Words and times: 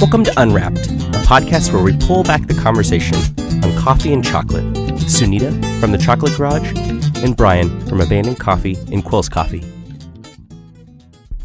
Welcome 0.00 0.24
to 0.24 0.32
Unwrapped, 0.40 0.78
a 0.78 1.20
podcast 1.28 1.72
where 1.72 1.82
we 1.82 1.96
pull 1.96 2.22
back 2.22 2.46
the 2.46 2.54
conversation 2.54 3.16
on 3.62 3.76
coffee 3.76 4.12
and 4.12 4.24
chocolate. 4.24 4.64
Sunita 5.04 5.50
from 5.80 5.92
the 5.92 5.98
Chocolate 5.98 6.36
Garage 6.36 6.72
and 7.22 7.36
Brian 7.36 7.80
from 7.86 8.00
Abandoned 8.00 8.38
Coffee 8.40 8.76
and 8.92 9.04
Quills 9.04 9.28
Coffee. 9.30 9.62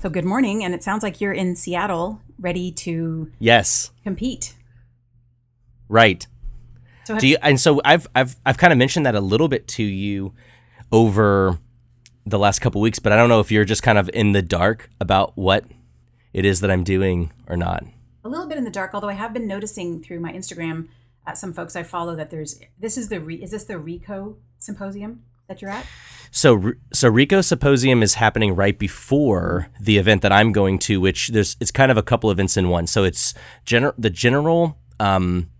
So 0.01 0.09
good 0.09 0.25
morning, 0.25 0.63
and 0.63 0.73
it 0.73 0.83
sounds 0.83 1.03
like 1.03 1.19
you're 1.19 1.33
in 1.33 1.55
Seattle, 1.55 2.21
ready 2.39 2.71
to 2.71 3.31
Yes, 3.39 3.91
compete. 4.03 4.55
right. 5.89 6.25
So 7.05 7.19
Do 7.19 7.27
you, 7.27 7.37
and 7.41 7.59
so 7.59 7.81
I've 7.85 8.07
I've 8.15 8.35
I've 8.45 8.57
kind 8.57 8.73
of 8.73 8.79
mentioned 8.79 9.05
that 9.05 9.15
a 9.15 9.21
little 9.21 9.47
bit 9.47 9.67
to 9.69 9.83
you 9.83 10.33
over 10.91 11.59
the 12.25 12.39
last 12.39 12.59
couple 12.59 12.81
weeks, 12.81 12.99
but 12.99 13.11
I 13.11 13.15
don't 13.17 13.29
know 13.29 13.39
if 13.41 13.51
you're 13.51 13.65
just 13.65 13.83
kind 13.83 13.97
of 13.97 14.09
in 14.13 14.31
the 14.31 14.41
dark 14.41 14.89
about 14.99 15.37
what 15.37 15.65
it 16.33 16.45
is 16.45 16.61
that 16.61 16.71
I'm 16.71 16.83
doing 16.83 17.31
or 17.47 17.57
not. 17.57 17.83
A 18.25 18.29
little 18.29 18.47
bit 18.47 18.57
in 18.57 18.63
the 18.63 18.71
dark, 18.71 18.95
although 18.95 19.09
I 19.09 19.13
have 19.13 19.33
been 19.33 19.45
noticing 19.45 20.01
through 20.01 20.19
my 20.19 20.33
Instagram, 20.33 20.87
uh, 21.27 21.35
some 21.35 21.53
folks 21.53 21.75
I 21.75 21.83
follow 21.83 22.15
that 22.15 22.31
there's 22.31 22.59
this 22.79 22.97
is 22.97 23.09
the 23.09 23.19
re, 23.19 23.35
is 23.35 23.51
this 23.51 23.65
the 23.65 23.77
Re:co 23.77 24.37
symposium 24.57 25.21
that 25.47 25.61
you're 25.61 25.69
at? 25.69 25.85
So 26.31 26.73
so 26.91 27.07
Re:co 27.07 27.41
Symposium 27.41 28.01
is 28.01 28.15
happening 28.15 28.55
right 28.55 28.79
before 28.79 29.67
the 29.79 29.99
event 29.99 30.23
that 30.23 30.31
I'm 30.31 30.51
going 30.51 30.79
to, 30.79 30.99
which 30.99 31.27
there's 31.27 31.55
it's 31.59 31.69
kind 31.69 31.91
of 31.91 31.97
a 31.97 32.03
couple 32.03 32.31
events 32.31 32.57
in 32.57 32.69
one. 32.69 32.87
So 32.87 33.03
it's 33.03 33.35
gener- 33.63 33.93
the 33.95 34.09
general 34.09 34.79
um, 34.99 35.51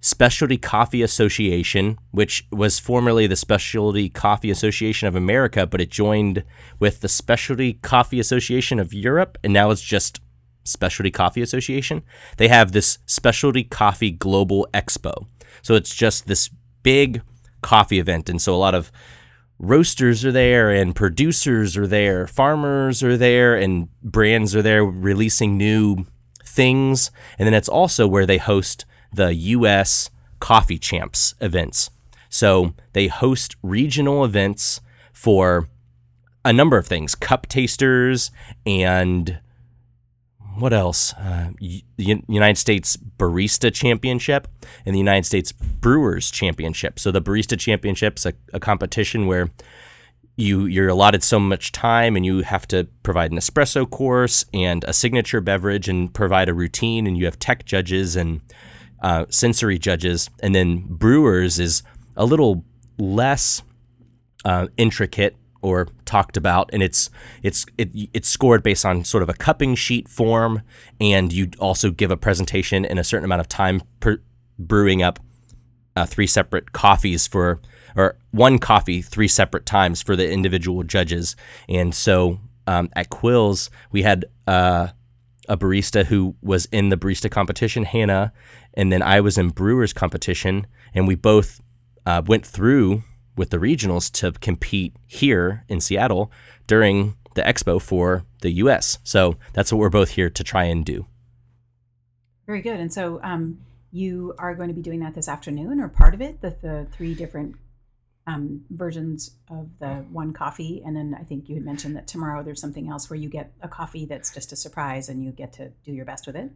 Specialty 0.00 0.58
Coffee 0.58 1.02
Association, 1.02 1.98
which 2.12 2.46
was 2.52 2.78
formerly 2.78 3.26
the 3.26 3.34
Specialty 3.34 4.08
Coffee 4.08 4.50
Association 4.50 5.08
of 5.08 5.16
America, 5.16 5.66
but 5.66 5.80
it 5.80 5.90
joined 5.90 6.44
with 6.78 7.00
the 7.00 7.08
Specialty 7.08 7.74
Coffee 7.74 8.20
Association 8.20 8.78
of 8.78 8.94
Europe, 8.94 9.38
and 9.42 9.52
now 9.52 9.70
it's 9.72 9.82
just 9.82 10.20
Specialty 10.64 11.10
Coffee 11.10 11.42
Association. 11.42 12.02
They 12.36 12.48
have 12.48 12.72
this 12.72 12.98
Specialty 13.06 13.64
Coffee 13.64 14.10
Global 14.10 14.68
Expo. 14.72 15.26
So 15.62 15.74
it's 15.74 15.94
just 15.94 16.26
this 16.26 16.50
big 16.82 17.22
coffee 17.62 17.98
event. 17.98 18.28
And 18.28 18.40
so 18.40 18.54
a 18.54 18.56
lot 18.56 18.74
of 18.74 18.90
roasters 19.58 20.24
are 20.24 20.32
there 20.32 20.70
and 20.70 20.94
producers 20.94 21.76
are 21.76 21.86
there, 21.86 22.26
farmers 22.26 23.02
are 23.02 23.16
there, 23.16 23.54
and 23.54 23.88
brands 24.02 24.54
are 24.56 24.62
there 24.62 24.84
releasing 24.84 25.56
new 25.56 26.04
things. 26.44 27.10
And 27.38 27.46
then 27.46 27.54
it's 27.54 27.68
also 27.68 28.06
where 28.06 28.26
they 28.26 28.38
host 28.38 28.84
the 29.12 29.34
US 29.34 30.10
Coffee 30.40 30.78
Champs 30.78 31.34
events. 31.40 31.90
So 32.28 32.74
they 32.92 33.06
host 33.06 33.56
regional 33.62 34.24
events 34.24 34.80
for 35.12 35.68
a 36.44 36.52
number 36.52 36.76
of 36.76 36.86
things 36.86 37.14
cup 37.14 37.46
tasters 37.46 38.30
and 38.66 39.38
what 40.58 40.72
else? 40.72 41.12
Uh, 41.14 41.50
U- 41.60 42.22
United 42.28 42.58
States 42.58 42.96
Barista 42.96 43.72
Championship 43.72 44.48
and 44.84 44.94
the 44.94 44.98
United 44.98 45.26
States 45.26 45.52
Brewers 45.52 46.30
Championship. 46.30 46.98
So 46.98 47.10
the 47.10 47.22
Barista 47.22 47.58
Championship's 47.58 48.26
a, 48.26 48.32
a 48.52 48.60
competition 48.60 49.26
where 49.26 49.50
you 50.36 50.64
you're 50.64 50.88
allotted 50.88 51.22
so 51.22 51.38
much 51.38 51.72
time 51.72 52.16
and 52.16 52.24
you 52.24 52.42
have 52.42 52.66
to 52.68 52.88
provide 53.02 53.32
an 53.32 53.38
espresso 53.38 53.88
course 53.88 54.44
and 54.54 54.82
a 54.84 54.92
signature 54.92 55.40
beverage 55.40 55.88
and 55.88 56.12
provide 56.14 56.48
a 56.48 56.54
routine 56.54 57.06
and 57.06 57.18
you 57.18 57.26
have 57.26 57.38
tech 57.38 57.64
judges 57.64 58.16
and 58.16 58.40
uh, 59.02 59.26
sensory 59.28 59.78
judges 59.78 60.30
and 60.42 60.54
then 60.54 60.86
brewers 60.88 61.58
is 61.58 61.82
a 62.16 62.24
little 62.24 62.64
less 62.98 63.62
uh, 64.44 64.68
intricate 64.76 65.36
or 65.62 65.88
talked 66.04 66.36
about, 66.36 66.68
and 66.72 66.82
it's 66.82 67.08
it's 67.42 67.64
it, 67.78 67.90
it's 68.12 68.28
scored 68.28 68.62
based 68.62 68.84
on 68.84 69.04
sort 69.04 69.22
of 69.22 69.28
a 69.28 69.34
cupping 69.34 69.74
sheet 69.74 70.08
form, 70.08 70.62
and 71.00 71.32
you 71.32 71.50
also 71.58 71.90
give 71.90 72.10
a 72.10 72.16
presentation 72.16 72.84
in 72.84 72.98
a 72.98 73.04
certain 73.04 73.24
amount 73.24 73.40
of 73.40 73.48
time 73.48 73.82
per 74.00 74.18
brewing 74.58 75.02
up 75.02 75.18
uh, 75.96 76.04
three 76.06 76.26
separate 76.26 76.72
coffees 76.72 77.26
for 77.26 77.60
or 77.96 78.16
one 78.30 78.58
coffee 78.58 79.02
three 79.02 79.28
separate 79.28 79.66
times 79.66 80.02
for 80.02 80.16
the 80.16 80.30
individual 80.30 80.82
judges, 80.82 81.36
and 81.68 81.94
so 81.94 82.38
um, 82.66 82.90
at 82.94 83.10
Quills 83.10 83.70
we 83.90 84.02
had 84.02 84.24
uh, 84.46 84.88
a 85.48 85.56
barista 85.56 86.06
who 86.06 86.34
was 86.42 86.66
in 86.66 86.88
the 86.88 86.96
barista 86.96 87.30
competition, 87.30 87.84
Hannah, 87.84 88.32
and 88.74 88.92
then 88.92 89.02
I 89.02 89.20
was 89.20 89.38
in 89.38 89.50
brewers 89.50 89.92
competition, 89.92 90.66
and 90.94 91.06
we 91.06 91.14
both 91.14 91.60
uh, 92.06 92.22
went 92.26 92.46
through 92.46 93.02
with 93.36 93.50
the 93.50 93.58
regionals 93.58 94.10
to 94.12 94.32
compete 94.32 94.94
here 95.06 95.64
in 95.68 95.80
Seattle 95.80 96.30
during 96.66 97.16
the 97.34 97.42
expo 97.42 97.80
for 97.80 98.24
the 98.40 98.50
US. 98.52 98.98
So 99.04 99.36
that's 99.52 99.72
what 99.72 99.78
we're 99.78 99.90
both 99.90 100.10
here 100.10 100.30
to 100.30 100.44
try 100.44 100.64
and 100.64 100.84
do. 100.84 101.06
Very 102.46 102.60
good. 102.60 102.80
And 102.80 102.92
so 102.92 103.20
um, 103.22 103.60
you 103.90 104.34
are 104.38 104.54
going 104.54 104.68
to 104.68 104.74
be 104.74 104.82
doing 104.82 105.00
that 105.00 105.14
this 105.14 105.28
afternoon, 105.28 105.80
or 105.80 105.88
part 105.88 106.14
of 106.14 106.20
it, 106.20 106.40
the, 106.40 106.56
the 106.60 106.86
three 106.92 107.14
different 107.14 107.56
um, 108.26 108.64
versions 108.70 109.36
of 109.50 109.68
the 109.80 110.04
one 110.10 110.32
coffee, 110.32 110.82
and 110.84 110.96
then 110.96 111.16
I 111.18 111.24
think 111.24 111.48
you 111.48 111.56
had 111.56 111.64
mentioned 111.64 111.96
that 111.96 112.06
tomorrow 112.06 112.42
there's 112.42 112.60
something 112.60 112.88
else 112.88 113.10
where 113.10 113.18
you 113.18 113.28
get 113.28 113.52
a 113.60 113.68
coffee 113.68 114.06
that's 114.06 114.32
just 114.32 114.52
a 114.52 114.56
surprise, 114.56 115.08
and 115.08 115.24
you 115.24 115.32
get 115.32 115.52
to 115.54 115.72
do 115.84 115.92
your 115.92 116.04
best 116.04 116.26
with 116.26 116.36
it. 116.36 116.50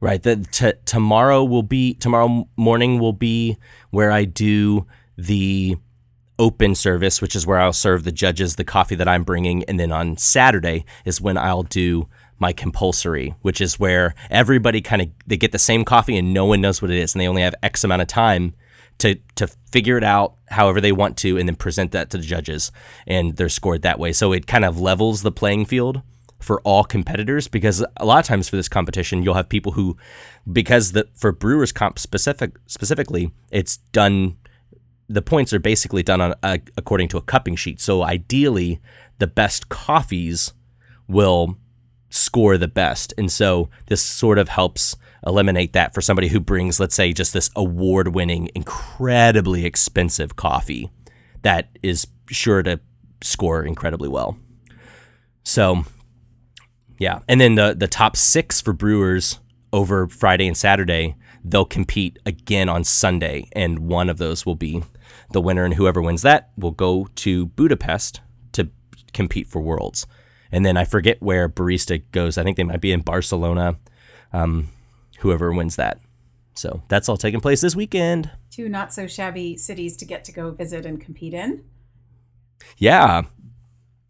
Right. 0.00 0.22
The 0.22 0.36
t- 0.36 0.74
tomorrow 0.84 1.44
will 1.44 1.62
be 1.62 1.94
tomorrow 1.94 2.48
morning 2.56 2.98
will 2.98 3.12
be 3.12 3.56
where 3.90 4.10
I 4.10 4.24
do 4.24 4.86
the 5.16 5.76
open 6.38 6.74
service, 6.74 7.22
which 7.22 7.36
is 7.36 7.46
where 7.46 7.58
I'll 7.58 7.72
serve 7.72 8.04
the 8.04 8.12
judges 8.12 8.56
the 8.56 8.64
coffee 8.64 8.94
that 8.96 9.08
I'm 9.08 9.24
bringing, 9.24 9.64
and 9.64 9.78
then 9.78 9.92
on 9.92 10.16
Saturday 10.16 10.84
is 11.04 11.20
when 11.20 11.38
I'll 11.38 11.62
do 11.62 12.08
my 12.38 12.52
compulsory, 12.52 13.34
which 13.42 13.60
is 13.60 13.78
where 13.78 14.14
everybody 14.30 14.80
kind 14.80 15.02
of 15.02 15.08
they 15.26 15.36
get 15.36 15.52
the 15.52 15.58
same 15.58 15.84
coffee 15.84 16.16
and 16.16 16.34
no 16.34 16.44
one 16.44 16.60
knows 16.60 16.82
what 16.82 16.90
it 16.90 16.98
is, 16.98 17.14
and 17.14 17.20
they 17.20 17.28
only 17.28 17.42
have 17.42 17.54
X 17.62 17.84
amount 17.84 18.02
of 18.02 18.08
time 18.08 18.54
to 18.98 19.16
to 19.36 19.46
figure 19.70 19.96
it 19.96 20.04
out 20.04 20.34
however 20.48 20.80
they 20.80 20.92
want 20.92 21.16
to, 21.18 21.38
and 21.38 21.48
then 21.48 21.56
present 21.56 21.92
that 21.92 22.10
to 22.10 22.18
the 22.18 22.24
judges, 22.24 22.72
and 23.06 23.36
they're 23.36 23.48
scored 23.48 23.82
that 23.82 23.98
way. 23.98 24.12
So 24.12 24.32
it 24.32 24.46
kind 24.46 24.64
of 24.64 24.80
levels 24.80 25.22
the 25.22 25.32
playing 25.32 25.66
field 25.66 26.02
for 26.40 26.60
all 26.60 26.84
competitors 26.84 27.48
because 27.48 27.82
a 27.96 28.04
lot 28.04 28.18
of 28.18 28.26
times 28.26 28.48
for 28.50 28.56
this 28.56 28.68
competition 28.68 29.22
you'll 29.22 29.32
have 29.32 29.48
people 29.48 29.72
who 29.72 29.96
because 30.52 30.92
the 30.92 31.08
for 31.14 31.32
brewers 31.32 31.72
comp 31.72 31.98
specific 31.98 32.58
specifically 32.66 33.32
it's 33.50 33.78
done 33.92 34.36
the 35.08 35.22
points 35.22 35.52
are 35.52 35.58
basically 35.58 36.02
done 36.02 36.20
on 36.20 36.34
uh, 36.42 36.58
according 36.76 37.08
to 37.08 37.16
a 37.16 37.22
cupping 37.22 37.56
sheet. 37.56 37.80
So 37.80 38.02
ideally, 38.02 38.80
the 39.18 39.26
best 39.26 39.68
coffees 39.68 40.52
will 41.06 41.56
score 42.10 42.56
the 42.56 42.68
best, 42.68 43.12
and 43.18 43.30
so 43.30 43.68
this 43.86 44.02
sort 44.02 44.38
of 44.38 44.48
helps 44.48 44.96
eliminate 45.26 45.72
that 45.72 45.94
for 45.94 46.00
somebody 46.00 46.28
who 46.28 46.38
brings, 46.38 46.78
let's 46.78 46.94
say, 46.94 47.12
just 47.12 47.32
this 47.32 47.50
award-winning, 47.56 48.50
incredibly 48.54 49.64
expensive 49.64 50.36
coffee 50.36 50.90
that 51.42 51.68
is 51.82 52.06
sure 52.28 52.62
to 52.62 52.78
score 53.22 53.62
incredibly 53.62 54.08
well. 54.08 54.36
So, 55.42 55.84
yeah, 56.98 57.20
and 57.28 57.40
then 57.40 57.54
the 57.54 57.74
the 57.74 57.88
top 57.88 58.16
six 58.16 58.60
for 58.60 58.72
brewers 58.72 59.40
over 59.72 60.06
Friday 60.06 60.46
and 60.46 60.56
Saturday, 60.56 61.16
they'll 61.44 61.64
compete 61.64 62.18
again 62.24 62.68
on 62.68 62.84
Sunday, 62.84 63.48
and 63.52 63.80
one 63.80 64.08
of 64.08 64.18
those 64.18 64.46
will 64.46 64.54
be 64.54 64.82
the 65.32 65.40
winner, 65.40 65.64
and 65.64 65.74
whoever 65.74 66.00
wins 66.00 66.22
that 66.22 66.50
will 66.56 66.70
go 66.70 67.08
to 67.16 67.46
Budapest 67.46 68.20
to 68.52 68.70
compete 69.12 69.46
for 69.46 69.60
Worlds. 69.60 70.06
And 70.50 70.64
then 70.64 70.76
I 70.76 70.84
forget 70.84 71.20
where 71.20 71.48
Barista 71.48 72.02
goes. 72.12 72.38
I 72.38 72.44
think 72.44 72.56
they 72.56 72.62
might 72.62 72.80
be 72.80 72.92
in 72.92 73.00
Barcelona. 73.00 73.76
Um, 74.32 74.68
whoever 75.18 75.52
wins 75.52 75.76
that. 75.76 76.00
So 76.54 76.82
that's 76.88 77.08
all 77.08 77.16
taking 77.16 77.40
place 77.40 77.60
this 77.60 77.74
weekend. 77.74 78.30
Two 78.50 78.68
not 78.68 78.92
so 78.92 79.06
shabby 79.06 79.56
cities 79.56 79.96
to 79.96 80.04
get 80.04 80.24
to 80.24 80.32
go 80.32 80.52
visit 80.52 80.86
and 80.86 81.00
compete 81.00 81.34
in. 81.34 81.64
Yeah, 82.78 83.22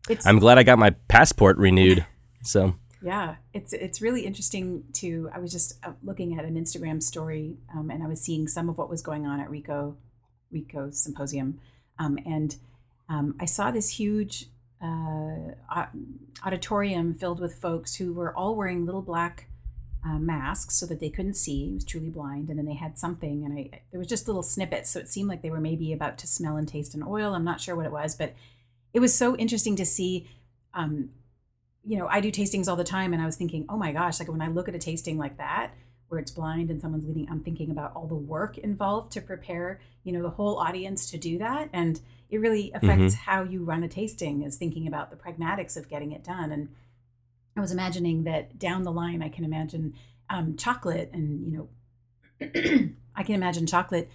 It's 0.09 0.27
I'm 0.27 0.39
glad 0.39 0.59
I 0.59 0.63
got 0.63 0.79
my 0.79 0.91
passport 1.09 1.57
renewed. 1.57 2.05
So 2.43 2.75
Yeah, 3.05 3.37
it's 3.53 3.75
it's 3.75 4.01
really 4.01 4.25
interesting 4.25 4.85
to. 4.95 5.29
I 5.35 5.39
was 5.39 5.53
just 5.53 5.75
uh, 5.85 5.93
looking 6.03 6.39
at 6.39 6.47
an 6.47 6.55
Instagram 6.55 7.03
story, 7.03 7.59
um, 7.77 7.91
and 7.91 8.03
I 8.03 8.07
was 8.07 8.23
seeing 8.23 8.49
some 8.49 8.71
of 8.71 8.79
what 8.79 8.89
was 8.89 9.03
going 9.03 9.27
on 9.27 9.41
at 9.41 9.51
Re:co 9.51 9.99
Re:co 10.51 10.89
Symposium, 10.91 11.61
um, 11.99 12.19
and 12.25 12.57
um, 13.11 13.35
I 13.39 13.45
saw 13.45 13.71
this 13.71 13.99
huge 13.99 14.47
uh, 14.83 15.53
auditorium 16.47 17.13
filled 17.13 17.41
with 17.41 17.57
folks 17.57 17.97
who 17.97 18.15
were 18.15 18.35
all 18.35 18.57
wearing 18.57 18.87
little 18.87 19.03
black 19.03 19.49
uh, 20.03 20.19
masks 20.19 20.75
so 20.77 20.87
that 20.87 20.99
they 20.99 21.11
couldn't 21.11 21.35
see. 21.35 21.67
He 21.67 21.75
was 21.75 21.85
truly 21.85 22.09
blind, 22.09 22.49
and 22.49 22.59
then 22.59 22.65
they 22.65 22.73
had 22.73 22.99
something, 22.99 23.45
and 23.45 23.59
I 23.59 23.83
there 23.91 23.99
was 23.99 24.09
just 24.09 24.29
little 24.29 24.43
snippets, 24.43 24.89
so 24.89 24.99
it 24.99 25.09
seemed 25.09 25.29
like 25.29 25.43
they 25.43 25.51
were 25.51 25.61
maybe 25.61 25.93
about 25.93 26.17
to 26.21 26.27
smell 26.27 26.57
and 26.57 26.67
taste 26.67 26.95
an 26.95 27.05
oil. 27.07 27.35
I'm 27.35 27.45
not 27.45 27.61
sure 27.61 27.77
what 27.77 27.85
it 27.85 27.93
was, 27.93 28.15
but 28.15 28.33
it 28.95 29.01
was 29.01 29.15
so 29.15 29.37
interesting 29.37 29.77
to 29.77 29.85
see. 29.85 30.27
Um, 30.73 31.11
you 31.87 31.99
know, 31.99 32.07
I 32.09 32.21
do 32.21 32.31
tastings 32.31 32.69
all 32.69 32.77
the 32.77 32.85
time, 32.85 33.13
and 33.13 33.23
I 33.23 33.27
was 33.27 33.37
thinking, 33.37 33.67
oh 33.69 33.77
my 33.77 33.93
gosh, 33.93 34.19
like 34.19 34.29
when 34.29 34.43
I 34.43 34.49
look 34.49 34.69
at 34.69 34.75
a 34.75 34.79
tasting 34.79 35.19
like 35.19 35.37
that, 35.39 35.73
where 36.09 36.21
it's 36.21 36.31
blind 36.31 36.71
and 36.71 36.81
someone's 36.81 37.07
leading, 37.07 37.29
I'm 37.31 37.41
thinking 37.41 37.71
about 37.71 37.93
all 37.95 38.07
the 38.07 38.15
work 38.15 38.59
involved 38.59 39.13
to 39.13 39.21
prepare, 39.21 39.81
you 40.03 40.13
know, 40.13 40.23
the 40.23 40.31
whole 40.31 40.59
audience 40.59 41.11
to 41.11 41.19
do 41.19 41.39
that, 41.39 41.69
and 41.73 42.01
it 42.31 42.39
really 42.39 42.73
affects 42.75 43.15
how 43.15 43.43
you 43.43 43.65
run 43.65 43.83
a 43.83 43.89
tasting. 43.89 44.43
Is 44.43 44.57
thinking 44.57 44.87
about 44.87 45.11
the 45.11 45.17
pragmatics 45.17 45.77
of 45.77 45.89
getting 45.89 46.13
it 46.13 46.25
done, 46.25 46.51
and 46.51 46.69
I 47.57 47.61
was 47.61 47.73
imagining 47.73 48.25
that 48.25 48.59
down 48.59 48.83
the 48.83 48.93
line, 48.93 49.23
I 49.23 49.29
can 49.29 49.45
imagine 49.45 49.95
um, 50.31 50.57
chocolate, 50.57 51.11
and 51.13 51.45
you 51.47 51.69
know, 52.41 52.91
I 53.15 53.23
can 53.23 53.35
imagine 53.35 53.67
chocolate 53.67 54.11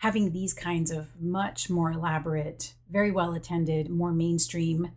having 0.00 0.32
these 0.32 0.54
kinds 0.54 0.90
of 0.90 1.08
much 1.20 1.68
more 1.68 1.92
elaborate, 1.92 2.72
very 2.90 3.10
well 3.10 3.34
attended, 3.34 3.90
more 3.90 4.12
mainstream 4.12 4.90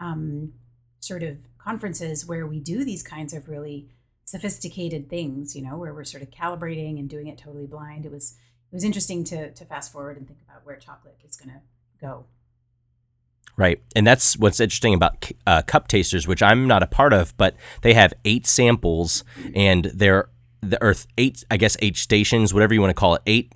um, 0.00 0.52
sort 0.98 1.22
of 1.22 1.38
conferences 1.68 2.24
where 2.24 2.46
we 2.46 2.58
do 2.58 2.82
these 2.82 3.02
kinds 3.02 3.34
of 3.34 3.48
really 3.48 3.88
sophisticated 4.24 5.10
things, 5.10 5.54
you 5.54 5.62
know, 5.62 5.76
where 5.76 5.92
we're 5.92 6.04
sort 6.04 6.22
of 6.22 6.30
calibrating 6.30 6.98
and 6.98 7.10
doing 7.10 7.26
it 7.26 7.36
totally 7.36 7.66
blind. 7.66 8.06
It 8.06 8.12
was 8.12 8.36
it 8.72 8.74
was 8.74 8.84
interesting 8.84 9.22
to 9.24 9.50
to 9.52 9.64
fast 9.66 9.92
forward 9.92 10.16
and 10.16 10.26
think 10.26 10.40
about 10.48 10.64
where 10.64 10.76
chocolate 10.76 11.18
is 11.26 11.36
going 11.36 11.50
to 11.50 11.60
go. 12.00 12.24
Right. 13.56 13.82
And 13.96 14.06
that's 14.06 14.38
what's 14.38 14.60
interesting 14.60 14.94
about 14.94 15.30
uh, 15.46 15.62
cup 15.62 15.88
tasters, 15.88 16.26
which 16.26 16.42
I'm 16.42 16.66
not 16.66 16.82
a 16.82 16.86
part 16.86 17.12
of, 17.12 17.36
but 17.36 17.56
they 17.82 17.92
have 17.92 18.14
eight 18.24 18.46
samples 18.46 19.24
and 19.54 19.86
they're 19.86 20.28
the 20.60 20.80
earth 20.82 21.06
eight, 21.18 21.44
I 21.50 21.56
guess, 21.56 21.76
eight 21.80 21.96
stations, 21.96 22.54
whatever 22.54 22.72
you 22.72 22.80
want 22.80 22.90
to 22.90 23.00
call 23.00 23.16
it, 23.16 23.22
eight 23.26 23.52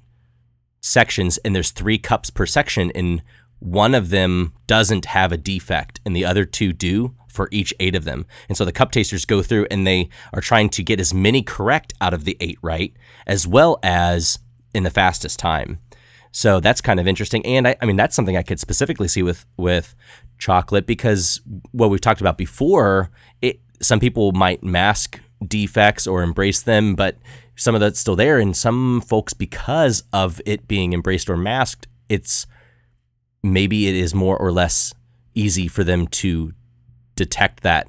sections, 0.81 1.39
and 1.39 1.55
there's 1.55 1.71
three 1.71 1.99
cups 1.99 2.31
per 2.31 2.47
section. 2.47 2.91
And 2.95 3.23
one 3.59 3.95
of 3.95 4.11
them 4.11 4.53
doesn't 4.67 5.07
have 5.07 5.31
a 5.33 5.37
defect 5.37 6.01
and 6.05 6.17
the 6.17 6.25
other 6.25 6.45
two 6.45 6.73
do 6.73 7.15
for 7.33 7.49
each 7.51 7.75
eight 7.81 7.97
of 7.97 8.05
them. 8.05 8.27
And 8.49 8.57
so 8.57 8.65
the 8.65 8.73
cup 8.73 8.93
tasters 8.93 9.25
go 9.25 9.43
through 9.43 9.67
and 9.71 9.87
they 9.87 10.09
are 10.33 10.41
trying 10.41 10.69
to 10.71 10.83
get 10.83 11.01
as 11.01 11.15
many 11.15 11.43
correct 11.43 11.95
out 12.01 12.15
of 12.15 12.25
the 12.25 12.37
eight 12.41 12.59
right, 12.63 12.95
as 13.27 13.47
well 13.47 13.79
as 13.83 14.39
in 14.75 14.83
the 14.83 14.91
fastest 14.91 15.39
time. 15.39 15.79
So 16.31 16.61
that's 16.61 16.81
kind 16.81 16.99
of 16.99 17.07
interesting. 17.07 17.45
And 17.45 17.69
I, 17.69 17.77
I 17.81 17.87
mean, 17.87 17.97
that's 17.97 18.17
something 18.17 18.37
I 18.37 18.43
could 18.43 18.61
specifically 18.61 19.09
see 19.09 19.23
with, 19.23 19.45
with 19.57 19.95
chocolate 20.39 20.87
because 20.87 21.41
what 21.73 21.91
we've 21.91 22.01
talked 22.01 22.21
about 22.21 22.39
before, 22.39 23.11
it, 23.43 23.61
some 23.81 24.01
people 24.01 24.33
might 24.33 24.63
mask 24.63 25.21
defects 25.47 26.07
or 26.07 26.23
embrace 26.23 26.63
them, 26.63 26.95
but 26.95 27.19
some 27.57 27.75
of 27.75 27.81
that's 27.81 28.01
still 28.01 28.17
there. 28.17 28.39
And 28.39 28.57
some 28.57 29.01
folks, 29.03 29.35
because 29.35 30.05
of 30.13 30.41
it 30.47 30.67
being 30.67 30.93
embraced 30.93 31.29
or 31.29 31.37
masked, 31.37 31.87
it's 32.09 32.47
maybe 33.43 33.89
it 33.89 33.95
is 33.95 34.15
more 34.15 34.37
or 34.39 34.53
less 34.53 34.95
easy 35.35 35.69
for 35.69 35.85
them 35.85 36.07
to 36.07 36.53
detect 37.17 37.63
that 37.63 37.89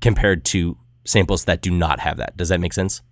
compared 0.00 0.44
to 0.46 0.76
samples 1.04 1.44
that 1.44 1.62
do 1.62 1.70
not 1.70 2.00
have 2.00 2.16
that. 2.16 2.36
Does 2.36 2.48
that 2.48 2.60
make 2.60 2.72
sense? 2.72 3.02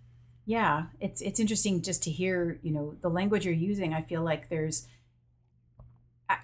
Yeah, 0.47 0.87
it's 1.00 1.20
it's 1.20 1.38
interesting 1.38 1.82
just 1.82 2.02
to 2.05 2.11
hear, 2.11 2.58
you 2.62 2.73
know, 2.73 2.97
the 3.00 3.11
language 3.11 3.44
you're 3.44 3.55
using. 3.55 3.93
I 3.93 4.02
feel 4.02 4.23
like 4.23 4.49
there's 4.49 4.87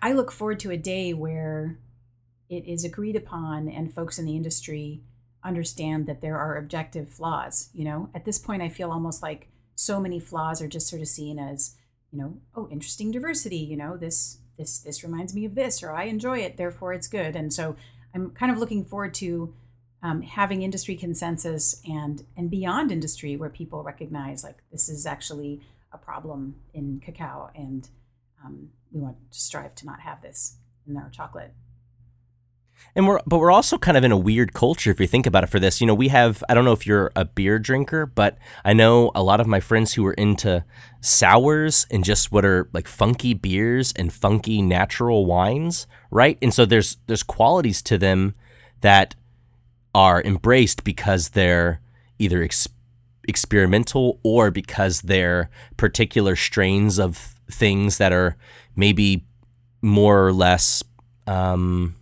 I 0.02 0.12
look 0.12 0.32
forward 0.32 0.60
to 0.60 0.70
a 0.70 0.76
day 0.76 1.12
where 1.12 1.78
it 2.48 2.64
is 2.66 2.84
agreed 2.84 3.16
upon 3.16 3.68
and 3.68 3.92
folks 3.92 4.18
in 4.18 4.24
the 4.24 4.36
industry 4.36 5.02
understand 5.44 6.06
that 6.06 6.20
there 6.20 6.38
are 6.38 6.56
objective 6.56 7.12
flaws, 7.12 7.68
you 7.72 7.84
know. 7.84 8.10
At 8.14 8.24
this 8.24 8.38
point 8.38 8.62
I 8.62 8.68
feel 8.68 8.90
almost 8.90 9.22
like 9.22 9.48
so 9.74 10.00
many 10.00 10.18
flaws 10.18 10.60
are 10.62 10.68
just 10.68 10.88
sort 10.88 11.02
of 11.02 11.08
seen 11.08 11.38
as, 11.38 11.76
you 12.10 12.18
know, 12.18 12.38
oh, 12.54 12.68
interesting 12.70 13.10
diversity, 13.10 13.58
you 13.58 13.76
know, 13.76 13.96
this 13.96 14.38
this 14.56 14.78
this 14.78 15.02
reminds 15.04 15.34
me 15.34 15.44
of 15.44 15.54
this 15.54 15.82
or 15.82 15.92
I 15.92 16.04
enjoy 16.04 16.38
it, 16.38 16.56
therefore 16.56 16.92
it's 16.92 17.08
good. 17.08 17.36
And 17.36 17.52
so 17.52 17.76
I'm 18.16 18.30
kind 18.30 18.50
of 18.50 18.58
looking 18.58 18.82
forward 18.82 19.12
to 19.14 19.54
um, 20.02 20.22
having 20.22 20.62
industry 20.62 20.96
consensus 20.96 21.80
and 21.86 22.24
and 22.36 22.50
beyond 22.50 22.90
industry 22.90 23.36
where 23.36 23.50
people 23.50 23.82
recognize 23.82 24.42
like 24.42 24.56
this 24.72 24.88
is 24.88 25.06
actually 25.06 25.60
a 25.92 25.98
problem 25.98 26.56
in 26.72 27.00
cacao 27.04 27.50
and 27.54 27.88
um, 28.44 28.70
we 28.90 29.00
want 29.00 29.16
to 29.30 29.38
strive 29.38 29.74
to 29.76 29.86
not 29.86 30.00
have 30.00 30.22
this 30.22 30.56
in 30.88 30.96
our 30.96 31.10
chocolate 31.10 31.52
and 32.94 33.06
we're 33.06 33.20
but 33.26 33.38
we're 33.38 33.52
also 33.52 33.76
kind 33.76 33.96
of 33.96 34.04
in 34.04 34.10
a 34.10 34.16
weird 34.16 34.54
culture 34.54 34.90
if 34.90 34.98
you 34.98 35.06
think 35.06 35.26
about 35.26 35.44
it 35.44 35.48
for 35.48 35.60
this. 35.60 35.80
You 35.80 35.86
know, 35.86 35.94
we 35.94 36.08
have 36.08 36.42
I 36.48 36.54
don't 36.54 36.64
know 36.64 36.72
if 36.72 36.86
you're 36.86 37.12
a 37.14 37.24
beer 37.24 37.58
drinker, 37.58 38.06
but 38.06 38.38
I 38.64 38.72
know 38.72 39.10
a 39.14 39.22
lot 39.22 39.40
of 39.40 39.46
my 39.46 39.60
friends 39.60 39.94
who 39.94 40.06
are 40.06 40.14
into 40.14 40.64
sours 41.00 41.86
and 41.90 42.02
just 42.04 42.32
what 42.32 42.44
are 42.44 42.68
like 42.72 42.88
funky 42.88 43.34
beers 43.34 43.92
and 43.96 44.12
funky 44.12 44.62
natural 44.62 45.26
wines, 45.26 45.86
right? 46.10 46.38
And 46.40 46.54
so 46.54 46.64
there's 46.64 46.96
there's 47.06 47.22
qualities 47.22 47.82
to 47.82 47.98
them 47.98 48.34
that 48.80 49.14
are 49.94 50.22
embraced 50.22 50.82
because 50.84 51.30
they're 51.30 51.80
either 52.18 52.42
ex- 52.42 52.68
experimental 53.28 54.20
or 54.22 54.50
because 54.50 55.02
they're 55.02 55.50
particular 55.76 56.34
strains 56.34 56.98
of 56.98 57.34
things 57.50 57.98
that 57.98 58.12
are 58.12 58.36
maybe 58.74 59.24
more 59.82 60.26
or 60.26 60.32
less 60.32 60.82
um, 61.26 61.94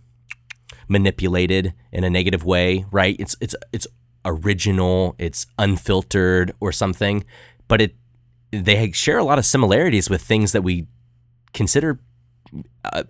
manipulated 0.87 1.73
in 1.91 2.03
a 2.03 2.09
negative 2.09 2.43
way, 2.43 2.85
right? 2.91 3.15
It's 3.19 3.35
it's 3.41 3.55
it's 3.71 3.87
original, 4.23 5.15
it's 5.17 5.47
unfiltered 5.59 6.53
or 6.59 6.71
something, 6.71 7.25
but 7.67 7.81
it 7.81 7.95
they 8.51 8.91
share 8.91 9.17
a 9.17 9.23
lot 9.23 9.37
of 9.37 9.45
similarities 9.45 10.09
with 10.09 10.21
things 10.21 10.51
that 10.51 10.61
we 10.61 10.87
consider 11.53 11.99
uh, 12.83 13.03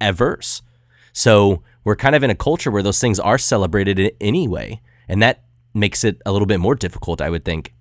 averse. 0.00 0.62
So 1.12 1.62
we're 1.84 1.96
kind 1.96 2.14
of 2.14 2.22
in 2.22 2.30
a 2.30 2.34
culture 2.34 2.70
where 2.70 2.82
those 2.82 3.00
things 3.00 3.18
are 3.18 3.38
celebrated 3.38 4.14
anyway, 4.20 4.80
and 5.08 5.22
that 5.22 5.44
makes 5.74 6.04
it 6.04 6.20
a 6.26 6.32
little 6.32 6.46
bit 6.46 6.60
more 6.60 6.74
difficult, 6.74 7.20
I 7.20 7.30
would 7.30 7.44
think. 7.44 7.74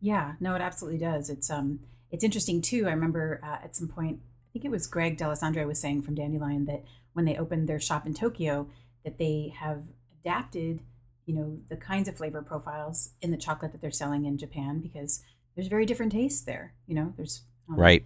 Yeah, 0.00 0.34
no, 0.40 0.54
it 0.54 0.60
absolutely 0.60 0.98
does. 0.98 1.30
It's 1.30 1.50
um, 1.50 1.80
it's 2.10 2.24
interesting 2.24 2.60
too. 2.60 2.86
I 2.86 2.90
remember 2.90 3.40
uh, 3.42 3.64
at 3.64 3.74
some 3.74 3.88
point, 3.88 4.20
I 4.22 4.52
think 4.52 4.64
it 4.64 4.70
was 4.70 4.86
Greg 4.86 5.16
D'Alessandre 5.16 5.66
was 5.66 5.80
saying 5.80 6.02
from 6.02 6.14
Dandelion 6.14 6.66
that 6.66 6.84
when 7.14 7.24
they 7.24 7.36
opened 7.36 7.68
their 7.68 7.80
shop 7.80 8.06
in 8.06 8.14
Tokyo, 8.14 8.68
that 9.04 9.18
they 9.18 9.54
have 9.58 9.82
adapted, 10.20 10.80
you 11.26 11.34
know, 11.34 11.58
the 11.68 11.76
kinds 11.76 12.08
of 12.08 12.16
flavor 12.16 12.42
profiles 12.42 13.10
in 13.20 13.30
the 13.30 13.36
chocolate 13.36 13.72
that 13.72 13.80
they're 13.80 13.90
selling 13.90 14.24
in 14.24 14.38
Japan 14.38 14.80
because 14.80 15.22
there's 15.54 15.68
very 15.68 15.86
different 15.86 16.12
tastes 16.12 16.42
there. 16.42 16.74
You 16.86 16.94
know, 16.94 17.14
there's 17.16 17.42
um, 17.68 17.76
right 17.76 18.04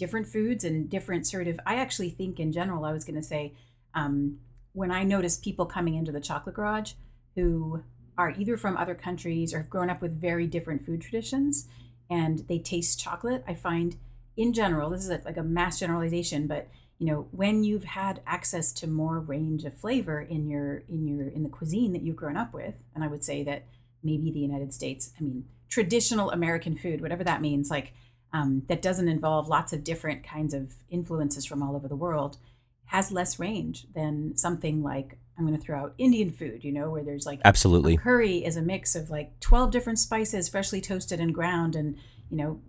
different 0.00 0.26
foods 0.26 0.64
and 0.64 0.88
different 0.88 1.26
sort 1.26 1.46
of. 1.46 1.60
I 1.66 1.76
actually 1.76 2.08
think 2.10 2.40
in 2.40 2.52
general, 2.52 2.84
I 2.86 2.92
was 2.92 3.04
going 3.04 3.20
to 3.20 3.22
say 3.22 3.52
um, 3.94 4.38
when 4.72 4.90
I 4.90 5.04
notice 5.04 5.36
people 5.36 5.66
coming 5.66 5.94
into 5.94 6.10
the 6.10 6.20
chocolate 6.20 6.54
garage 6.54 6.92
who 7.34 7.84
are 8.16 8.30
either 8.30 8.56
from 8.56 8.76
other 8.76 8.94
countries 8.94 9.52
or 9.52 9.58
have 9.58 9.70
grown 9.70 9.90
up 9.90 10.00
with 10.00 10.18
very 10.18 10.46
different 10.46 10.84
food 10.84 11.02
traditions 11.02 11.68
and 12.08 12.40
they 12.48 12.58
taste 12.58 12.98
chocolate, 12.98 13.44
I 13.46 13.54
find 13.54 13.96
in 14.36 14.52
general, 14.52 14.90
this 14.90 15.04
is 15.04 15.10
a, 15.10 15.20
like 15.24 15.36
a 15.36 15.42
mass 15.42 15.78
generalization, 15.78 16.46
but 16.46 16.68
you 17.00 17.06
know, 17.06 17.26
when 17.30 17.64
you've 17.64 17.84
had 17.84 18.20
access 18.26 18.72
to 18.74 18.86
more 18.86 19.18
range 19.18 19.64
of 19.64 19.74
flavor 19.76 20.20
in 20.20 20.46
your 20.46 20.82
in 20.86 21.08
your 21.08 21.26
in 21.28 21.42
the 21.42 21.48
cuisine 21.48 21.92
that 21.94 22.02
you've 22.02 22.14
grown 22.14 22.36
up 22.36 22.52
with, 22.52 22.74
and 22.94 23.02
I 23.02 23.08
would 23.08 23.24
say 23.24 23.42
that 23.44 23.64
maybe 24.04 24.30
the 24.30 24.38
United 24.38 24.74
States, 24.74 25.10
I 25.18 25.22
mean, 25.22 25.46
traditional 25.68 26.30
American 26.30 26.76
food, 26.76 27.00
whatever 27.00 27.24
that 27.24 27.40
means, 27.40 27.70
like 27.70 27.94
um, 28.34 28.64
that 28.68 28.82
doesn't 28.82 29.08
involve 29.08 29.48
lots 29.48 29.72
of 29.72 29.82
different 29.82 30.22
kinds 30.22 30.52
of 30.52 30.74
influences 30.90 31.46
from 31.46 31.62
all 31.62 31.74
over 31.74 31.88
the 31.88 31.96
world 31.96 32.36
has 32.84 33.10
less 33.10 33.38
range 33.38 33.86
than 33.94 34.36
something 34.36 34.82
like 34.82 35.16
I'm 35.38 35.46
going 35.46 35.56
to 35.56 35.64
throw 35.64 35.78
out 35.78 35.94
Indian 35.96 36.30
food, 36.30 36.64
you 36.64 36.72
know, 36.72 36.90
where 36.90 37.02
there's 37.02 37.24
like 37.24 37.40
absolutely 37.46 37.96
curry 37.96 38.44
is 38.44 38.56
a 38.56 38.62
mix 38.62 38.94
of 38.94 39.08
like 39.08 39.40
12 39.40 39.70
different 39.70 39.98
spices, 39.98 40.50
freshly 40.50 40.82
toasted 40.82 41.18
and 41.18 41.32
ground, 41.32 41.74
and 41.74 41.96
you 42.30 42.36
know, 42.36 42.60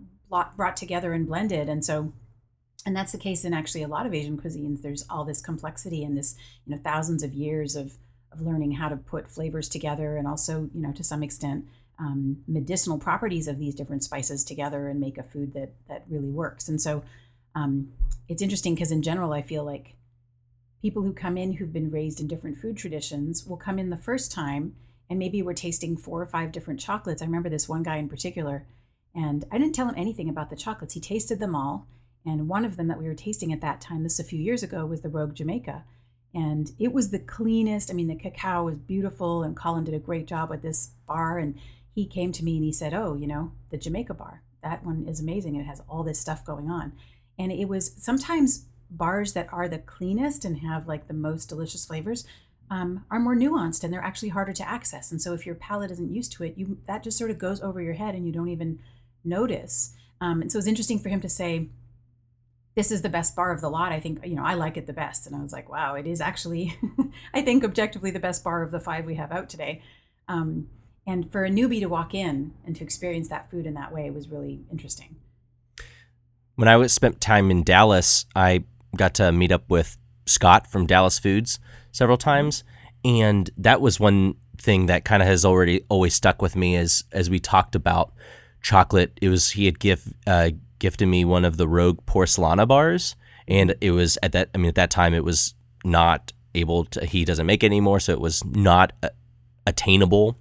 brought 0.56 0.76
together 0.76 1.12
and 1.12 1.26
blended. 1.26 1.68
And 1.68 1.84
so, 1.84 2.14
and 2.84 2.96
that's 2.96 3.12
the 3.12 3.18
case 3.18 3.44
in 3.44 3.54
actually 3.54 3.82
a 3.82 3.88
lot 3.88 4.06
of 4.06 4.14
Asian 4.14 4.38
cuisines. 4.38 4.82
There's 4.82 5.04
all 5.08 5.24
this 5.24 5.40
complexity 5.40 6.02
and 6.04 6.16
this, 6.16 6.36
you 6.66 6.74
know, 6.74 6.80
thousands 6.82 7.22
of 7.22 7.34
years 7.34 7.76
of 7.76 7.96
of 8.32 8.40
learning 8.40 8.72
how 8.72 8.88
to 8.88 8.96
put 8.96 9.30
flavors 9.30 9.68
together, 9.68 10.16
and 10.16 10.26
also, 10.26 10.70
you 10.74 10.80
know, 10.80 10.92
to 10.92 11.04
some 11.04 11.22
extent, 11.22 11.66
um, 11.98 12.38
medicinal 12.48 12.98
properties 12.98 13.46
of 13.46 13.58
these 13.58 13.74
different 13.74 14.02
spices 14.02 14.42
together 14.42 14.88
and 14.88 14.98
make 14.98 15.18
a 15.18 15.22
food 15.22 15.52
that 15.54 15.72
that 15.88 16.04
really 16.08 16.30
works. 16.30 16.68
And 16.68 16.80
so, 16.80 17.04
um, 17.54 17.92
it's 18.28 18.42
interesting 18.42 18.74
because 18.74 18.90
in 18.90 19.02
general, 19.02 19.32
I 19.32 19.42
feel 19.42 19.64
like 19.64 19.96
people 20.80 21.02
who 21.02 21.12
come 21.12 21.36
in 21.36 21.54
who've 21.54 21.72
been 21.72 21.90
raised 21.90 22.20
in 22.20 22.26
different 22.26 22.58
food 22.58 22.76
traditions 22.76 23.46
will 23.46 23.56
come 23.56 23.78
in 23.78 23.90
the 23.90 23.96
first 23.96 24.32
time 24.32 24.74
and 25.12 25.18
maybe 25.18 25.42
we're 25.42 25.52
tasting 25.52 25.94
four 25.94 26.22
or 26.22 26.26
five 26.26 26.52
different 26.52 26.80
chocolates. 26.80 27.20
I 27.20 27.26
remember 27.26 27.50
this 27.50 27.68
one 27.68 27.82
guy 27.82 27.96
in 27.96 28.08
particular, 28.08 28.64
and 29.14 29.44
I 29.52 29.58
didn't 29.58 29.74
tell 29.74 29.86
him 29.86 29.94
anything 29.94 30.26
about 30.26 30.48
the 30.48 30.56
chocolates. 30.56 30.94
He 30.94 31.00
tasted 31.00 31.38
them 31.38 31.54
all. 31.54 31.86
And 32.24 32.48
one 32.48 32.64
of 32.64 32.76
them 32.76 32.88
that 32.88 32.98
we 32.98 33.06
were 33.06 33.14
tasting 33.14 33.52
at 33.52 33.60
that 33.60 33.80
time, 33.80 34.02
this 34.02 34.18
a 34.18 34.24
few 34.24 34.38
years 34.38 34.62
ago, 34.62 34.86
was 34.86 35.00
the 35.00 35.08
Rogue 35.08 35.34
Jamaica. 35.34 35.84
And 36.34 36.72
it 36.78 36.92
was 36.92 37.10
the 37.10 37.18
cleanest. 37.18 37.90
I 37.90 37.94
mean, 37.94 38.06
the 38.06 38.14
cacao 38.14 38.64
was 38.64 38.78
beautiful, 38.78 39.42
and 39.42 39.56
Colin 39.56 39.84
did 39.84 39.94
a 39.94 39.98
great 39.98 40.26
job 40.26 40.48
with 40.48 40.62
this 40.62 40.92
bar. 41.06 41.38
And 41.38 41.58
he 41.94 42.06
came 42.06 42.32
to 42.32 42.44
me 42.44 42.56
and 42.56 42.64
he 42.64 42.72
said, 42.72 42.94
Oh, 42.94 43.14
you 43.14 43.26
know, 43.26 43.52
the 43.70 43.76
Jamaica 43.76 44.14
bar, 44.14 44.42
that 44.62 44.84
one 44.84 45.06
is 45.06 45.20
amazing. 45.20 45.56
It 45.56 45.66
has 45.66 45.82
all 45.88 46.02
this 46.02 46.20
stuff 46.20 46.44
going 46.44 46.70
on. 46.70 46.92
And 47.38 47.52
it 47.52 47.68
was 47.68 47.94
sometimes 47.98 48.66
bars 48.90 49.32
that 49.32 49.48
are 49.52 49.68
the 49.68 49.78
cleanest 49.78 50.44
and 50.44 50.58
have 50.58 50.86
like 50.86 51.08
the 51.08 51.14
most 51.14 51.48
delicious 51.48 51.84
flavors 51.84 52.24
um, 52.70 53.04
are 53.10 53.18
more 53.18 53.36
nuanced 53.36 53.84
and 53.84 53.92
they're 53.92 54.02
actually 54.02 54.30
harder 54.30 54.52
to 54.52 54.68
access. 54.68 55.10
And 55.10 55.20
so 55.20 55.34
if 55.34 55.44
your 55.44 55.54
palate 55.54 55.90
isn't 55.90 56.14
used 56.14 56.32
to 56.32 56.44
it, 56.44 56.54
you 56.56 56.78
that 56.86 57.02
just 57.02 57.18
sort 57.18 57.30
of 57.30 57.38
goes 57.38 57.60
over 57.60 57.82
your 57.82 57.94
head 57.94 58.14
and 58.14 58.26
you 58.26 58.32
don't 58.32 58.48
even 58.48 58.78
notice. 59.24 59.94
Um, 60.20 60.40
and 60.40 60.50
so 60.50 60.58
it's 60.58 60.68
interesting 60.68 60.98
for 60.98 61.08
him 61.08 61.20
to 61.20 61.28
say, 61.28 61.68
"This 62.74 62.90
is 62.90 63.02
the 63.02 63.08
best 63.08 63.36
bar 63.36 63.52
of 63.52 63.60
the 63.60 63.68
lot." 63.68 63.92
I 63.92 64.00
think 64.00 64.24
you 64.26 64.34
know 64.34 64.44
I 64.44 64.54
like 64.54 64.76
it 64.76 64.86
the 64.86 64.92
best, 64.92 65.26
and 65.26 65.36
I 65.36 65.42
was 65.42 65.52
like, 65.52 65.68
"Wow, 65.68 65.94
it 65.94 66.06
is 66.06 66.20
actually, 66.20 66.76
I 67.34 67.42
think 67.42 67.64
objectively 67.64 68.10
the 68.10 68.20
best 68.20 68.44
bar 68.44 68.62
of 68.62 68.70
the 68.70 68.80
five 68.80 69.06
we 69.06 69.16
have 69.16 69.32
out 69.32 69.48
today." 69.48 69.82
Um, 70.28 70.68
and 71.06 71.30
for 71.30 71.44
a 71.44 71.50
newbie 71.50 71.80
to 71.80 71.86
walk 71.86 72.14
in 72.14 72.54
and 72.64 72.76
to 72.76 72.84
experience 72.84 73.28
that 73.28 73.50
food 73.50 73.66
in 73.66 73.74
that 73.74 73.92
way 73.92 74.08
was 74.10 74.28
really 74.28 74.60
interesting. 74.70 75.16
When 76.54 76.68
I 76.68 76.76
was 76.76 76.92
spent 76.92 77.20
time 77.20 77.50
in 77.50 77.64
Dallas, 77.64 78.26
I 78.36 78.64
got 78.96 79.14
to 79.14 79.32
meet 79.32 79.50
up 79.50 79.68
with 79.68 79.96
Scott 80.26 80.66
from 80.66 80.86
Dallas 80.86 81.18
Foods 81.18 81.58
several 81.90 82.18
times, 82.18 82.62
and 83.04 83.50
that 83.56 83.80
was 83.80 83.98
one 83.98 84.36
thing 84.58 84.86
that 84.86 85.04
kind 85.04 85.22
of 85.22 85.28
has 85.28 85.44
already 85.44 85.84
always 85.88 86.14
stuck 86.14 86.40
with 86.40 86.54
me 86.54 86.76
as 86.76 87.04
as 87.12 87.28
we 87.28 87.40
talked 87.40 87.74
about 87.74 88.12
chocolate. 88.62 89.18
It 89.20 89.28
was 89.28 89.50
he 89.50 89.64
had 89.66 89.78
give 89.80 90.14
uh, 90.26 90.50
gifted 90.82 91.06
me 91.06 91.24
one 91.24 91.44
of 91.44 91.58
the 91.58 91.68
Rogue 91.68 92.04
Porcelana 92.06 92.66
bars, 92.66 93.14
and 93.46 93.76
it 93.80 93.92
was 93.92 94.18
at 94.20 94.32
that. 94.32 94.50
I 94.52 94.58
mean, 94.58 94.68
at 94.68 94.74
that 94.74 94.90
time, 94.90 95.14
it 95.14 95.24
was 95.24 95.54
not 95.84 96.32
able 96.56 96.84
to. 96.86 97.06
He 97.06 97.24
doesn't 97.24 97.46
make 97.46 97.62
it 97.62 97.66
anymore, 97.66 98.00
so 98.00 98.12
it 98.12 98.20
was 98.20 98.44
not 98.44 98.92
uh, 99.00 99.10
attainable. 99.64 100.36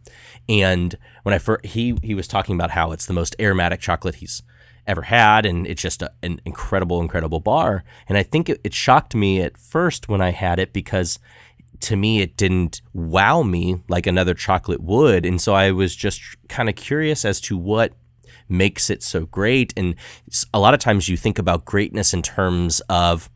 And 0.50 0.98
when 1.22 1.34
I 1.34 1.38
first 1.38 1.68
he 1.68 1.96
he 2.02 2.16
was 2.16 2.28
talking 2.28 2.56
about 2.56 2.72
how 2.72 2.92
it's 2.92 3.06
the 3.06 3.14
most 3.14 3.36
aromatic 3.40 3.80
chocolate 3.80 4.16
he's 4.16 4.42
ever 4.88 5.04
had, 5.04 5.46
and 5.46 5.68
it's 5.68 5.82
just 5.82 6.02
a, 6.02 6.12
an 6.24 6.42
incredible, 6.44 7.00
incredible 7.02 7.40
bar. 7.40 7.84
And 8.10 8.18
I 8.18 8.24
think 8.24 8.50
it, 8.50 8.60
it 8.64 8.74
shocked 8.74 9.14
me 9.14 9.42
at 9.42 9.60
first 9.60 10.10
when 10.10 10.22
I 10.22 10.32
had 10.32 10.58
it 10.58 10.74
because 10.74 11.20
to 11.82 11.96
me 11.96 12.22
it 12.22 12.36
didn't 12.36 12.82
wow 12.94 13.44
me 13.44 13.82
like 13.90 14.08
another 14.08 14.34
chocolate 14.34 14.82
would, 14.82 15.24
and 15.24 15.40
so 15.40 15.54
I 15.54 15.70
was 15.70 15.96
just 15.96 16.20
kind 16.50 16.68
of 16.68 16.76
curious 16.76 17.26
as 17.26 17.40
to 17.42 17.56
what 17.56 17.94
makes 18.52 18.90
it 18.90 19.02
so 19.02 19.26
great. 19.26 19.74
And 19.78 19.96
a 20.54 20.60
lot 20.60 20.74
of 20.74 20.80
times 20.80 21.10
you 21.10 21.18
think 21.18 21.40
about 21.40 21.66
greatness 21.66 22.14
in 22.14 22.22
terms 22.22 22.82
of 22.90 23.30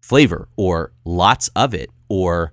flavor 0.00 0.48
or 0.56 0.92
lots 1.04 1.48
of 1.48 1.74
it 1.74 1.90
or 2.08 2.52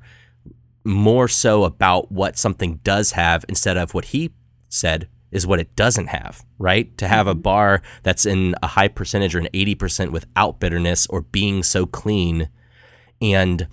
more 0.83 1.27
so 1.27 1.63
about 1.63 2.11
what 2.11 2.37
something 2.37 2.79
does 2.83 3.11
have 3.11 3.45
instead 3.49 3.77
of 3.77 3.93
what 3.93 4.05
he 4.05 4.31
said 4.69 5.07
is 5.31 5.45
what 5.45 5.59
it 5.59 5.75
doesn't 5.75 6.07
have, 6.07 6.45
right? 6.57 6.97
To 6.97 7.07
have 7.07 7.27
a 7.27 7.33
mm-hmm. 7.33 7.41
bar 7.41 7.81
that's 8.03 8.25
in 8.25 8.55
a 8.63 8.67
high 8.67 8.87
percentage 8.87 9.35
or 9.35 9.39
an 9.39 9.49
80% 9.53 10.11
without 10.11 10.59
bitterness 10.59 11.05
or 11.07 11.21
being 11.21 11.63
so 11.63 11.85
clean. 11.85 12.49
And 13.21 13.67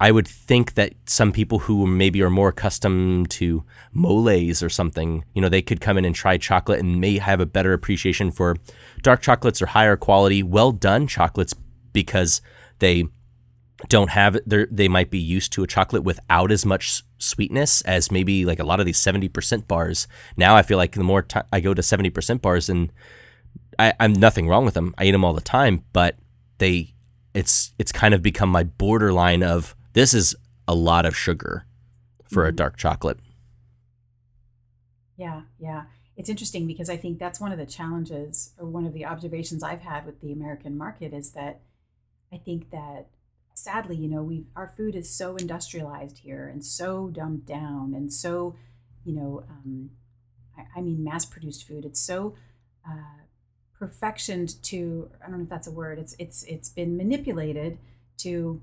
I 0.00 0.10
would 0.10 0.26
think 0.26 0.74
that 0.74 0.94
some 1.04 1.30
people 1.30 1.60
who 1.60 1.86
maybe 1.86 2.22
are 2.22 2.30
more 2.30 2.48
accustomed 2.48 3.28
to 3.32 3.64
moles 3.92 4.62
or 4.62 4.70
something, 4.70 5.26
you 5.34 5.42
know, 5.42 5.50
they 5.50 5.60
could 5.60 5.82
come 5.82 5.98
in 5.98 6.06
and 6.06 6.14
try 6.14 6.38
chocolate 6.38 6.80
and 6.80 7.02
may 7.02 7.18
have 7.18 7.38
a 7.38 7.46
better 7.46 7.74
appreciation 7.74 8.30
for 8.30 8.56
dark 9.02 9.20
chocolates 9.20 9.60
or 9.60 9.66
higher 9.66 9.98
quality, 9.98 10.42
well 10.42 10.72
done 10.72 11.06
chocolates 11.06 11.54
because 11.92 12.40
they 12.78 13.04
don't 13.88 14.10
have 14.10 14.38
they 14.46 14.88
might 14.88 15.10
be 15.10 15.18
used 15.18 15.52
to 15.52 15.62
a 15.62 15.66
chocolate 15.66 16.02
without 16.02 16.50
as 16.50 16.66
much 16.66 17.02
sweetness 17.18 17.80
as 17.82 18.10
maybe 18.10 18.44
like 18.44 18.58
a 18.58 18.64
lot 18.64 18.80
of 18.80 18.86
these 18.86 18.98
70% 18.98 19.66
bars. 19.68 20.06
Now 20.36 20.56
i 20.56 20.62
feel 20.62 20.76
like 20.76 20.92
the 20.92 21.04
more 21.04 21.22
t- 21.22 21.40
I 21.52 21.60
go 21.60 21.72
to 21.72 21.82
70% 21.82 22.42
bars 22.42 22.68
and 22.68 22.92
I, 23.78 23.94
i'm 23.98 24.12
nothing 24.12 24.48
wrong 24.48 24.64
with 24.64 24.74
them. 24.74 24.94
I 24.98 25.04
eat 25.04 25.12
them 25.12 25.24
all 25.24 25.32
the 25.32 25.40
time 25.40 25.84
but 25.94 26.16
they 26.58 26.94
it's 27.32 27.72
it's 27.78 27.92
kind 27.92 28.12
of 28.12 28.22
become 28.22 28.50
my 28.50 28.64
borderline 28.64 29.42
of 29.42 29.74
this 29.92 30.14
is 30.14 30.34
a 30.66 30.74
lot 30.74 31.04
of 31.06 31.16
sugar 31.16 31.66
for 32.28 32.42
mm-hmm. 32.42 32.50
a 32.50 32.52
dark 32.52 32.76
chocolate 32.76 33.18
yeah 35.16 35.42
yeah 35.58 35.84
it's 36.16 36.28
interesting 36.28 36.66
because 36.66 36.90
i 36.90 36.96
think 36.96 37.18
that's 37.18 37.40
one 37.40 37.52
of 37.52 37.58
the 37.58 37.66
challenges 37.66 38.52
or 38.58 38.66
one 38.66 38.86
of 38.86 38.92
the 38.92 39.04
observations 39.04 39.62
i've 39.62 39.82
had 39.82 40.06
with 40.06 40.20
the 40.20 40.32
american 40.32 40.76
market 40.76 41.12
is 41.12 41.32
that 41.32 41.60
i 42.32 42.36
think 42.36 42.70
that 42.70 43.08
sadly, 43.60 43.96
you 43.96 44.08
know, 44.08 44.22
we 44.22 44.46
our 44.56 44.68
food 44.68 44.94
is 44.94 45.14
so 45.14 45.36
industrialized 45.36 46.18
here 46.18 46.48
and 46.48 46.64
so 46.64 47.08
dumbed 47.08 47.46
down 47.46 47.94
and 47.94 48.12
so, 48.12 48.56
you 49.04 49.14
know, 49.14 49.44
um, 49.48 49.90
I, 50.56 50.78
I, 50.78 50.80
mean, 50.80 51.04
mass-produced 51.04 51.66
food. 51.66 51.84
It's 51.84 52.00
so 52.00 52.34
uh, 52.88 53.24
perfectioned 53.78 54.62
to 54.64 55.10
I 55.24 55.28
don't 55.28 55.38
know 55.38 55.44
if 55.44 55.50
that's 55.50 55.68
a 55.68 55.72
word. 55.72 55.98
It's 55.98 56.14
it's 56.18 56.42
it's 56.44 56.68
been 56.68 56.96
manipulated 56.96 57.78
to 58.18 58.60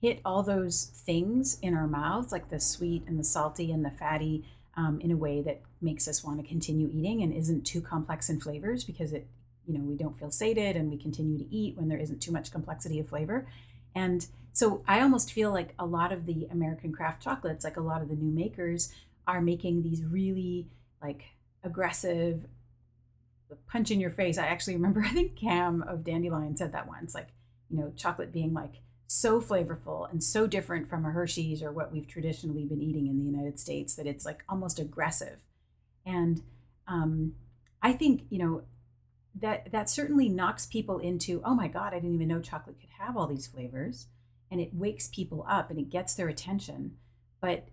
hit 0.00 0.20
all 0.24 0.42
those 0.42 0.84
things 0.94 1.58
in 1.60 1.74
our 1.74 1.86
mouths, 1.86 2.32
like 2.32 2.50
the 2.50 2.60
sweet 2.60 3.04
and 3.06 3.18
the 3.18 3.24
salty 3.24 3.72
and 3.72 3.84
the 3.84 3.90
fatty, 3.90 4.44
um, 4.76 5.00
in 5.00 5.10
a 5.10 5.16
way 5.16 5.42
that 5.42 5.60
makes 5.80 6.06
us 6.06 6.22
want 6.22 6.40
to 6.40 6.46
continue 6.46 6.88
eating 6.92 7.22
and 7.22 7.32
isn't 7.32 7.64
too 7.66 7.80
complex 7.80 8.28
in 8.28 8.40
flavors 8.40 8.84
because 8.84 9.12
it 9.12 9.26
you 9.66 9.76
know 9.76 9.84
we 9.84 9.96
don't 9.96 10.18
feel 10.18 10.30
sated 10.30 10.76
and 10.76 10.90
we 10.90 10.96
continue 10.96 11.36
to 11.36 11.54
eat 11.54 11.76
when 11.76 11.88
there 11.88 11.98
isn't 11.98 12.22
too 12.22 12.32
much 12.32 12.50
complexity 12.50 12.98
of 13.00 13.08
flavor. 13.08 13.46
And 13.94 14.26
so 14.58 14.82
i 14.88 15.00
almost 15.00 15.32
feel 15.32 15.52
like 15.52 15.72
a 15.78 15.86
lot 15.86 16.12
of 16.12 16.26
the 16.26 16.48
american 16.50 16.92
craft 16.92 17.22
chocolates 17.22 17.64
like 17.64 17.76
a 17.76 17.80
lot 17.80 18.02
of 18.02 18.08
the 18.08 18.16
new 18.16 18.30
makers 18.30 18.92
are 19.26 19.40
making 19.40 19.82
these 19.82 20.02
really 20.02 20.66
like 21.00 21.22
aggressive 21.62 22.46
punch 23.70 23.90
in 23.90 24.00
your 24.00 24.10
face. 24.10 24.36
I 24.36 24.46
actually 24.46 24.74
remember 24.74 25.00
i 25.04 25.10
think 25.10 25.36
cam 25.36 25.82
of 25.82 26.04
dandelion 26.04 26.56
said 26.56 26.72
that 26.72 26.88
once 26.88 27.14
like 27.14 27.28
you 27.70 27.78
know 27.78 27.92
chocolate 27.96 28.32
being 28.32 28.52
like 28.52 28.80
so 29.08 29.40
flavorful 29.40 30.08
and 30.10 30.22
so 30.22 30.46
different 30.46 30.86
from 30.86 31.04
a 31.06 31.10
hershey's 31.10 31.62
or 31.62 31.72
what 31.72 31.90
we've 31.90 32.06
traditionally 32.06 32.66
been 32.66 32.82
eating 32.82 33.06
in 33.06 33.16
the 33.16 33.24
united 33.24 33.58
states 33.58 33.94
that 33.94 34.06
it's 34.06 34.24
like 34.24 34.44
almost 34.48 34.78
aggressive. 34.78 35.38
And 36.06 36.42
um, 36.86 37.34
i 37.82 37.92
think 37.92 38.24
you 38.28 38.38
know 38.38 38.62
that 39.34 39.72
that 39.72 39.88
certainly 39.88 40.28
knocks 40.28 40.66
people 40.66 40.98
into 40.98 41.40
oh 41.44 41.54
my 41.54 41.68
god 41.68 41.92
i 41.92 41.96
didn't 41.96 42.14
even 42.14 42.28
know 42.28 42.40
chocolate 42.40 42.78
could 42.80 42.90
have 42.98 43.16
all 43.16 43.26
these 43.26 43.46
flavors. 43.46 44.06
And 44.50 44.60
it 44.62 44.72
wakes 44.72 45.08
people 45.08 45.44
up 45.46 45.68
and 45.68 45.78
it 45.78 45.90
gets 45.90 46.14
their 46.14 46.28
attention. 46.28 46.96
But 47.40 47.68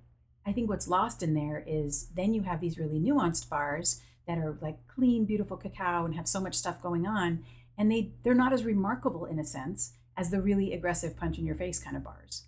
i 0.45 0.53
think 0.53 0.69
what's 0.69 0.87
lost 0.87 1.21
in 1.21 1.33
there 1.33 1.63
is 1.67 2.07
then 2.15 2.33
you 2.33 2.43
have 2.43 2.61
these 2.61 2.77
really 2.79 2.99
nuanced 2.99 3.49
bars 3.49 4.01
that 4.25 4.37
are 4.37 4.57
like 4.61 4.77
clean 4.87 5.25
beautiful 5.25 5.57
cacao 5.57 6.05
and 6.05 6.15
have 6.15 6.27
so 6.27 6.39
much 6.39 6.55
stuff 6.55 6.81
going 6.81 7.05
on 7.05 7.43
and 7.77 7.91
they 7.91 8.11
they're 8.23 8.33
not 8.33 8.53
as 8.53 8.63
remarkable 8.63 9.25
in 9.25 9.39
a 9.39 9.43
sense 9.43 9.93
as 10.17 10.31
the 10.31 10.41
really 10.41 10.73
aggressive 10.73 11.17
punch 11.17 11.37
in 11.37 11.45
your 11.45 11.55
face 11.55 11.79
kind 11.79 11.97
of 11.97 12.03
bars. 12.03 12.43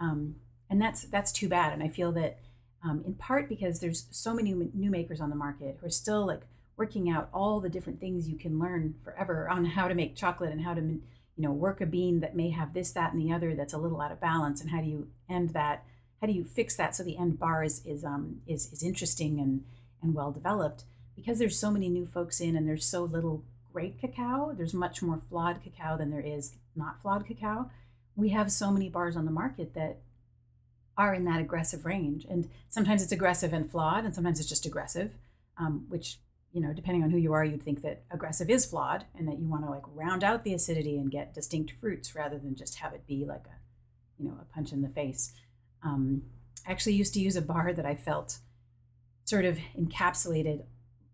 Um, 0.00 0.36
and 0.68 0.80
that's 0.80 1.02
that's 1.02 1.32
too 1.32 1.48
bad. 1.48 1.72
And 1.72 1.82
i 1.82 1.88
feel 1.88 2.12
that 2.12 2.38
um, 2.84 3.02
in 3.06 3.14
part 3.14 3.48
because 3.48 3.80
there's 3.80 4.06
so 4.10 4.34
many 4.34 4.52
new 4.52 4.90
makers 4.90 5.20
on 5.20 5.30
the 5.30 5.36
market 5.36 5.78
who 5.80 5.86
are 5.86 5.90
still 5.90 6.26
like 6.26 6.42
working 6.76 7.08
out 7.08 7.28
all 7.32 7.60
the 7.60 7.68
different 7.68 8.00
things 8.00 8.28
you 8.28 8.36
can 8.36 8.58
learn 8.58 8.94
forever 9.02 9.48
on 9.48 9.64
how 9.64 9.88
to 9.88 9.94
make 9.94 10.14
chocolate 10.14 10.52
and 10.52 10.60
how 10.60 10.74
to 10.74 10.80
you 10.80 11.02
know 11.38 11.52
work 11.52 11.80
a 11.80 11.86
bean 11.86 12.20
that 12.20 12.36
may 12.36 12.50
have 12.50 12.74
this 12.74 12.92
that 12.92 13.12
and 13.12 13.20
the 13.20 13.32
other 13.32 13.54
that's 13.54 13.72
a 13.72 13.78
little 13.78 14.00
out 14.00 14.12
of 14.12 14.20
balance. 14.20 14.60
And 14.60 14.70
how 14.70 14.80
do 14.80 14.86
you 14.86 15.08
end 15.28 15.50
that? 15.50 15.84
How 16.20 16.26
do 16.26 16.32
you 16.32 16.44
fix 16.44 16.76
that 16.76 16.94
so 16.94 17.02
the 17.02 17.18
end 17.18 17.38
bar 17.38 17.62
is 17.62 17.84
is 17.84 18.04
um 18.04 18.40
is 18.46 18.72
is 18.72 18.82
interesting 18.82 19.40
and 19.40 19.64
and 20.02 20.14
well 20.14 20.32
developed? 20.32 20.84
Because 21.14 21.38
there's 21.38 21.58
so 21.58 21.70
many 21.70 21.88
new 21.88 22.06
folks 22.06 22.40
in 22.40 22.56
and 22.56 22.68
there's 22.68 22.84
so 22.84 23.04
little 23.04 23.42
great 23.76 24.00
cacao 24.00 24.54
there's 24.56 24.72
much 24.72 25.02
more 25.02 25.20
flawed 25.28 25.62
cacao 25.62 25.98
than 25.98 26.10
there 26.10 26.24
is 26.24 26.54
not 26.76 27.00
flawed 27.00 27.26
cacao 27.26 27.70
we 28.14 28.30
have 28.30 28.50
so 28.50 28.70
many 28.70 28.88
bars 28.88 29.16
on 29.16 29.24
the 29.24 29.30
market 29.30 29.74
that 29.74 29.98
are 30.96 31.14
in 31.14 31.24
that 31.24 31.40
aggressive 31.40 31.84
range 31.84 32.26
and 32.28 32.48
sometimes 32.68 33.02
it's 33.02 33.12
aggressive 33.12 33.52
and 33.52 33.70
flawed 33.70 34.04
and 34.04 34.14
sometimes 34.14 34.40
it's 34.40 34.48
just 34.48 34.66
aggressive 34.66 35.12
um, 35.58 35.86
which 35.88 36.18
you 36.56 36.62
know, 36.62 36.72
depending 36.72 37.02
on 37.02 37.10
who 37.10 37.18
you 37.18 37.34
are, 37.34 37.44
you'd 37.44 37.62
think 37.62 37.82
that 37.82 38.04
aggressive 38.10 38.48
is 38.48 38.64
flawed 38.64 39.04
and 39.14 39.28
that 39.28 39.38
you 39.38 39.46
want 39.46 39.62
to 39.62 39.70
like 39.70 39.82
round 39.94 40.24
out 40.24 40.42
the 40.42 40.54
acidity 40.54 40.96
and 40.96 41.10
get 41.10 41.34
distinct 41.34 41.72
fruits 41.72 42.14
rather 42.14 42.38
than 42.38 42.54
just 42.54 42.76
have 42.76 42.94
it 42.94 43.06
be 43.06 43.26
like 43.26 43.44
a, 43.44 43.58
you 44.18 44.26
know, 44.26 44.38
a 44.40 44.54
punch 44.54 44.72
in 44.72 44.80
the 44.80 44.88
face. 44.88 45.34
Um, 45.82 46.22
I 46.66 46.70
actually 46.70 46.94
used 46.94 47.12
to 47.12 47.20
use 47.20 47.36
a 47.36 47.42
bar 47.42 47.74
that 47.74 47.84
I 47.84 47.94
felt 47.94 48.38
sort 49.24 49.44
of 49.44 49.58
encapsulated 49.78 50.62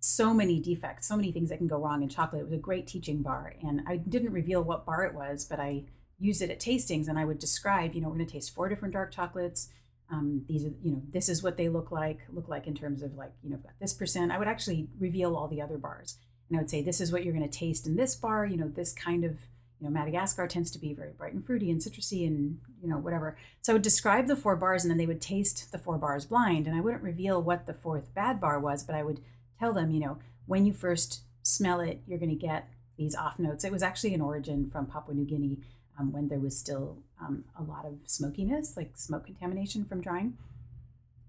so 0.04 0.35
many 0.35 0.61
defects, 0.61 1.06
so 1.06 1.16
many 1.16 1.30
things 1.30 1.49
that 1.49 1.59
can 1.59 1.68
go 1.68 1.78
wrong 1.78 2.02
in 2.02 2.09
chocolate. 2.09 2.42
It 2.42 2.44
was 2.44 2.52
a 2.52 2.59
great 2.59 2.87
teaching 2.87 3.23
bar. 3.23 3.54
And 3.62 3.82
I 3.87 3.97
didn't 3.97 4.32
reveal 4.32 4.62
what 4.62 4.85
bar 4.85 5.04
it 5.04 5.14
was, 5.14 5.44
but 5.44 5.61
I 5.61 5.85
used 6.18 6.42
it 6.42 6.50
at 6.50 6.61
tastings 6.61 7.09
and 7.09 7.18
I 7.18 7.25
would 7.25 7.38
describe, 7.38 7.94
you 7.94 8.00
know, 8.00 8.09
we're 8.09 8.16
going 8.16 8.26
to 8.26 8.32
taste 8.32 8.54
four 8.54 8.68
different 8.68 8.94
dark 8.94 9.12
chocolates 9.12 9.68
um, 10.12 10.44
these 10.47 10.64
are 10.64 10.73
you 10.82 10.92
know 10.92 11.02
this 11.11 11.28
is 11.28 11.42
what 11.42 11.56
they 11.56 11.68
look 11.68 11.90
like 11.90 12.21
look 12.32 12.49
like 12.49 12.66
in 12.66 12.75
terms 12.75 13.02
of 13.02 13.14
like 13.14 13.32
you 13.42 13.50
know 13.50 13.56
got 13.56 13.73
this 13.80 13.94
percent 13.94 14.30
i 14.30 14.38
would 14.38 14.49
actually 14.49 14.88
reveal 14.99 15.35
all 15.35 15.49
the 15.49 15.62
other 15.62 15.78
bars 15.78 16.18
and 16.49 16.59
i 16.59 16.61
would 16.61 16.71
say 16.71 16.82
this 16.82 17.00
is 17.00 17.11
what 17.11 17.25
you're 17.25 17.35
going 17.35 17.49
to 17.49 17.59
taste 17.59 17.87
in 17.87 17.97
this 17.97 18.14
bar 18.14 18.44
you 18.44 18.56
know 18.56 18.68
this 18.68 18.92
kind 18.92 19.25
of 19.25 19.32
you 19.80 19.87
know 19.87 19.90
madagascar 19.90 20.47
tends 20.47 20.71
to 20.71 20.78
be 20.78 20.92
very 20.92 21.12
bright 21.12 21.32
and 21.32 21.47
fruity 21.47 21.71
and 21.71 21.80
citrusy 21.80 22.26
and 22.26 22.59
you 22.82 22.88
know 22.88 22.99
whatever 22.99 23.37
so 23.62 23.73
i 23.73 23.75
would 23.75 23.82
describe 23.82 24.26
the 24.26 24.37
four 24.37 24.54
bars 24.54 24.85
and 24.85 24.90
then 24.90 24.99
they 24.99 25.06
would 25.06 25.21
taste 25.21 25.73
the 25.73 25.78
four 25.78 25.97
bars 25.97 26.26
blind 26.26 26.66
and 26.66 26.76
i 26.76 26.80
wouldn't 26.80 27.02
reveal 27.02 27.42
what 27.42 27.66
the 27.66 27.75
fourth 27.75 28.14
bad 28.14 28.40
bar 28.40 28.61
was 28.61 28.85
but 28.85 28.94
i 28.94 29.02
would 29.02 29.21
tell 29.62 29.73
them 29.73 29.90
you 29.90 30.00
know 30.00 30.19
when 30.47 30.66
you 30.66 30.73
first 30.73 31.21
smell 31.42 31.81
it 31.81 32.00
you're 32.07 32.19
going 32.19 32.28
to 32.28 32.35
get 32.35 32.69
these 32.99 33.14
off 33.14 33.38
notes 33.38 33.64
it 33.64 33.73
was 33.73 33.83
actually 33.83 34.14
an 34.14 34.21
origin 34.21 34.69
from 34.71 34.87
papua 34.87 35.14
new 35.14 35.25
guinea 35.25 35.59
um, 35.99 36.12
when 36.12 36.28
there 36.28 36.38
was 36.38 36.57
still 36.57 36.99
um, 37.21 37.45
a 37.59 37.62
lot 37.62 37.85
of 37.85 37.95
smokiness, 38.07 38.76
like 38.76 38.92
smoke 38.97 39.26
contamination 39.26 39.85
from 39.85 40.00
drying. 40.00 40.37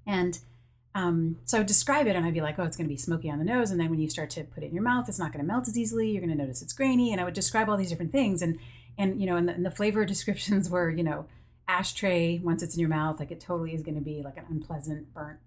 And 0.06 0.40
um, 0.96 1.40
so 1.46 1.58
I 1.58 1.60
would 1.62 1.68
describe 1.68 2.08
it 2.08 2.16
and 2.16 2.26
I'd 2.26 2.34
be 2.34 2.42
like, 2.42 2.60
oh, 2.60 2.64
it's 2.64 2.78
going 2.78 2.88
to 2.88 2.94
be 2.94 2.98
smoky 2.98 3.30
on 3.30 3.40
the 3.40 3.46
nose. 3.46 3.72
And 3.72 3.80
then 3.80 3.90
when 3.90 4.00
you 4.00 4.10
start 4.10 4.30
to 4.32 4.44
put 4.44 4.64
it 4.64 4.68
in 4.68 4.74
your 4.74 4.84
mouth, 4.84 5.10
it's 5.10 5.20
not 5.20 5.32
going 5.32 5.44
to 5.44 5.52
melt 5.52 5.68
as 5.68 5.78
easily. 5.78 6.12
You're 6.12 6.22
going 6.22 6.36
to 6.36 6.42
notice 6.42 6.62
it's 6.62 6.74
grainy. 6.74 7.12
And 7.12 7.20
I 7.20 7.24
would 7.24 7.34
describe 7.34 7.70
all 7.70 7.78
these 7.78 7.90
different 7.90 8.12
things. 8.12 8.42
And, 8.42 8.60
and 8.98 9.20
you 9.20 9.26
know, 9.26 9.36
and 9.36 9.48
the, 9.48 9.54
and 9.54 9.66
the 9.66 9.72
flavor 9.72 10.06
descriptions 10.14 10.70
were, 10.70 10.90
you 10.90 11.04
know, 11.04 11.26
ashtray 11.68 12.40
once 12.44 12.62
it's 12.62 12.76
in 12.76 12.82
your 12.82 12.90
mouth 12.90 13.22
like 13.22 13.32
it 13.32 13.40
totally 13.40 13.74
is 13.74 13.82
going 13.82 13.96
to 13.96 14.02
be 14.02 14.22
like 14.22 14.36
an 14.36 14.44
unpleasant 14.50 15.14
burnt 15.14 15.40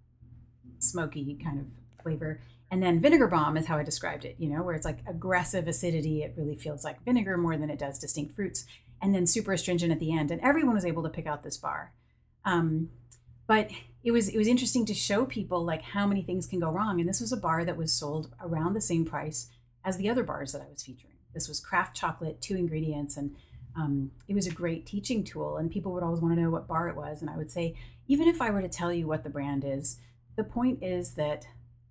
smoky 0.78 1.38
kind 1.44 1.60
of 1.60 1.66
flavor 2.02 2.40
and 2.70 2.82
then 2.82 3.00
vinegar 3.00 3.28
bomb 3.28 3.56
is 3.56 3.66
how 3.66 3.76
i 3.76 3.82
described 3.82 4.24
it 4.24 4.36
you 4.38 4.48
know 4.48 4.62
where 4.62 4.74
it's 4.74 4.84
like 4.84 4.98
aggressive 5.08 5.68
acidity 5.68 6.22
it 6.22 6.34
really 6.36 6.56
feels 6.56 6.84
like 6.84 7.04
vinegar 7.04 7.36
more 7.36 7.56
than 7.56 7.70
it 7.70 7.78
does 7.78 7.98
distinct 7.98 8.34
fruits 8.34 8.64
and 9.00 9.14
then 9.14 9.26
super 9.26 9.52
astringent 9.52 9.92
at 9.92 10.00
the 10.00 10.12
end 10.16 10.30
and 10.30 10.40
everyone 10.40 10.74
was 10.74 10.84
able 10.84 11.02
to 11.02 11.08
pick 11.08 11.26
out 11.26 11.42
this 11.42 11.56
bar. 11.56 11.92
Um, 12.44 12.90
but 13.46 13.70
it 14.02 14.12
was 14.12 14.28
it 14.28 14.38
was 14.38 14.48
interesting 14.48 14.86
to 14.86 14.94
show 14.94 15.24
people 15.26 15.64
like 15.64 15.82
how 15.82 16.06
many 16.06 16.22
things 16.22 16.46
can 16.46 16.60
go 16.60 16.70
wrong 16.70 17.00
and 17.00 17.08
this 17.08 17.20
was 17.20 17.32
a 17.32 17.36
bar 17.36 17.64
that 17.64 17.76
was 17.76 17.92
sold 17.92 18.30
around 18.40 18.74
the 18.74 18.80
same 18.80 19.04
price 19.04 19.48
as 19.84 19.96
the 19.96 20.08
other 20.08 20.24
bars 20.24 20.52
that 20.52 20.62
i 20.62 20.70
was 20.70 20.82
featuring. 20.82 21.14
This 21.34 21.48
was 21.48 21.60
craft 21.60 21.96
chocolate 21.96 22.40
two 22.40 22.56
ingredients 22.56 23.16
and 23.16 23.36
um, 23.76 24.12
it 24.26 24.34
was 24.34 24.46
a 24.46 24.52
great 24.52 24.86
teaching 24.86 25.22
tool 25.22 25.58
and 25.58 25.70
people 25.70 25.92
would 25.92 26.02
always 26.02 26.20
want 26.20 26.34
to 26.34 26.40
know 26.40 26.50
what 26.50 26.66
bar 26.66 26.88
it 26.88 26.96
was 26.96 27.20
and 27.20 27.28
i 27.28 27.36
would 27.36 27.50
say 27.50 27.76
even 28.08 28.26
if 28.26 28.40
i 28.40 28.50
were 28.50 28.62
to 28.62 28.68
tell 28.68 28.92
you 28.92 29.06
what 29.06 29.22
the 29.22 29.30
brand 29.30 29.64
is 29.64 29.98
the 30.36 30.44
point 30.44 30.82
is 30.82 31.14
that 31.14 31.46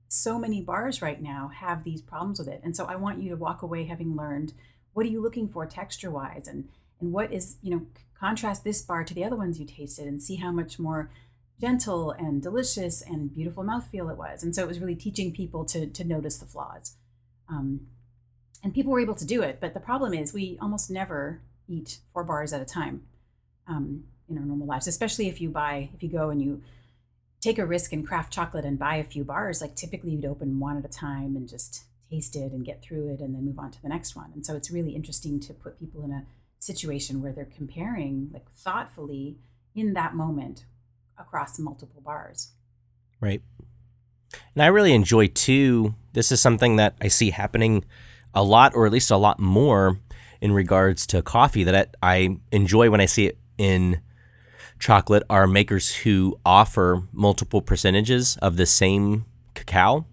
so 0.07 0.37
many 0.39 0.61
bars 0.61 1.01
right 1.01 1.21
now 1.21 1.51
have 1.53 1.83
these 1.83 2.01
problems 2.01 2.39
with 2.39 2.47
it. 2.47 2.61
And 2.63 2.75
so 2.75 2.85
i 2.85 2.95
want 2.95 3.21
you 3.21 3.29
to 3.29 3.35
walk 3.35 3.61
away 3.61 3.85
having 3.85 4.15
learned 4.15 4.53
what 4.93 5.05
are 5.05 5.09
you 5.09 5.21
looking 5.21 5.47
for 5.47 5.65
texture 5.65 6.11
wise 6.11 6.47
and 6.47 6.69
and 6.99 7.11
what 7.11 7.33
is 7.33 7.57
you 7.61 7.71
know 7.71 7.85
contrast 8.17 8.63
this 8.63 8.81
bar 8.81 9.03
to 9.03 9.13
the 9.13 9.23
other 9.23 9.35
ones 9.35 9.59
you 9.59 9.65
tasted 9.65 10.07
and 10.07 10.23
see 10.23 10.37
how 10.37 10.51
much 10.51 10.79
more 10.79 11.11
gentle 11.59 12.11
and 12.11 12.41
delicious 12.41 13.01
and 13.01 13.33
beautiful 13.33 13.63
mouthfeel 13.63 14.11
it 14.11 14.17
was. 14.17 14.43
And 14.43 14.53
so 14.53 14.61
it 14.61 14.67
was 14.67 14.79
really 14.79 14.95
teaching 14.95 15.33
people 15.33 15.65
to 15.65 15.87
to 15.87 16.03
notice 16.03 16.37
the 16.37 16.45
flaws. 16.45 16.95
Um, 17.49 17.87
and 18.63 18.73
people 18.73 18.91
were 18.91 18.99
able 18.99 19.13
to 19.13 19.25
do 19.25 19.43
it 19.43 19.59
but 19.61 19.75
the 19.75 19.79
problem 19.79 20.11
is 20.11 20.33
we 20.33 20.57
almost 20.59 20.89
never 20.89 21.41
eat 21.67 21.99
four 22.13 22.23
bars 22.23 22.51
at 22.51 22.61
a 22.61 22.65
time 22.65 23.03
um, 23.67 24.05
in 24.29 24.37
our 24.37 24.45
normal 24.45 24.67
lives, 24.67 24.87
especially 24.87 25.27
if 25.27 25.41
you 25.41 25.49
buy, 25.49 25.89
if 25.93 26.03
you 26.03 26.09
go 26.09 26.29
and 26.29 26.41
you 26.41 26.61
take 27.45 27.59
a 27.59 27.65
risk 27.65 27.93
and 27.93 28.07
craft 28.07 28.33
chocolate 28.33 28.65
and 28.65 28.79
buy 28.79 28.95
a 28.95 29.03
few 29.03 29.23
bars, 29.23 29.61
like 29.61 29.75
typically 29.75 30.11
you'd 30.11 30.25
open 30.25 30.59
one 30.59 30.77
at 30.77 30.85
a 30.85 30.87
time 30.87 31.35
and 31.35 31.47
just 31.47 31.83
taste 32.09 32.35
it 32.35 32.51
and 32.51 32.65
get 32.65 32.81
through 32.81 33.13
it 33.13 33.19
and 33.19 33.35
then 33.35 33.45
move 33.45 33.59
on 33.59 33.69
to 33.69 33.81
the 33.83 33.87
next 33.87 34.15
one. 34.15 34.31
And 34.33 34.43
so 34.43 34.55
it's 34.55 34.71
really 34.71 34.95
interesting 34.95 35.39
to 35.41 35.53
put 35.53 35.79
people 35.79 36.03
in 36.03 36.11
a 36.11 36.25
situation 36.57 37.21
where 37.21 37.31
they're 37.31 37.45
comparing 37.45 38.31
like 38.33 38.51
thoughtfully 38.51 39.37
in 39.75 39.93
that 39.93 40.15
moment 40.15 40.65
across 41.19 41.59
multiple 41.59 42.01
bars. 42.01 42.53
Right. 43.21 43.43
And 44.55 44.63
I 44.63 44.67
really 44.67 44.93
enjoy 44.93 45.27
too, 45.27 45.93
this 46.13 46.31
is 46.31 46.41
something 46.41 46.77
that 46.77 46.95
I 46.99 47.09
see 47.09 47.29
happening 47.29 47.85
a 48.33 48.43
lot, 48.43 48.73
or 48.73 48.87
at 48.87 48.91
least 48.91 49.11
a 49.11 49.17
lot 49.17 49.39
more 49.39 49.99
in 50.41 50.51
regards 50.51 51.05
to 51.07 51.21
coffee 51.21 51.63
that 51.63 51.95
I 52.01 52.37
enjoy 52.51 52.89
when 52.89 53.01
I 53.01 53.05
see 53.05 53.27
it 53.27 53.37
in 53.59 54.01
chocolate 54.79 55.23
are 55.29 55.47
makers 55.47 55.95
who 55.97 56.39
offer 56.45 57.03
multiple 57.11 57.61
percentages 57.61 58.37
of 58.41 58.57
the 58.57 58.65
same 58.65 59.25
cacao. 59.53 60.05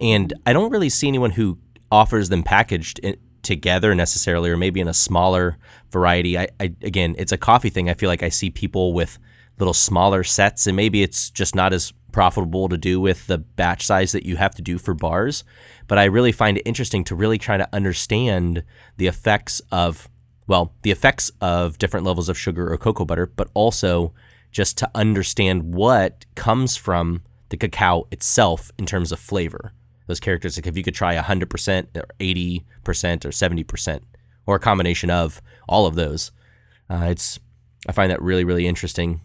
And 0.00 0.32
I 0.46 0.52
don't 0.52 0.70
really 0.70 0.88
see 0.88 1.08
anyone 1.08 1.32
who 1.32 1.58
offers 1.90 2.28
them 2.28 2.42
packaged 2.42 2.98
in, 3.00 3.16
together 3.42 3.94
necessarily, 3.94 4.50
or 4.50 4.56
maybe 4.56 4.80
in 4.80 4.88
a 4.88 4.94
smaller 4.94 5.58
variety. 5.90 6.38
I, 6.38 6.48
I 6.60 6.74
again, 6.82 7.14
it's 7.18 7.32
a 7.32 7.38
coffee 7.38 7.70
thing. 7.70 7.88
I 7.88 7.94
feel 7.94 8.08
like 8.08 8.22
I 8.22 8.28
see 8.28 8.50
people 8.50 8.92
with 8.92 9.18
little 9.58 9.74
smaller 9.74 10.22
sets, 10.22 10.66
and 10.66 10.76
maybe 10.76 11.02
it's 11.02 11.30
just 11.30 11.54
not 11.54 11.72
as 11.72 11.92
profitable 12.12 12.68
to 12.68 12.78
do 12.78 13.00
with 13.00 13.26
the 13.26 13.38
batch 13.38 13.84
size 13.84 14.12
that 14.12 14.24
you 14.24 14.36
have 14.36 14.54
to 14.54 14.62
do 14.62 14.78
for 14.78 14.94
bars. 14.94 15.44
But 15.86 15.98
I 15.98 16.04
really 16.04 16.32
find 16.32 16.58
it 16.58 16.62
interesting 16.62 17.04
to 17.04 17.14
really 17.14 17.38
try 17.38 17.56
to 17.56 17.68
understand 17.72 18.62
the 18.96 19.06
effects 19.06 19.60
of, 19.72 20.08
well, 20.48 20.74
the 20.82 20.90
effects 20.90 21.30
of 21.40 21.78
different 21.78 22.04
levels 22.04 22.28
of 22.28 22.36
sugar 22.36 22.72
or 22.72 22.76
cocoa 22.76 23.04
butter, 23.04 23.26
but 23.26 23.48
also 23.54 24.12
just 24.50 24.76
to 24.78 24.90
understand 24.94 25.74
what 25.74 26.24
comes 26.34 26.76
from 26.76 27.22
the 27.50 27.56
cacao 27.56 28.08
itself 28.10 28.72
in 28.78 28.86
terms 28.86 29.12
of 29.12 29.20
flavor. 29.20 29.72
Those 30.06 30.20
characters, 30.20 30.56
like 30.56 30.66
if 30.66 30.76
you 30.76 30.82
could 30.82 30.94
try 30.94 31.16
100% 31.16 31.86
or 31.94 32.06
80% 32.18 32.64
or 33.24 33.28
70%, 33.28 34.00
or 34.46 34.56
a 34.56 34.60
combination 34.60 35.10
of 35.10 35.40
all 35.68 35.86
of 35.86 35.94
those, 35.94 36.32
uh, 36.90 37.06
it's 37.10 37.38
I 37.86 37.92
find 37.92 38.10
that 38.10 38.20
really, 38.20 38.44
really 38.44 38.66
interesting 38.66 39.20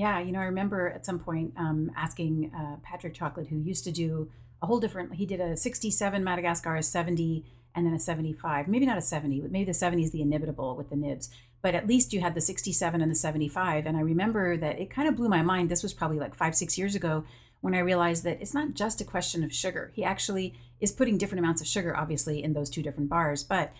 yeah, 0.00 0.18
you 0.18 0.32
know, 0.32 0.38
I 0.38 0.44
remember 0.44 0.88
at 0.88 1.04
some 1.04 1.18
point 1.18 1.52
um, 1.58 1.92
asking 1.94 2.50
uh, 2.56 2.76
Patric 2.82 3.12
Chocolate, 3.12 3.48
who 3.48 3.58
used 3.58 3.84
to 3.84 3.92
do 3.92 4.30
a 4.62 4.66
whole 4.66 4.80
different. 4.80 5.16
He 5.16 5.26
did 5.26 5.40
a 5.40 5.58
67 5.58 6.24
Madagascar, 6.24 6.74
a 6.74 6.82
70, 6.82 7.44
and 7.74 7.86
then 7.86 7.94
a 7.94 7.98
75. 7.98 8.68
Maybe 8.68 8.86
not 8.86 8.98
a 8.98 9.02
70, 9.02 9.40
but 9.40 9.50
maybe 9.50 9.66
the 9.66 9.74
70 9.74 10.02
is 10.02 10.10
the 10.10 10.22
In-NIB-itable 10.22 10.76
with 10.76 10.90
the 10.90 10.96
nibs. 10.96 11.30
But 11.62 11.74
at 11.74 11.86
least 11.86 12.12
you 12.12 12.20
had 12.20 12.34
the 12.34 12.40
67 12.40 13.00
and 13.00 13.10
the 13.10 13.14
75. 13.14 13.86
And 13.86 13.96
I 13.96 14.00
remember 14.00 14.56
that 14.56 14.78
it 14.78 14.90
kind 14.90 15.08
of 15.08 15.16
blew 15.16 15.28
my 15.28 15.42
mind. 15.42 15.68
This 15.68 15.82
was 15.82 15.92
probably 15.92 16.18
like 16.18 16.34
five, 16.34 16.54
six 16.54 16.78
years 16.78 16.94
ago 16.94 17.24
when 17.60 17.74
I 17.74 17.80
realized 17.80 18.24
that 18.24 18.40
it's 18.40 18.54
not 18.54 18.74
just 18.74 19.00
a 19.00 19.04
question 19.04 19.44
of 19.44 19.52
sugar. 19.52 19.92
He 19.94 20.02
actually 20.02 20.54
is 20.80 20.92
putting 20.92 21.18
different 21.18 21.40
amounts 21.40 21.60
of 21.60 21.66
sugar, 21.66 21.96
obviously, 21.96 22.42
in 22.42 22.54
those 22.54 22.70
two 22.70 22.82
different 22.82 23.10
bars. 23.10 23.44
But 23.44 23.72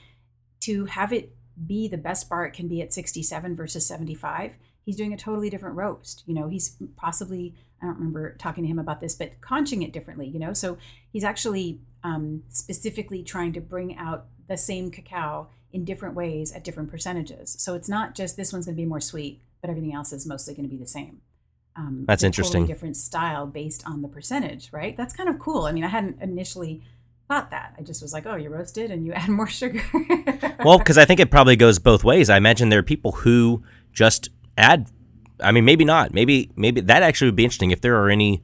to 0.60 0.84
have 0.86 1.12
it 1.12 1.34
be 1.66 1.88
the 1.88 1.96
best 1.96 2.28
bar 2.28 2.44
it 2.44 2.52
can 2.52 2.68
be 2.68 2.82
at 2.82 2.92
67 2.92 3.56
versus 3.56 3.86
75 3.86 4.56
he's 4.84 4.96
doing 4.96 5.12
a 5.12 5.16
totally 5.16 5.50
different 5.50 5.76
roast. 5.76 6.24
You 6.26 6.34
know, 6.34 6.48
he's 6.48 6.76
possibly, 6.96 7.54
I 7.80 7.86
don't 7.86 7.96
remember 7.96 8.34
talking 8.36 8.64
to 8.64 8.68
him 8.68 8.78
about 8.78 9.00
this, 9.00 9.14
but 9.14 9.40
conching 9.40 9.82
it 9.82 9.92
differently, 9.92 10.26
you 10.26 10.38
know? 10.38 10.52
So 10.52 10.78
he's 11.12 11.24
actually 11.24 11.80
um, 12.02 12.42
specifically 12.48 13.22
trying 13.22 13.52
to 13.52 13.60
bring 13.60 13.96
out 13.96 14.26
the 14.48 14.56
same 14.56 14.90
cacao 14.90 15.48
in 15.72 15.84
different 15.84 16.14
ways 16.14 16.52
at 16.52 16.64
different 16.64 16.90
percentages. 16.90 17.56
So 17.58 17.74
it's 17.74 17.88
not 17.88 18.14
just 18.14 18.36
this 18.36 18.52
one's 18.52 18.66
going 18.66 18.76
to 18.76 18.80
be 18.80 18.86
more 18.86 19.00
sweet, 19.00 19.40
but 19.60 19.70
everything 19.70 19.94
else 19.94 20.12
is 20.12 20.26
mostly 20.26 20.54
going 20.54 20.68
to 20.68 20.74
be 20.74 20.80
the 20.80 20.88
same. 20.88 21.20
Um, 21.76 22.04
That's 22.06 22.24
interesting. 22.24 22.62
Totally 22.62 22.74
different 22.74 22.96
style 22.96 23.46
based 23.46 23.86
on 23.86 24.02
the 24.02 24.08
percentage, 24.08 24.72
right? 24.72 24.96
That's 24.96 25.14
kind 25.14 25.28
of 25.28 25.38
cool. 25.38 25.64
I 25.64 25.72
mean, 25.72 25.84
I 25.84 25.88
hadn't 25.88 26.20
initially 26.20 26.82
thought 27.28 27.50
that. 27.52 27.74
I 27.78 27.82
just 27.82 28.02
was 28.02 28.12
like, 28.12 28.26
oh, 28.26 28.34
you 28.34 28.50
roasted 28.50 28.90
and 28.90 29.06
you 29.06 29.12
add 29.14 29.28
more 29.28 29.46
sugar. 29.46 29.82
well, 30.64 30.78
because 30.78 30.98
I 30.98 31.04
think 31.04 31.20
it 31.20 31.30
probably 31.30 31.56
goes 31.56 31.78
both 31.78 32.02
ways. 32.02 32.28
I 32.28 32.36
imagine 32.36 32.68
there 32.68 32.80
are 32.80 32.84
people 32.84 33.12
who 33.12 33.62
just 33.92 34.30
add 34.58 34.88
I 35.42 35.52
mean 35.52 35.64
maybe 35.64 35.84
not. 35.84 36.12
Maybe 36.12 36.50
maybe 36.56 36.80
that 36.82 37.02
actually 37.02 37.28
would 37.28 37.36
be 37.36 37.44
interesting 37.44 37.70
if 37.70 37.80
there 37.80 37.96
are 37.96 38.10
any 38.10 38.42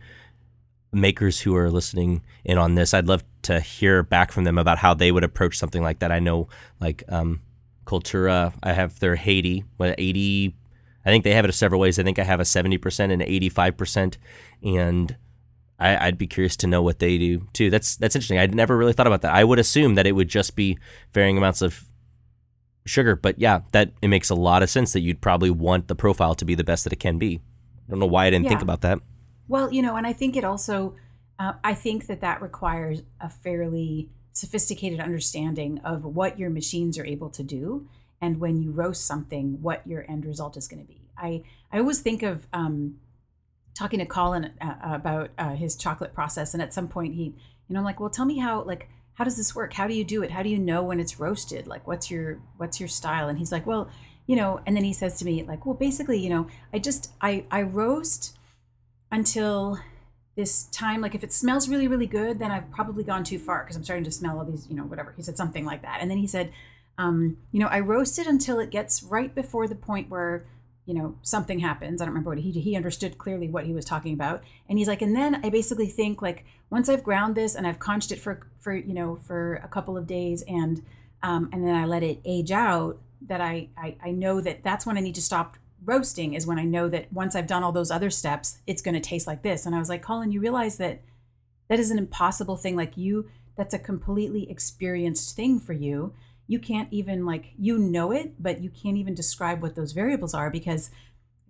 makers 0.92 1.40
who 1.40 1.54
are 1.56 1.70
listening 1.70 2.22
in 2.44 2.58
on 2.58 2.74
this. 2.74 2.94
I'd 2.94 3.06
love 3.06 3.24
to 3.46 3.60
hear 3.60 4.02
back 4.02 4.32
from 4.32 4.44
them 4.44 4.58
about 4.58 4.78
how 4.78 4.94
they 4.94 5.12
would 5.12 5.24
approach 5.24 5.58
something 5.58 5.82
like 5.82 5.98
that. 6.00 6.12
I 6.12 6.18
know 6.18 6.48
like 6.80 7.02
um 7.08 7.40
Cultura, 7.86 8.52
I 8.62 8.72
have 8.72 8.98
their 8.98 9.16
Haiti, 9.16 9.64
what 9.76 9.94
80 9.96 10.54
I 11.04 11.10
think 11.10 11.22
they 11.22 11.34
have 11.34 11.44
it 11.44 11.52
several 11.52 11.80
ways. 11.80 12.00
I 12.00 12.02
think 12.02 12.18
I 12.18 12.24
have 12.24 12.40
a 12.40 12.42
70% 12.42 13.12
and 13.12 13.22
85% 13.22 14.16
and 14.64 15.16
I, 15.78 16.06
would 16.06 16.18
be 16.18 16.26
curious 16.26 16.56
to 16.58 16.66
know 16.66 16.82
what 16.82 16.98
they 16.98 17.16
do 17.18 17.46
too. 17.52 17.70
That's 17.70 17.96
that's 17.96 18.16
interesting. 18.16 18.38
I'd 18.38 18.54
never 18.54 18.76
really 18.76 18.92
thought 18.92 19.06
about 19.06 19.22
that. 19.22 19.34
I 19.34 19.44
would 19.44 19.58
assume 19.58 19.94
that 19.94 20.06
it 20.06 20.12
would 20.12 20.28
just 20.28 20.56
be 20.56 20.78
varying 21.12 21.36
amounts 21.36 21.62
of 21.62 21.84
sugar. 22.86 23.14
But 23.14 23.38
yeah, 23.38 23.60
that 23.72 23.92
it 24.00 24.08
makes 24.08 24.30
a 24.30 24.34
lot 24.34 24.62
of 24.62 24.70
sense 24.70 24.92
that 24.94 25.00
you'd 25.00 25.20
probably 25.20 25.50
want 25.50 25.88
the 25.88 25.94
profile 25.94 26.34
to 26.34 26.44
be 26.44 26.54
the 26.54 26.64
best 26.64 26.84
that 26.84 26.92
it 26.92 27.00
can 27.00 27.18
be. 27.18 27.40
I 27.86 27.90
don't 27.90 28.00
know 28.00 28.06
why 28.06 28.26
I 28.26 28.30
didn't 28.30 28.46
yeah. 28.46 28.50
think 28.50 28.62
about 28.62 28.80
that. 28.80 29.00
Well, 29.48 29.70
you 29.70 29.82
know, 29.82 29.96
and 29.96 30.06
I 30.06 30.12
think 30.12 30.36
it 30.36 30.44
also, 30.44 30.96
uh, 31.38 31.52
I 31.62 31.74
think 31.74 32.06
that 32.06 32.20
that 32.20 32.40
requires 32.40 33.02
a 33.20 33.28
fairly 33.28 34.10
sophisticated 34.32 35.00
understanding 35.00 35.80
of 35.84 36.04
what 36.04 36.38
your 36.38 36.50
machines 36.50 36.98
are 36.98 37.06
able 37.06 37.30
to 37.30 37.42
do, 37.42 37.88
and 38.20 38.40
when 38.40 38.60
you 38.60 38.70
roast 38.70 39.06
something, 39.06 39.60
what 39.62 39.86
your 39.86 40.04
end 40.10 40.24
result 40.24 40.56
is 40.56 40.68
going 40.68 40.80
to 40.80 40.88
be. 40.88 41.02
I 41.16 41.42
I 41.72 41.78
always 41.78 42.00
think 42.00 42.22
of 42.22 42.46
um, 42.52 42.96
talking 43.74 43.98
to 43.98 44.06
Colin 44.06 44.52
uh, 44.60 44.74
about 44.82 45.30
uh, 45.38 45.54
his 45.54 45.76
chocolate 45.76 46.14
process, 46.14 46.54
and 46.54 46.62
at 46.62 46.72
some 46.72 46.88
point 46.88 47.14
he, 47.14 47.24
you 47.24 47.34
know, 47.74 47.80
I'm 47.80 47.84
like, 47.84 48.00
well, 48.00 48.10
tell 48.10 48.24
me 48.24 48.38
how 48.38 48.62
like 48.62 48.88
how 49.14 49.24
does 49.24 49.36
this 49.36 49.54
work? 49.54 49.72
How 49.72 49.86
do 49.86 49.94
you 49.94 50.04
do 50.04 50.22
it? 50.22 50.30
How 50.30 50.42
do 50.42 50.50
you 50.50 50.58
know 50.58 50.82
when 50.82 51.00
it's 51.00 51.18
roasted? 51.18 51.66
Like, 51.66 51.86
what's 51.86 52.10
your 52.10 52.40
what's 52.58 52.80
your 52.80 52.88
style? 52.88 53.28
And 53.28 53.38
he's 53.38 53.52
like, 53.52 53.66
well, 53.66 53.90
you 54.26 54.36
know. 54.36 54.60
And 54.66 54.76
then 54.76 54.84
he 54.84 54.92
says 54.92 55.18
to 55.18 55.24
me, 55.24 55.42
like, 55.42 55.64
well, 55.64 55.74
basically, 55.74 56.18
you 56.18 56.30
know, 56.30 56.46
I 56.72 56.78
just 56.78 57.12
I 57.20 57.44
I 57.50 57.62
roast 57.62 58.36
until 59.10 59.78
this 60.36 60.64
time. 60.64 61.00
Like, 61.00 61.14
if 61.14 61.24
it 61.24 61.32
smells 61.32 61.68
really 61.68 61.88
really 61.88 62.06
good, 62.06 62.38
then 62.38 62.50
I've 62.50 62.70
probably 62.70 63.04
gone 63.04 63.24
too 63.24 63.38
far 63.38 63.64
because 63.64 63.76
I'm 63.76 63.84
starting 63.84 64.04
to 64.04 64.12
smell 64.12 64.38
all 64.38 64.44
these, 64.44 64.66
you 64.68 64.76
know, 64.76 64.84
whatever. 64.84 65.12
He 65.16 65.22
said 65.22 65.36
something 65.36 65.64
like 65.64 65.82
that. 65.82 65.98
And 66.00 66.10
then 66.10 66.18
he 66.18 66.26
said, 66.26 66.52
um, 66.98 67.38
you 67.52 67.60
know, 67.60 67.66
I 67.66 67.80
roast 67.80 68.18
it 68.18 68.26
until 68.26 68.58
it 68.58 68.70
gets 68.70 69.02
right 69.02 69.34
before 69.34 69.68
the 69.68 69.74
point 69.74 70.08
where 70.08 70.46
you 70.86 70.94
know 70.94 71.16
something 71.22 71.58
happens 71.58 72.00
i 72.00 72.04
don't 72.04 72.14
remember 72.14 72.30
what 72.30 72.38
he 72.38 72.52
he 72.52 72.76
understood 72.76 73.18
clearly 73.18 73.48
what 73.48 73.66
he 73.66 73.72
was 73.72 73.84
talking 73.84 74.14
about 74.14 74.42
and 74.68 74.78
he's 74.78 74.88
like 74.88 75.02
and 75.02 75.14
then 75.14 75.44
i 75.44 75.50
basically 75.50 75.88
think 75.88 76.22
like 76.22 76.44
once 76.70 76.88
i've 76.88 77.02
ground 77.02 77.34
this 77.34 77.54
and 77.54 77.66
i've 77.66 77.78
conched 77.78 78.12
it 78.12 78.20
for 78.20 78.48
for 78.60 78.74
you 78.74 78.94
know 78.94 79.16
for 79.16 79.56
a 79.56 79.68
couple 79.68 79.96
of 79.96 80.06
days 80.06 80.42
and 80.42 80.82
um, 81.22 81.50
and 81.52 81.66
then 81.66 81.74
i 81.74 81.84
let 81.84 82.02
it 82.02 82.20
age 82.24 82.52
out 82.52 82.98
that 83.20 83.40
I, 83.40 83.68
I 83.76 83.96
i 84.04 84.10
know 84.12 84.40
that 84.40 84.62
that's 84.62 84.86
when 84.86 84.96
i 84.96 85.00
need 85.00 85.16
to 85.16 85.22
stop 85.22 85.56
roasting 85.84 86.34
is 86.34 86.46
when 86.46 86.58
i 86.58 86.64
know 86.64 86.88
that 86.88 87.12
once 87.12 87.34
i've 87.34 87.46
done 87.46 87.62
all 87.62 87.72
those 87.72 87.90
other 87.90 88.10
steps 88.10 88.58
it's 88.66 88.82
going 88.82 88.94
to 88.94 89.00
taste 89.00 89.26
like 89.26 89.42
this. 89.42 89.66
And 89.66 89.74
i 89.74 89.78
was 89.78 89.88
like 89.88 90.02
colin 90.02 90.32
you 90.32 90.40
realize 90.40 90.76
that 90.78 91.02
that 91.68 91.80
is 91.80 91.90
an 91.90 91.98
impossible 91.98 92.56
thing 92.56 92.76
like 92.76 92.96
you 92.96 93.28
that's 93.56 93.74
a 93.74 93.78
completely 93.78 94.48
experienced 94.50 95.34
thing 95.34 95.58
for 95.58 95.72
you. 95.72 96.12
You 96.46 96.58
can't 96.58 96.92
even 96.92 97.26
like 97.26 97.54
you 97.58 97.78
know 97.78 98.12
it 98.12 98.40
but 98.40 98.60
you 98.60 98.70
can't 98.70 98.96
even 98.96 99.14
describe 99.14 99.62
what 99.62 99.74
those 99.74 99.92
variables 99.92 100.34
are 100.34 100.50
because 100.50 100.90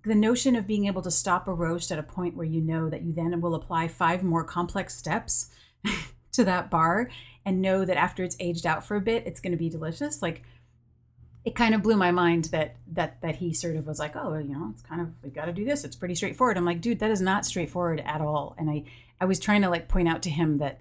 the 0.04 0.14
notion 0.14 0.56
of 0.56 0.66
being 0.66 0.86
able 0.86 1.02
to 1.02 1.10
stop 1.10 1.48
a 1.48 1.52
roast 1.52 1.90
at 1.92 1.98
a 1.98 2.02
point 2.02 2.36
where 2.36 2.46
you 2.46 2.60
know 2.60 2.88
that 2.88 3.02
you 3.02 3.12
then 3.12 3.38
will 3.40 3.54
apply 3.54 3.88
five 3.88 4.22
more 4.22 4.44
complex 4.44 4.96
steps 4.96 5.50
to 6.32 6.44
that 6.44 6.70
bar 6.70 7.10
and 7.44 7.60
know 7.60 7.84
that 7.84 7.96
after 7.96 8.24
it's 8.24 8.36
aged 8.40 8.64
out 8.64 8.86
for 8.86 8.96
a 8.96 9.00
bit 9.00 9.26
it's 9.26 9.40
going 9.40 9.52
to 9.52 9.58
be 9.58 9.68
delicious 9.68 10.22
like 10.22 10.42
it 11.46 11.54
kind 11.54 11.76
of 11.76 11.82
blew 11.82 11.96
my 11.96 12.11
mind 12.11 12.46
that 12.46 12.74
that 12.92 13.20
that 13.22 13.37
he 13.37 13.54
sort 13.54 13.76
of 13.76 13.87
was 13.87 14.00
like 14.00 14.16
oh 14.16 14.37
you 14.37 14.52
know 14.52 14.68
it's 14.72 14.82
kind 14.82 15.00
of 15.00 15.09
we 15.22 15.30
got 15.30 15.46
to 15.46 15.52
do 15.52 15.64
this. 15.64 15.85
It's 15.85 15.96
pretty 15.96 16.16
straightforward. 16.16 16.59
I'm 16.59 16.64
like 16.64 16.80
dude 16.80 16.98
that 16.98 17.11
is 17.11 17.20
not 17.20 17.46
straightforward 17.46 18.02
at 18.04 18.20
all. 18.20 18.54
And 18.59 18.68
i 18.68 18.85
i 19.20 19.24
was 19.24 19.38
trying 19.38 19.62
to 19.62 19.70
like 19.70 19.88
point 19.88 20.09
out 20.09 20.22
to 20.22 20.30
him 20.30 20.59
that 20.59 20.80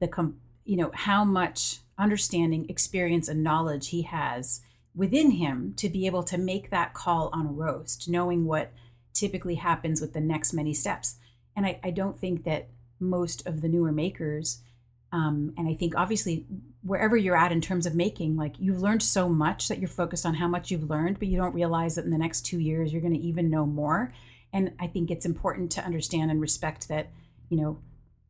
the 0.00 0.08
com- 0.08 0.40
you 0.64 0.76
know 0.76 0.90
how 0.92 1.24
much 1.24 1.78
understanding 1.96 2.68
experience 2.68 3.28
and 3.28 3.44
knowledge 3.44 3.88
he 3.88 4.02
has 4.02 4.60
within 4.94 5.32
him 5.32 5.74
to 5.76 5.88
be 5.88 6.06
able 6.06 6.24
to 6.24 6.36
make 6.36 6.70
that 6.70 6.92
call 6.92 7.30
on 7.32 7.46
a 7.46 7.52
roast 7.52 8.08
knowing 8.08 8.44
what 8.44 8.72
typically 9.14 9.56
happens 9.56 10.00
with 10.00 10.12
the 10.12 10.20
next 10.20 10.52
many 10.52 10.74
steps. 10.74 11.16
And 11.54 11.64
i, 11.64 11.78
I 11.84 11.90
don't 11.90 12.18
think 12.18 12.42
that 12.44 12.68
most 12.98 13.46
of 13.46 13.60
the 13.62 13.68
newer 13.68 13.92
makers 13.92 14.60
um, 15.12 15.54
and 15.56 15.68
I 15.68 15.74
think 15.74 15.94
obviously 15.96 16.46
wherever 16.82 17.16
you're 17.16 17.36
at 17.36 17.52
in 17.52 17.60
terms 17.60 17.86
of 17.86 17.94
making, 17.94 18.36
like 18.36 18.54
you've 18.58 18.80
learned 18.80 19.02
so 19.02 19.28
much 19.28 19.68
that 19.68 19.78
you're 19.78 19.88
focused 19.88 20.24
on 20.24 20.34
how 20.34 20.48
much 20.48 20.70
you've 20.70 20.88
learned, 20.88 21.18
but 21.18 21.28
you 21.28 21.36
don't 21.36 21.54
realize 21.54 21.94
that 21.94 22.04
in 22.04 22.10
the 22.10 22.18
next 22.18 22.42
two 22.42 22.58
years 22.58 22.92
you're 22.92 23.02
going 23.02 23.14
to 23.14 23.20
even 23.20 23.50
know 23.50 23.66
more. 23.66 24.12
And 24.52 24.72
I 24.80 24.86
think 24.86 25.10
it's 25.10 25.26
important 25.26 25.70
to 25.72 25.84
understand 25.84 26.30
and 26.30 26.40
respect 26.40 26.88
that, 26.88 27.10
you 27.48 27.56
know, 27.56 27.80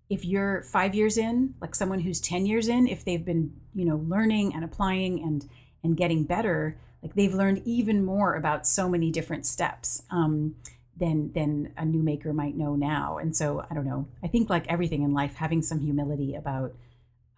if 0.08 0.24
you're 0.24 0.62
five 0.62 0.94
years 0.94 1.16
in, 1.16 1.54
like 1.60 1.74
someone 1.74 2.00
who's 2.00 2.20
10 2.20 2.44
years 2.44 2.66
in, 2.66 2.88
if 2.88 3.04
they've 3.04 3.24
been, 3.24 3.52
you 3.74 3.84
know, 3.84 3.96
learning 3.96 4.54
and 4.54 4.64
applying 4.64 5.22
and 5.22 5.48
and 5.82 5.96
getting 5.96 6.24
better, 6.24 6.78
like 7.02 7.14
they've 7.14 7.32
learned 7.32 7.62
even 7.64 8.04
more 8.04 8.34
about 8.34 8.66
so 8.66 8.88
many 8.88 9.10
different 9.10 9.46
steps. 9.46 10.02
Um, 10.10 10.56
than 11.00 11.32
than 11.32 11.72
a 11.76 11.84
new 11.84 12.02
maker 12.02 12.32
might 12.32 12.56
know 12.56 12.76
now. 12.76 13.18
And 13.18 13.34
so 13.34 13.64
I 13.68 13.74
don't 13.74 13.86
know. 13.86 14.06
I 14.22 14.28
think 14.28 14.48
like 14.48 14.68
everything 14.68 15.02
in 15.02 15.12
life, 15.12 15.34
having 15.36 15.62
some 15.62 15.80
humility 15.80 16.34
about 16.34 16.74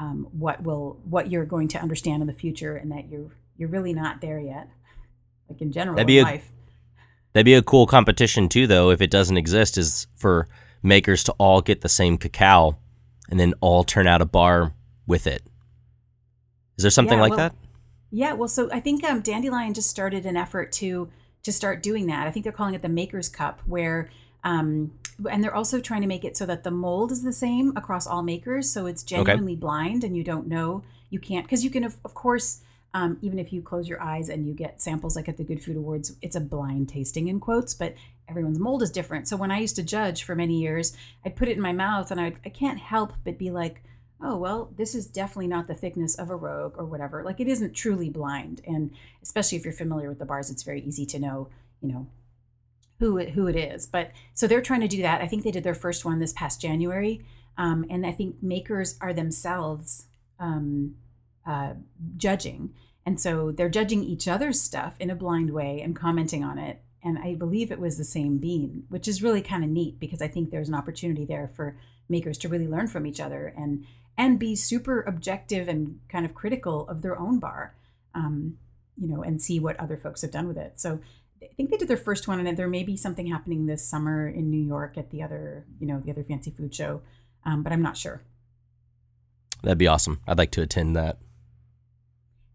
um, 0.03 0.27
what 0.33 0.63
will 0.65 0.99
what 1.05 1.31
you're 1.31 1.45
going 1.45 1.69
to 1.69 1.79
understand 1.79 2.23
in 2.23 2.27
the 2.27 2.33
future, 2.33 2.77
and 2.77 2.91
that 2.91 3.09
you're 3.09 3.31
you're 3.57 3.69
really 3.69 3.93
not 3.93 4.21
there 4.21 4.41
yet. 4.41 4.69
Like 5.49 5.61
in 5.61 5.71
general, 5.71 5.97
that'd 5.97 6.09
be 6.09 6.19
in 6.19 6.27
a, 6.27 6.31
life. 6.31 6.51
That'd 7.33 7.45
be 7.45 7.55
a 7.55 7.63
cool 7.63 7.87
competition 7.87 8.49
too, 8.49 8.67
though. 8.67 8.91
If 8.91 9.01
it 9.01 9.11
doesn't 9.11 9.37
exist, 9.37 9.79
is 9.79 10.09
for 10.17 10.49
makers 10.83 11.23
to 11.25 11.33
all 11.39 11.61
get 11.61 11.83
the 11.83 11.89
same 11.89 12.19
cacao, 12.19 12.77
and 13.31 13.39
then 13.39 13.55
all 13.61 13.85
turn 13.85 14.09
out 14.09 14.21
a 14.21 14.27
bar 14.27 14.75
with 15.07 15.27
it. 15.27 15.43
Is 16.77 16.83
there 16.83 16.91
something 16.91 17.19
yeah, 17.19 17.23
like 17.23 17.31
well, 17.31 17.39
that? 17.39 17.55
Yeah. 18.11 18.33
Well, 18.33 18.49
so 18.49 18.71
I 18.73 18.81
think 18.81 19.05
um, 19.05 19.21
Dandelion 19.21 19.73
just 19.73 19.89
started 19.89 20.27
an 20.27 20.37
effort 20.37 20.73
to 20.73 21.11
to 21.45 21.53
start 21.53 21.81
doing 21.81 22.07
that. 22.07 22.27
I 22.27 22.33
think 22.33 22.43
they're 22.43 22.53
calling 22.53 22.75
it 22.75 22.83
the 22.83 22.89
Maker's 22.89 23.29
Cup, 23.29 23.61
where 23.67 24.11
um, 24.43 24.93
and 25.31 25.43
they're 25.43 25.55
also 25.55 25.81
trying 25.81 26.03
to 26.03 26.07
make 26.07 26.25
it 26.25 26.37
so 26.37 26.47
that 26.47 26.65
the 26.65 26.71
mold 26.71 27.13
is 27.13 27.23
the 27.23 27.33
same 27.33 27.73
across 27.77 28.07
all 28.07 28.23
makers, 28.23 28.71
so 28.71 28.87
it's 28.87 29.03
genuinely 29.03 29.53
okay. 29.53 29.61
blind 29.61 30.05
and 30.05 30.17
you 30.17 30.25
don't 30.25 30.47
know 30.47 30.83
you 31.11 31.19
can't 31.19 31.45
because 31.45 31.65
you 31.65 31.71
can 31.71 31.85
of, 31.85 31.97
of 32.05 32.15
course. 32.15 32.61
Um, 32.95 33.17
even 33.23 33.39
if 33.39 33.55
you 33.55 33.63
close 33.63 33.89
your 33.89 34.03
eyes 34.03 34.29
and 34.29 34.47
you 34.47 34.53
get 34.53 34.83
samples 34.83 35.17
like 35.17 35.27
at 35.27 35.39
the 35.39 35.45
Good 35.45 35.65
Food 35.65 35.79
Awards, 35.79 36.15
it's 36.21 36.37
a 36.37 36.41
blind 36.41 36.91
tasting 36.91 37.27
in 37.27 37.41
quotes, 37.41 37.73
but 37.73 37.95
everyone's 38.29 38.59
mold 38.59 38.83
is 38.83 38.91
different. 38.91 39.27
So 39.27 39.35
when 39.35 39.51
I 39.51 39.61
used 39.61 39.77
to 39.77 39.83
judge 39.83 40.25
for 40.25 40.35
many 40.35 40.61
years, 40.61 40.95
I'd 41.25 41.35
put 41.35 41.49
it 41.49 41.57
in 41.57 41.63
my 41.63 41.73
mouth 41.73 42.11
and 42.11 42.21
I'd, 42.21 42.37
I 42.45 42.51
can't 42.51 42.79
help 42.79 43.15
but 43.25 43.39
be 43.39 43.51
like, 43.51 43.83
oh 44.23 44.37
well 44.37 44.71
this 44.77 44.95
is 44.95 45.07
definitely 45.07 45.49
not 45.49 45.67
the 45.67 45.75
thickness 45.75 46.15
of 46.15 46.31
a 46.31 46.37
rogue 46.37 46.77
or 46.79 46.85
whatever 46.85 47.23
like 47.25 47.41
it 47.41 47.49
isn't 47.49 47.75
truly 47.75 48.09
blind 48.09 48.61
and 48.67 48.91
especially 49.23 49.59
if 49.59 49.65
you're 49.65 49.73
familiar 49.73 50.09
with 50.09 50.19
the 50.19 50.25
bars 50.25 50.51
it's 50.51 50.63
very 50.63 50.81
easy 50.83 51.05
to 51.05 51.19
know 51.19 51.49
you 51.81 51.89
know 51.89 52.07
who 52.99 53.19
it, 53.19 53.31
who 53.31 53.47
it 53.47 53.57
is 53.57 53.87
but 53.87 54.11
so 54.35 54.47
they're 54.47 54.61
trying 54.61 54.81
to 54.81 54.89
do 54.89 55.03
that. 55.03 55.21
I 55.21 55.27
think 55.27 55.43
they 55.43 55.51
did 55.51 55.65
their 55.65 55.75
first 55.75 56.05
one 56.05 56.19
this 56.19 56.33
past 56.33 56.61
january 56.61 57.25
um, 57.59 57.85
and 57.91 58.07
i 58.07 58.13
think 58.13 58.37
makers 58.43 58.97
are 59.01 59.13
themselves 59.13 60.07
um, 60.39 60.97
uh, 61.47 61.75
judging. 62.17 62.75
And 63.05 63.21
so 63.21 63.51
they're 63.51 63.69
judging 63.69 64.03
each 64.05 64.29
other's 64.29 64.61
stuff 64.61 64.95
in 65.01 65.11
a 65.11 65.17
blind 65.17 65.53
way 65.53 65.81
and 65.81 65.95
commenting 65.95 66.45
on 66.45 66.59
it. 66.59 66.81
And 67.05 67.19
i 67.19 67.35
believe 67.35 67.73
it 67.73 67.81
was 67.81 67.99
the 67.99 68.05
same 68.05 68.39
bean 68.39 68.85
which 68.89 69.09
is 69.09 69.25
really 69.25 69.43
kind 69.43 69.65
of 69.65 69.71
neat 69.71 69.99
because 69.99 70.23
i 70.23 70.29
think 70.29 70.51
there's 70.51 70.69
an 70.69 70.75
opportunity 70.75 71.25
there 71.25 71.51
for 71.57 71.77
makers 72.09 72.39
to 72.39 72.49
really 72.49 72.69
learn 72.69 72.87
from 72.87 73.07
each 73.07 73.19
other 73.19 73.53
and 73.57 73.85
and 74.17 74.39
be 74.39 74.55
super 74.55 75.01
objective 75.03 75.69
and 75.69 75.99
kind 76.09 76.25
of 76.25 76.35
critical 76.35 76.87
of 76.89 77.03
their 77.03 77.19
own 77.19 77.39
bar, 77.39 77.75
um, 78.15 78.59
you 78.97 79.09
know, 79.09 79.23
and 79.23 79.41
see 79.41 79.59
what 79.59 79.79
other 79.81 79.97
folks 79.97 80.23
have 80.23 80.31
done 80.31 80.47
with 80.47 80.59
it. 80.59 80.79
So 80.79 81.01
I 81.43 81.55
think 81.57 81.71
they 81.71 81.77
did 81.77 81.89
their 81.89 81.97
first 81.97 82.29
one, 82.29 82.45
and 82.45 82.57
there 82.57 82.69
may 82.69 82.83
be 82.83 82.97
something 82.97 83.27
happening 83.27 83.67
this 83.67 83.87
summer 83.87 84.29
in 84.29 84.51
New 84.51 84.63
York 84.63 84.97
at 84.97 85.11
the 85.11 85.23
other, 85.23 85.67
you 85.81 85.87
know, 85.87 86.01
the 86.01 86.11
other 86.11 86.23
fancy 86.23 86.51
food 86.51 86.75
show, 86.75 87.03
um, 87.45 87.63
but 87.63 87.73
I'm 87.73 87.83
not 87.83 87.97
sure. 87.97 88.23
That'd 89.63 89.79
be 89.79 89.89
awesome. 89.89 90.21
I'd 90.27 90.39
like 90.39 90.51
to 90.53 90.63
attend 90.63 90.97
that. 90.97 91.19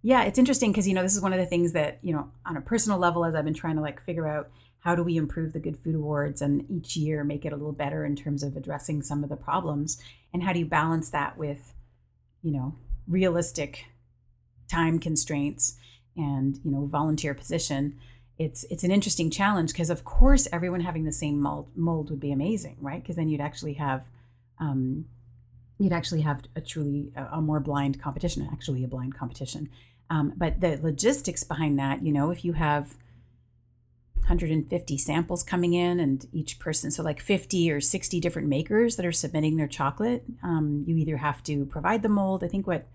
Yeah, 0.02 0.24
it's 0.24 0.40
interesting 0.40 0.72
because 0.72 0.88
you 0.88 0.94
know 0.94 1.02
this 1.04 1.16
is 1.16 1.22
one 1.22 1.34
of 1.34 1.40
the 1.40 1.46
things 1.46 1.74
that 1.74 2.00
you 2.02 2.14
know 2.14 2.32
on 2.46 2.56
a 2.56 2.62
personal 2.62 2.98
level 2.98 3.26
as 3.26 3.36
I've 3.36 3.44
been 3.46 3.54
trying 3.54 3.76
to 3.76 3.82
like 3.82 4.02
figure 4.06 4.28
out 4.28 4.50
how 4.80 4.96
do 4.96 5.04
we 5.04 5.18
improve 5.18 5.54
the 5.54 5.60
Good 5.60 5.78
Food 5.78 5.96
Awards 5.96 6.42
and 6.42 6.70
each 6.70 6.96
year 6.96 7.24
make 7.24 7.46
it 7.46 7.52
a 7.52 7.58
little 7.58 7.74
better 7.74 8.06
in 8.06 8.16
terms 8.16 8.44
of 8.44 8.56
addressing 8.56 9.02
some 9.02 9.24
of 9.24 9.30
the 9.30 9.36
problems? 9.36 10.02
And 10.34 10.44
how 10.44 10.54
do 10.54 10.60
you 10.60 10.66
balance 10.66 11.10
that 11.10 11.38
with, 11.38 11.74
you 12.42 12.52
know, 12.52 12.76
realistic 13.08 13.86
time 14.70 15.00
constraints 15.00 15.78
and, 16.16 16.60
you 16.64 16.72
know, 16.72 16.86
volunteer 16.86 17.34
position? 17.34 18.00
It's 18.38 18.66
it's 18.70 18.84
an 18.84 18.92
interesting 18.92 19.30
challenge 19.30 19.72
because 19.72 19.90
of 19.90 20.04
course 20.04 20.48
everyone 20.52 20.82
having 20.82 21.06
the 21.06 21.12
same 21.12 21.42
mold 21.42 21.70
mold 21.76 22.10
would 22.10 22.20
be 22.20 22.32
amazing, 22.32 22.78
right? 22.82 23.02
Because 23.02 23.16
then 23.16 23.30
you'd 23.30 23.42
actually 23.42 23.74
have 23.74 24.06
um, 24.60 25.06
you'd 25.80 25.94
actually 25.94 26.22
have 26.22 26.44
a 26.56 26.62
truly 26.62 27.12
a, 27.16 27.26
a, 27.34 27.42
more 27.42 27.60
blind 27.60 28.02
competition, 28.02 28.48
actually 28.52 28.84
a 28.84 28.88
blind 28.88 29.16
competition. 29.16 29.70
Um, 30.10 30.34
but 30.36 30.62
the 30.62 30.80
logistics 30.82 31.44
behind 31.44 31.78
that, 31.80 32.04
you 32.04 32.12
know, 32.12 32.32
if 32.32 32.46
you 32.46 32.54
have 32.54 32.96
150 34.28 34.98
samples 34.98 35.42
coming 35.42 35.74
in 35.74 36.02
and 36.02 36.28
each 36.34 36.60
person 36.60 36.92
so 36.92 37.02
like 37.02 37.22
50 37.22 37.72
or 37.72 37.80
60 37.80 38.20
different 38.20 38.50
makers 38.50 38.98
that 38.98 39.06
are 39.06 39.12
submitting 39.14 39.56
their 39.56 39.68
chocolate 39.68 40.26
um, 40.44 40.84
you 40.86 40.98
either 40.98 41.18
have 41.18 41.42
to 41.44 41.66
provide 41.66 42.04
the 42.04 42.10
mold 42.10 42.44
i 42.44 42.48
think 42.50 42.68
what 42.68 42.88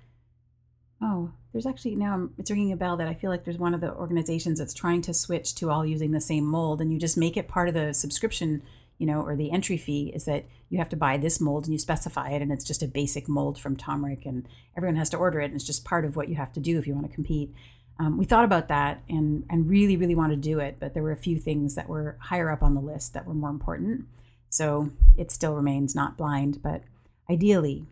oh 1.03 1.31
there's 1.53 1.67
actually 1.67 1.95
now 1.95 2.29
it's 2.38 2.51
ringing 2.51 2.73
a 2.73 2.77
bell 2.77 2.97
that 2.97 3.09
i 3.09 3.15
feel 3.15 3.31
like 3.31 3.45
there's 3.45 3.59
one 3.59 3.75
of 3.75 3.81
the 3.81 3.93
organizations 3.95 4.59
that's 4.59 4.75
trying 4.75 5.03
to 5.03 5.12
switch 5.12 5.55
to 5.55 5.71
all 5.71 5.85
using 5.85 6.12
the 6.12 6.21
same 6.21 6.45
mold 6.45 6.81
and 6.81 6.93
you 6.93 6.99
just 6.99 7.17
make 7.17 7.37
it 7.37 7.49
part 7.49 7.69
of 7.69 7.75
the 7.75 7.93
subscription 7.93 8.62
you 8.99 9.07
know 9.07 9.21
or 9.21 9.37
the 9.37 9.51
entry 9.51 9.77
fee 9.77 10.12
is 10.15 10.25
that 10.25 10.45
you 10.69 10.79
have 10.79 10.88
to 10.88 10.97
buy 10.97 11.17
this 11.17 11.41
mold 11.41 11.65
and 11.65 11.73
you 11.73 11.79
specify 11.79 12.31
it 12.31 12.41
and 12.41 12.53
it's 12.53 12.65
just 12.65 12.83
a 12.83 12.88
basic 12.88 13.29
mold 13.29 13.59
from 13.59 13.77
Tomric 13.77 14.25
and 14.25 14.49
everyone 14.77 14.97
has 14.97 15.11
to 15.11 15.19
order 15.19 15.41
it 15.41 15.47
and 15.47 15.55
it's 15.55 15.67
just 15.67 15.85
part 15.85 16.05
of 16.05 16.17
what 16.17 16.29
you 16.29 16.37
have 16.37 16.53
to 16.53 16.61
do 16.61 16.79
if 16.79 16.87
you 16.87 16.95
want 16.95 17.07
to 17.07 17.15
compete 17.15 17.53
um, 17.99 18.17
we 18.19 18.25
thought 18.25 18.45
about 18.45 18.69
that 18.69 19.03
and 19.09 19.45
and 19.51 19.69
really 19.69 19.97
really 19.97 20.15
wanted 20.15 20.43
to 20.43 20.49
do 20.49 20.59
it, 20.59 20.77
but 20.81 20.95
there 20.95 21.03
were 21.03 21.12
a 21.12 21.17
few 21.17 21.38
things 21.38 21.75
that 21.75 21.88
were 21.88 22.17
higher 22.21 22.51
up 22.51 22.62
on 22.62 22.75
the 22.75 22.81
list 22.81 23.15
that 23.15 23.27
were 23.27 23.35
more 23.35 23.51
important. 23.51 24.07
So 24.49 24.91
it 25.17 25.31
still 25.31 25.55
remains 25.55 25.95
not 25.95 26.17
blind, 26.17 26.62
but 26.62 26.83
ideally, 27.31 27.87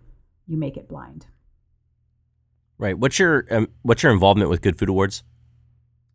you 0.46 0.56
make 0.56 0.76
it 0.76 0.88
blind. 0.88 1.26
Right. 2.80 2.98
What's 2.98 3.18
your 3.18 3.44
um, 3.50 3.68
what's 3.82 4.02
your 4.02 4.10
involvement 4.10 4.48
with 4.48 4.62
Good 4.62 4.78
Food 4.78 4.88
Awards? 4.88 5.22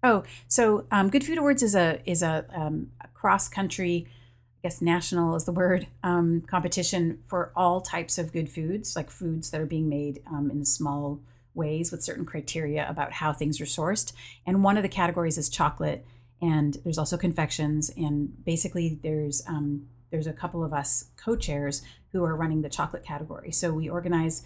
Oh, 0.02 0.24
so 0.48 0.88
um, 0.90 1.12
Good 1.12 1.24
Food 1.24 1.38
Awards 1.38 1.62
is 1.62 1.76
a 1.76 2.02
is 2.10 2.24
a, 2.24 2.44
um, 2.56 2.88
a 3.00 3.08
cross 3.10 3.48
country, 3.48 4.08
I 4.08 4.68
guess 4.68 4.82
national 4.82 5.36
is 5.36 5.46
the 5.46 5.52
word, 5.52 5.86
um, 6.02 6.42
competition 6.42 7.20
for 7.28 7.52
all 7.56 7.82
types 7.82 8.18
of 8.18 8.34
good 8.34 8.50
foods, 8.50 8.96
like 8.96 9.12
foods 9.12 9.52
that 9.52 9.62
are 9.62 9.68
being 9.68 9.88
made 9.88 10.24
um, 10.26 10.50
in 10.50 10.66
small 10.66 11.22
ways 11.54 11.92
with 11.92 12.04
certain 12.04 12.26
criteria 12.26 12.90
about 12.90 13.14
how 13.14 13.32
things 13.32 13.62
are 13.62 13.66
sourced. 13.66 14.12
And 14.44 14.64
one 14.64 14.76
of 14.76 14.82
the 14.82 14.90
categories 14.90 15.38
is 15.38 15.50
chocolate, 15.50 16.04
and 16.42 16.78
there's 16.84 16.98
also 16.98 17.16
confections. 17.16 17.92
And 17.96 18.44
basically, 18.44 19.00
there's 19.04 19.44
um, 19.48 19.86
there's 20.10 20.26
a 20.26 20.34
couple 20.34 20.64
of 20.64 20.74
us 20.74 21.12
co-chairs 21.16 21.84
who 22.12 22.24
are 22.24 22.36
running 22.36 22.64
the 22.64 22.70
chocolate 22.70 23.04
category. 23.04 23.52
So 23.52 23.72
we 23.72 23.88
organize 23.88 24.42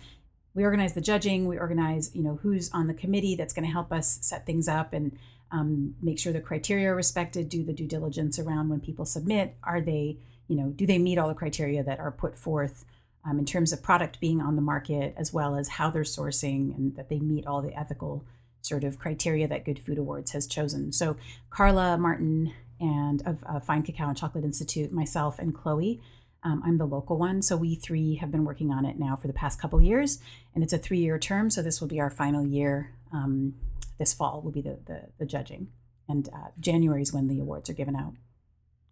we 0.59 0.65
organize 0.65 0.93
the 0.93 1.01
judging. 1.01 1.47
We 1.47 1.57
organize 1.57 2.11
you 2.13 2.23
know 2.23 2.39
who's 2.41 2.69
on 2.71 2.87
the 2.87 2.93
committee 2.93 3.35
that's 3.35 3.53
going 3.53 3.65
to 3.65 3.71
help 3.71 3.91
us 3.91 4.19
set 4.21 4.45
things 4.45 4.67
up 4.67 4.93
and 4.93 5.17
um, 5.51 5.95
make 6.01 6.19
sure 6.19 6.31
the 6.31 6.39
criteria 6.39 6.91
are 6.91 6.95
respected. 6.95 7.49
Do 7.49 7.63
the 7.63 7.73
due 7.73 7.87
diligence 7.87 8.37
around 8.37 8.69
when 8.69 8.79
people 8.79 9.05
submit. 9.05 9.55
Are 9.63 9.81
they 9.81 10.17
you 10.47 10.55
know 10.55 10.69
do 10.69 10.85
they 10.85 10.97
meet 10.97 11.17
all 11.17 11.27
the 11.27 11.33
criteria 11.33 11.83
that 11.83 11.99
are 11.99 12.11
put 12.11 12.37
forth? 12.37 12.85
um, 13.25 13.39
in 13.39 13.45
terms 13.45 13.71
of 13.71 13.83
product 13.83 14.19
being 14.19 14.41
on 14.41 14.55
the 14.55 14.61
market, 14.61 15.13
as 15.17 15.33
well 15.33 15.55
as 15.55 15.69
how 15.69 15.89
they're 15.89 16.03
sourcing 16.03 16.75
and 16.75 16.95
that 16.95 17.09
they 17.09 17.19
meet 17.19 17.45
all 17.45 17.61
the 17.61 17.77
ethical 17.77 18.23
sort 18.61 18.83
of 18.83 18.99
criteria 18.99 19.47
that 19.47 19.65
Good 19.65 19.79
Food 19.79 19.97
Awards 19.97 20.31
has 20.31 20.47
chosen. 20.47 20.91
So 20.91 21.17
Carla 21.49 21.97
Martin 21.97 22.53
and 22.79 23.21
of 23.25 23.43
uh, 23.45 23.59
Fine 23.59 23.83
Cacao 23.83 24.07
and 24.09 24.17
Chocolate 24.17 24.43
Institute, 24.43 24.91
myself 24.91 25.37
and 25.39 25.53
Chloe. 25.53 26.01
Um, 26.43 26.61
I'm 26.65 26.77
the 26.77 26.85
local 26.85 27.17
one, 27.17 27.41
so 27.41 27.57
we 27.57 27.75
three 27.75 28.15
have 28.15 28.31
been 28.31 28.45
working 28.45 28.71
on 28.71 28.85
it 28.85 28.97
now 28.97 29.15
for 29.15 29.27
the 29.27 29.33
past 29.33 29.59
couple 29.59 29.81
years, 29.81 30.19
and 30.55 30.63
it's 30.63 30.73
a 30.73 30.77
three-year 30.77 31.19
term. 31.19 31.49
So 31.49 31.61
this 31.61 31.81
will 31.81 31.89
be 31.89 31.99
our 31.99 32.09
final 32.09 32.45
year 32.45 32.93
um, 33.11 33.55
this 33.97 34.13
fall 34.13 34.41
will 34.41 34.51
be 34.51 34.61
the 34.61 34.79
the, 34.85 35.01
the 35.19 35.25
judging, 35.25 35.67
and 36.07 36.29
uh, 36.29 36.49
January 36.59 37.01
is 37.01 37.13
when 37.13 37.27
the 37.27 37.39
awards 37.39 37.69
are 37.69 37.73
given 37.73 37.95
out. 37.95 38.13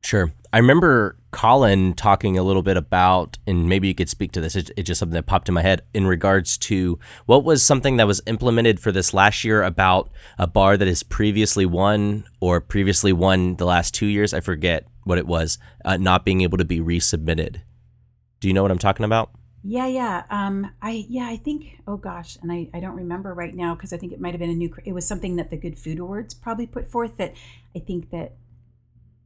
Sure. 0.04 0.32
I 0.54 0.60
remember 0.60 1.18
Colin 1.32 1.94
talking 1.94 2.38
a 2.38 2.44
little 2.44 2.62
bit 2.62 2.78
about, 2.78 3.38
and 3.48 3.68
maybe 3.68 3.88
you 3.88 3.96
could 3.96 4.10
speak 4.10 4.32
to 4.34 4.42
this. 4.42 4.56
It's, 4.56 4.72
it's 4.78 4.88
just 4.88 5.00
something 5.00 5.16
that 5.16 5.26
popped 5.26 5.50
in 5.50 5.56
my 5.56 5.64
head 5.64 5.82
in 5.94 6.06
regards 6.06 6.58
to 6.60 7.00
what 7.26 7.44
was 7.44 7.64
something 7.64 7.98
that 7.98 8.08
was 8.08 8.22
implemented 8.28 8.80
for 8.80 8.92
this 8.92 9.14
last 9.14 9.44
year 9.44 9.64
about 9.64 10.10
a 10.38 10.48
bar 10.48 10.78
that 10.78 10.88
has 10.88 11.04
previously 11.04 11.66
won 11.66 12.26
or 12.40 12.62
previously 12.62 13.12
won 13.12 13.56
the 13.56 13.66
last 13.66 13.94
two 13.94 14.06
years. 14.06 14.34
I 14.34 14.40
forget 14.40 14.86
what 15.08 15.18
it 15.18 15.28
was, 15.28 15.58
uh, 15.86 15.98
not 15.98 16.26
being 16.26 16.42
able 16.42 16.58
to 16.58 16.66
be 16.66 16.80
resubmitted. 16.80 17.62
Do 18.40 18.48
you 18.48 18.54
know 18.54 18.62
what 18.62 18.72
I'm 18.72 18.78
talking 18.78 19.06
about? 19.06 19.32
Yeah, 19.64 19.88
yeah. 19.88 20.24
Um, 20.30 20.72
I 20.82 21.06
yeah, 21.10 21.28
I 21.28 21.38
think. 21.38 21.82
Oh 21.88 21.98
gosh, 21.98 22.38
and 22.42 22.52
I, 22.52 22.70
I 22.74 22.80
don't 22.80 22.96
remember 22.96 23.34
right 23.34 23.56
now 23.56 23.76
because 23.76 23.92
I 23.92 23.98
think 23.98 24.14
it 24.14 24.22
might 24.22 24.34
have 24.34 24.40
been 24.40 24.50
a 24.50 24.56
new. 24.56 24.74
It 24.86 24.94
was 24.94 25.08
something 25.08 25.36
that 25.38 25.50
the 25.50 25.58
Good 25.58 25.78
Food 25.78 26.00
Awards 26.00 26.34
probably 26.34 26.68
put 26.68 26.88
forth 26.88 27.18
that 27.18 27.34
I 27.76 27.80
think 27.80 28.12
that 28.12 28.34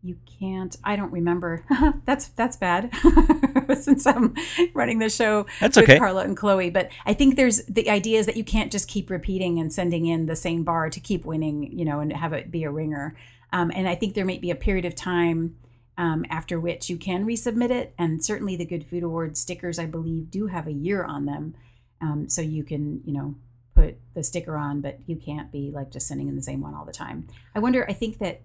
you 0.04 0.18
can't 0.40 0.78
i 0.84 0.96
don't 0.96 1.12
remember 1.12 1.64
that's 2.06 2.30
that's 2.30 2.58
bad 2.58 2.90
since 3.80 4.08
i'm 4.08 4.34
running 4.74 5.00
the 5.00 5.10
show 5.10 5.46
that's 5.60 5.78
with 5.78 5.84
okay 5.84 6.00
carla 6.00 6.24
and 6.24 6.36
chloe 6.36 6.70
but 6.70 6.90
i 7.06 7.14
think 7.14 7.36
there's 7.36 7.64
the 7.66 7.90
idea 7.90 8.20
is 8.20 8.26
that 8.26 8.36
you 8.36 8.44
can't 8.44 8.72
just 8.72 8.88
keep 8.88 9.10
repeating 9.10 9.60
and 9.60 9.72
sending 9.72 10.06
in 10.08 10.26
the 10.26 10.36
same 10.36 10.64
bar 10.64 10.90
to 10.90 11.00
keep 11.00 11.24
winning 11.24 11.72
you 11.72 11.86
know 11.86 12.00
and 12.00 12.14
have 12.14 12.34
it 12.34 12.50
be 12.50 12.64
a 12.64 12.72
ringer 12.72 13.16
um, 13.54 13.72
and 13.76 13.88
i 13.88 13.96
think 13.96 14.16
there 14.16 14.26
might 14.26 14.42
be 14.42 14.50
a 14.50 14.56
period 14.56 14.86
of 14.86 14.96
time 14.96 15.56
um, 16.02 16.26
after 16.30 16.60
which 16.60 16.90
you 16.90 16.98
can 16.98 17.26
resubmit 17.26 17.70
it 17.70 17.94
and 17.98 18.26
certainly 18.26 18.56
the 18.56 18.66
good 18.66 18.86
food 18.86 19.04
Award 19.04 19.38
stickers 19.38 19.80
i 19.80 19.86
believe 19.86 20.30
do 20.32 20.48
have 20.48 20.68
a 20.68 20.74
year 20.74 21.04
on 21.04 21.26
them 21.26 21.56
um, 22.02 22.28
so 22.28 22.42
you 22.42 22.64
can 22.64 23.02
you 23.06 23.14
know 23.14 23.36
put 23.76 23.98
the 24.14 24.24
sticker 24.24 24.58
on 24.58 24.82
but 24.82 25.00
you 25.06 25.16
can't 25.16 25.52
be 25.52 25.72
like 25.74 25.92
just 25.92 26.08
sending 26.08 26.28
in 26.28 26.36
the 26.36 26.42
same 26.42 26.62
one 26.62 26.74
all 26.74 26.86
the 26.86 26.92
time 26.92 27.28
i 27.56 27.60
wonder 27.60 27.86
i 27.90 27.94
think 27.94 28.18
that 28.18 28.42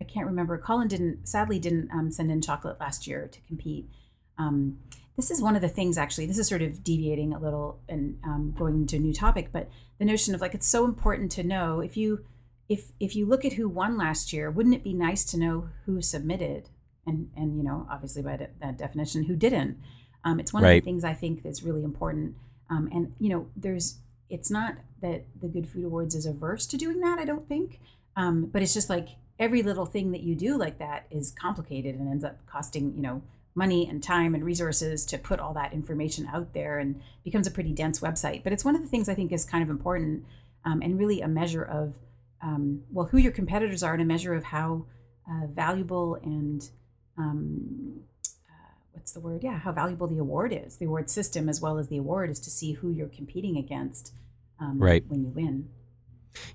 I 0.00 0.04
can't 0.04 0.26
remember. 0.26 0.58
Colin 0.58 0.88
didn't, 0.88 1.28
sadly, 1.28 1.58
didn't 1.58 1.90
um, 1.92 2.10
send 2.10 2.30
in 2.30 2.40
chocolate 2.40 2.78
last 2.80 3.06
year 3.06 3.28
to 3.28 3.40
compete. 3.42 3.88
Um, 4.36 4.78
this 5.16 5.30
is 5.30 5.42
one 5.42 5.56
of 5.56 5.62
the 5.62 5.68
things, 5.68 5.98
actually. 5.98 6.26
This 6.26 6.38
is 6.38 6.48
sort 6.48 6.62
of 6.62 6.84
deviating 6.84 7.32
a 7.32 7.38
little 7.38 7.80
and 7.88 8.18
um, 8.24 8.54
going 8.56 8.76
into 8.76 8.96
a 8.96 9.00
new 9.00 9.12
topic, 9.12 9.48
but 9.52 9.68
the 9.98 10.04
notion 10.04 10.34
of 10.34 10.40
like 10.40 10.54
it's 10.54 10.68
so 10.68 10.84
important 10.84 11.32
to 11.32 11.42
know 11.42 11.80
if 11.80 11.96
you 11.96 12.24
if 12.68 12.92
if 13.00 13.16
you 13.16 13.26
look 13.26 13.44
at 13.44 13.54
who 13.54 13.68
won 13.68 13.96
last 13.96 14.32
year, 14.32 14.50
wouldn't 14.50 14.76
it 14.76 14.84
be 14.84 14.94
nice 14.94 15.24
to 15.24 15.38
know 15.38 15.70
who 15.86 16.00
submitted 16.00 16.68
and 17.08 17.30
and 17.36 17.56
you 17.56 17.64
know 17.64 17.86
obviously 17.90 18.22
by 18.22 18.36
de- 18.36 18.50
that 18.60 18.78
definition 18.78 19.24
who 19.24 19.36
didn't. 19.36 19.78
Um, 20.24 20.40
it's 20.40 20.52
one 20.52 20.62
right. 20.62 20.78
of 20.78 20.84
the 20.84 20.84
things 20.84 21.04
I 21.04 21.14
think 21.14 21.42
that's 21.42 21.62
really 21.62 21.84
important. 21.84 22.34
Um, 22.70 22.88
and 22.92 23.14
you 23.18 23.30
know, 23.30 23.48
there's 23.56 23.98
it's 24.28 24.50
not 24.50 24.76
that 25.00 25.24
the 25.40 25.48
Good 25.48 25.68
Food 25.68 25.84
Awards 25.84 26.14
is 26.14 26.26
averse 26.26 26.66
to 26.66 26.76
doing 26.76 27.00
that. 27.00 27.18
I 27.18 27.24
don't 27.24 27.48
think, 27.48 27.80
um, 28.16 28.46
but 28.46 28.62
it's 28.62 28.74
just 28.74 28.90
like 28.90 29.08
every 29.38 29.62
little 29.62 29.86
thing 29.86 30.10
that 30.12 30.22
you 30.22 30.34
do 30.34 30.56
like 30.56 30.78
that 30.78 31.06
is 31.10 31.30
complicated 31.30 31.94
and 31.94 32.08
ends 32.08 32.24
up 32.24 32.44
costing 32.46 32.94
you 32.94 33.02
know 33.02 33.22
money 33.54 33.88
and 33.88 34.02
time 34.02 34.34
and 34.34 34.44
resources 34.44 35.04
to 35.04 35.18
put 35.18 35.40
all 35.40 35.54
that 35.54 35.72
information 35.72 36.28
out 36.32 36.52
there 36.52 36.78
and 36.78 37.00
becomes 37.24 37.46
a 37.46 37.50
pretty 37.50 37.72
dense 37.72 38.00
website 38.00 38.42
but 38.42 38.52
it's 38.52 38.64
one 38.64 38.74
of 38.74 38.82
the 38.82 38.88
things 38.88 39.08
i 39.08 39.14
think 39.14 39.32
is 39.32 39.44
kind 39.44 39.62
of 39.62 39.70
important 39.70 40.24
um, 40.64 40.82
and 40.82 40.98
really 40.98 41.20
a 41.20 41.28
measure 41.28 41.62
of 41.62 41.98
um, 42.42 42.82
well 42.90 43.06
who 43.06 43.18
your 43.18 43.32
competitors 43.32 43.82
are 43.82 43.92
and 43.92 44.02
a 44.02 44.04
measure 44.04 44.34
of 44.34 44.44
how 44.44 44.84
uh, 45.30 45.46
valuable 45.46 46.16
and 46.22 46.70
um, 47.18 48.00
uh, 48.48 48.72
what's 48.92 49.12
the 49.12 49.20
word 49.20 49.42
yeah 49.42 49.58
how 49.58 49.72
valuable 49.72 50.06
the 50.06 50.18
award 50.18 50.52
is 50.52 50.76
the 50.76 50.86
award 50.86 51.10
system 51.10 51.48
as 51.48 51.60
well 51.60 51.78
as 51.78 51.88
the 51.88 51.96
award 51.96 52.30
is 52.30 52.40
to 52.40 52.50
see 52.50 52.72
who 52.72 52.90
you're 52.90 53.08
competing 53.08 53.56
against 53.56 54.12
um, 54.60 54.78
right. 54.78 55.04
when 55.08 55.22
you 55.22 55.28
win 55.28 55.68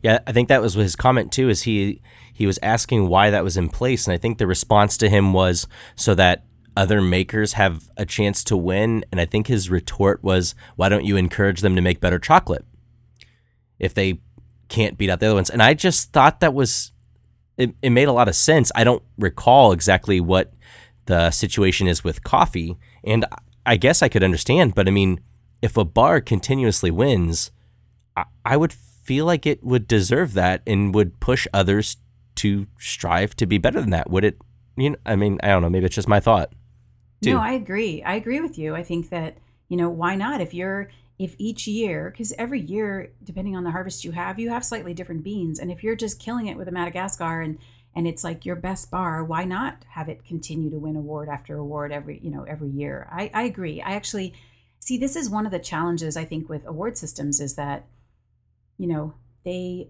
yeah, 0.02 0.20
I 0.26 0.32
think 0.32 0.50
that 0.50 0.62
was 0.62 0.74
his 0.74 0.96
comment 0.96 1.32
too. 1.32 1.50
Is 1.50 1.64
he 1.64 2.02
he 2.34 2.46
was 2.46 2.60
asking 2.62 3.08
why 3.08 3.30
that 3.30 3.44
was 3.44 3.58
in 3.58 3.70
place, 3.70 4.06
and 4.06 4.14
I 4.14 4.18
think 4.18 4.38
the 4.38 4.48
response 4.48 4.98
to 4.98 5.10
him 5.10 5.34
was 5.34 5.68
so 5.96 6.16
that 6.16 6.46
other 6.76 7.02
makers 7.02 7.54
have 7.54 7.90
a 7.98 8.06
chance 8.06 8.44
to 8.46 8.58
win. 8.58 9.06
And 9.12 9.22
I 9.22 9.26
think 9.26 9.48
his 9.48 9.70
retort 9.70 10.24
was, 10.24 10.56
"Why 10.76 10.90
don't 10.90 11.06
you 11.06 11.18
encourage 11.18 11.62
them 11.62 11.76
to 11.76 11.82
make 11.82 12.00
better 12.00 12.20
chocolate 12.20 12.66
if 13.80 13.94
they 13.94 14.22
can't 14.70 14.98
beat 14.98 15.10
out 15.10 15.20
the 15.20 15.28
other 15.28 15.36
ones?" 15.36 15.50
And 15.50 15.62
I 15.62 15.74
just 15.74 16.12
thought 16.12 16.40
that 16.40 16.54
was 16.54 16.92
it. 17.58 17.76
It 17.82 17.90
made 17.92 18.08
a 18.08 18.14
lot 18.14 18.28
of 18.28 18.36
sense. 18.36 18.72
I 18.76 18.84
don't 18.84 19.04
recall 19.18 19.72
exactly 19.72 20.20
what 20.20 20.54
the 21.06 21.32
situation 21.32 21.88
is 21.88 22.04
with 22.04 22.24
coffee, 22.24 22.78
and 23.04 23.26
I 23.66 23.78
guess 23.78 24.02
I 24.02 24.10
could 24.10 24.24
understand. 24.24 24.76
But 24.76 24.88
I 24.88 24.92
mean, 24.92 25.20
if 25.62 25.78
a 25.78 25.86
bar 25.86 26.22
continuously 26.22 26.92
wins, 26.92 27.52
I, 28.16 28.26
I 28.46 28.58
would 28.58 28.74
feel 28.74 29.26
like 29.26 29.46
it 29.46 29.64
would 29.64 29.88
deserve 29.88 30.34
that 30.34 30.62
and 30.66 30.94
would 30.96 31.20
push 31.20 31.48
others 31.54 31.98
to 32.36 32.68
strive 32.80 33.36
to 33.36 33.46
be 33.46 33.58
better 33.58 33.82
than 33.82 33.92
that. 33.92 34.10
Would 34.10 34.26
it? 34.26 34.38
You 34.76 34.92
know, 34.92 34.98
I 35.06 35.16
mean, 35.16 35.40
I 35.44 35.50
don't 35.50 35.62
know. 35.62 35.70
Maybe 35.70 35.86
it's 35.86 35.96
just 35.96 36.08
my 36.08 36.20
thought. 36.20 36.52
Too. 37.22 37.34
No, 37.34 37.40
I 37.40 37.52
agree. 37.52 38.04
I 38.04 38.16
agree 38.16 38.42
with 38.42 38.58
you. 38.58 38.76
I 38.76 38.84
think 38.84 39.10
that 39.10 39.38
you 39.70 39.78
know 39.78 39.90
why 39.90 40.16
not 40.16 40.42
if 40.42 40.54
you're 40.54 40.90
if 41.20 41.36
each 41.38 41.68
year 41.68 42.10
because 42.10 42.34
every 42.38 42.60
year 42.60 43.12
depending 43.24 43.56
on 43.56 43.64
the 43.64 43.72
harvest 43.72 44.04
you 44.04 44.12
have 44.12 44.40
you 44.40 44.50
have 44.50 44.66
slightly 44.66 44.94
different 44.94 45.24
beans 45.24 45.60
and 45.60 45.72
if 45.72 45.84
you're 45.84 45.96
just 45.96 46.20
killing 46.20 46.48
it 46.48 46.58
with 46.58 46.68
a 46.68 46.72
madagascar 46.72 47.42
and 47.42 47.60
and 47.96 48.08
it's 48.08 48.24
like 48.24 48.46
your 48.46 48.56
best 48.56 48.90
bar 48.90 49.24
why 49.24 49.44
not 49.44 49.86
have 49.90 50.10
it 50.10 50.26
continue 50.26 50.72
to 50.72 50.80
win 50.80 50.96
award 50.96 51.30
after 51.30 51.58
award 51.58 51.92
every 51.92 52.20
you 52.24 52.32
know 52.32 52.44
every 52.44 52.70
year 52.70 53.08
i 53.12 53.30
i 53.34 53.44
agree 53.44 53.82
i 53.82 53.92
actually 53.92 54.34
see 54.80 54.98
this 54.98 55.16
is 55.16 55.30
one 55.30 55.46
of 55.46 55.52
the 55.52 55.60
challenges 55.60 56.18
i 56.18 56.26
think 56.26 56.50
with 56.50 56.66
award 56.66 56.98
systems 56.98 57.40
is 57.40 57.56
that 57.56 57.86
you 58.78 58.88
know, 58.88 59.14
they 59.46 59.90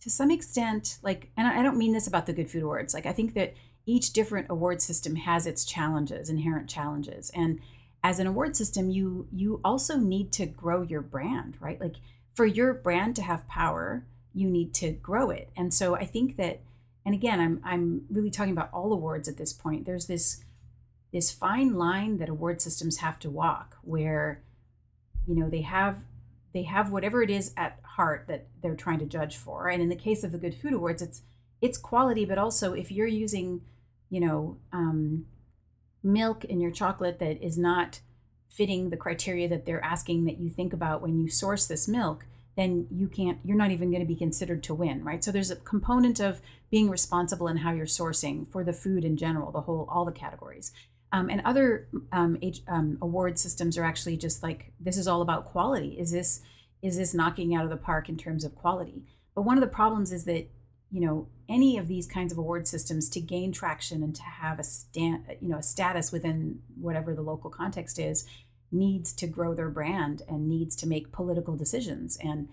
to 0.00 0.10
some 0.10 0.30
extent 0.30 0.98
like 1.02 1.30
and 1.36 1.46
I 1.46 1.62
don't 1.62 1.76
mean 1.76 1.92
this 1.92 2.06
about 2.06 2.26
the 2.26 2.32
good 2.32 2.50
food 2.50 2.62
awards. 2.62 2.94
Like 2.94 3.06
I 3.06 3.12
think 3.12 3.34
that 3.34 3.54
each 3.86 4.12
different 4.12 4.46
award 4.50 4.82
system 4.82 5.16
has 5.16 5.46
its 5.46 5.64
challenges, 5.64 6.28
inherent 6.28 6.68
challenges. 6.68 7.30
And 7.34 7.60
as 8.02 8.18
an 8.18 8.26
award 8.26 8.56
system, 8.56 8.90
you 8.90 9.28
you 9.32 9.60
also 9.64 9.96
need 9.96 10.32
to 10.32 10.46
grow 10.46 10.82
your 10.82 11.02
brand, 11.02 11.56
right? 11.60 11.80
Like 11.80 11.96
for 12.34 12.46
your 12.46 12.72
brand 12.72 13.16
to 13.16 13.22
have 13.22 13.48
power, 13.48 14.06
you 14.32 14.48
need 14.48 14.72
to 14.74 14.92
grow 14.92 15.30
it. 15.30 15.50
And 15.56 15.74
so 15.74 15.94
I 15.94 16.04
think 16.04 16.36
that 16.36 16.60
and 17.04 17.14
again, 17.14 17.40
I'm 17.40 17.60
I'm 17.64 18.02
really 18.10 18.30
talking 18.30 18.52
about 18.52 18.70
all 18.72 18.92
awards 18.92 19.28
at 19.28 19.36
this 19.36 19.52
point. 19.52 19.86
There's 19.86 20.06
this 20.06 20.44
this 21.12 21.32
fine 21.32 21.74
line 21.74 22.18
that 22.18 22.28
award 22.28 22.60
systems 22.60 22.98
have 22.98 23.18
to 23.20 23.30
walk 23.30 23.78
where 23.82 24.42
you 25.28 25.34
know, 25.34 25.48
they 25.48 25.60
have 25.60 26.04
they 26.54 26.62
have 26.62 26.90
whatever 26.90 27.22
it 27.22 27.30
is 27.30 27.52
at 27.56 27.78
heart 27.82 28.24
that 28.26 28.46
they're 28.62 28.74
trying 28.74 28.98
to 29.00 29.04
judge 29.04 29.36
for. 29.36 29.68
And 29.68 29.82
in 29.82 29.90
the 29.90 29.94
case 29.94 30.24
of 30.24 30.32
the 30.32 30.38
Good 30.38 30.54
Food 30.54 30.72
Awards, 30.72 31.02
it's 31.02 31.22
it's 31.60 31.76
quality, 31.76 32.24
but 32.24 32.38
also 32.38 32.72
if 32.72 32.90
you're 32.90 33.06
using, 33.06 33.60
you 34.08 34.20
know, 34.20 34.56
um, 34.72 35.26
milk 36.02 36.44
in 36.44 36.60
your 36.60 36.70
chocolate 36.70 37.18
that 37.18 37.42
is 37.42 37.58
not 37.58 38.00
fitting 38.48 38.90
the 38.90 38.96
criteria 38.96 39.48
that 39.48 39.66
they're 39.66 39.84
asking 39.84 40.24
that 40.24 40.38
you 40.38 40.48
think 40.48 40.72
about 40.72 41.02
when 41.02 41.18
you 41.18 41.28
source 41.28 41.66
this 41.66 41.86
milk, 41.86 42.26
then 42.56 42.86
you 42.90 43.06
can't. 43.08 43.38
You're 43.44 43.56
not 43.56 43.70
even 43.70 43.90
going 43.90 44.02
to 44.02 44.06
be 44.06 44.16
considered 44.16 44.62
to 44.64 44.74
win, 44.74 45.04
right? 45.04 45.22
So 45.22 45.30
there's 45.30 45.50
a 45.50 45.56
component 45.56 46.18
of 46.18 46.40
being 46.70 46.90
responsible 46.90 47.48
in 47.48 47.58
how 47.58 47.72
you're 47.72 47.86
sourcing 47.86 48.50
for 48.50 48.64
the 48.64 48.72
food 48.72 49.04
in 49.04 49.16
general, 49.16 49.52
the 49.52 49.62
whole 49.62 49.88
all 49.90 50.04
the 50.04 50.12
categories. 50.12 50.72
Um, 51.10 51.30
and 51.30 51.40
other 51.44 51.88
um, 52.12 52.36
age, 52.42 52.62
um, 52.68 52.98
award 53.00 53.38
systems 53.38 53.78
are 53.78 53.84
actually 53.84 54.16
just 54.16 54.42
like 54.42 54.72
this 54.80 54.98
is 54.98 55.08
all 55.08 55.22
about 55.22 55.46
quality. 55.46 55.96
Is 55.98 56.10
this 56.10 56.42
is 56.82 56.96
this 56.96 57.14
knocking 57.14 57.54
out 57.54 57.64
of 57.64 57.70
the 57.70 57.76
park 57.76 58.08
in 58.08 58.16
terms 58.16 58.44
of 58.44 58.54
quality? 58.54 59.04
But 59.34 59.42
one 59.42 59.56
of 59.56 59.62
the 59.62 59.68
problems 59.68 60.12
is 60.12 60.24
that 60.24 60.50
you 60.90 61.00
know 61.00 61.28
any 61.48 61.78
of 61.78 61.88
these 61.88 62.06
kinds 62.06 62.32
of 62.32 62.38
award 62.38 62.66
systems 62.66 63.08
to 63.08 63.20
gain 63.20 63.52
traction 63.52 64.02
and 64.02 64.14
to 64.14 64.22
have 64.22 64.58
a 64.58 64.64
stand 64.64 65.24
you 65.40 65.48
know 65.48 65.58
a 65.58 65.62
status 65.62 66.12
within 66.12 66.60
whatever 66.80 67.14
the 67.14 67.22
local 67.22 67.50
context 67.50 67.98
is 67.98 68.26
needs 68.70 69.12
to 69.12 69.26
grow 69.26 69.54
their 69.54 69.70
brand 69.70 70.22
and 70.28 70.48
needs 70.48 70.76
to 70.76 70.86
make 70.86 71.12
political 71.12 71.56
decisions 71.56 72.18
and 72.22 72.48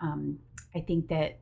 um, 0.00 0.38
i 0.74 0.80
think 0.80 1.08
that 1.08 1.38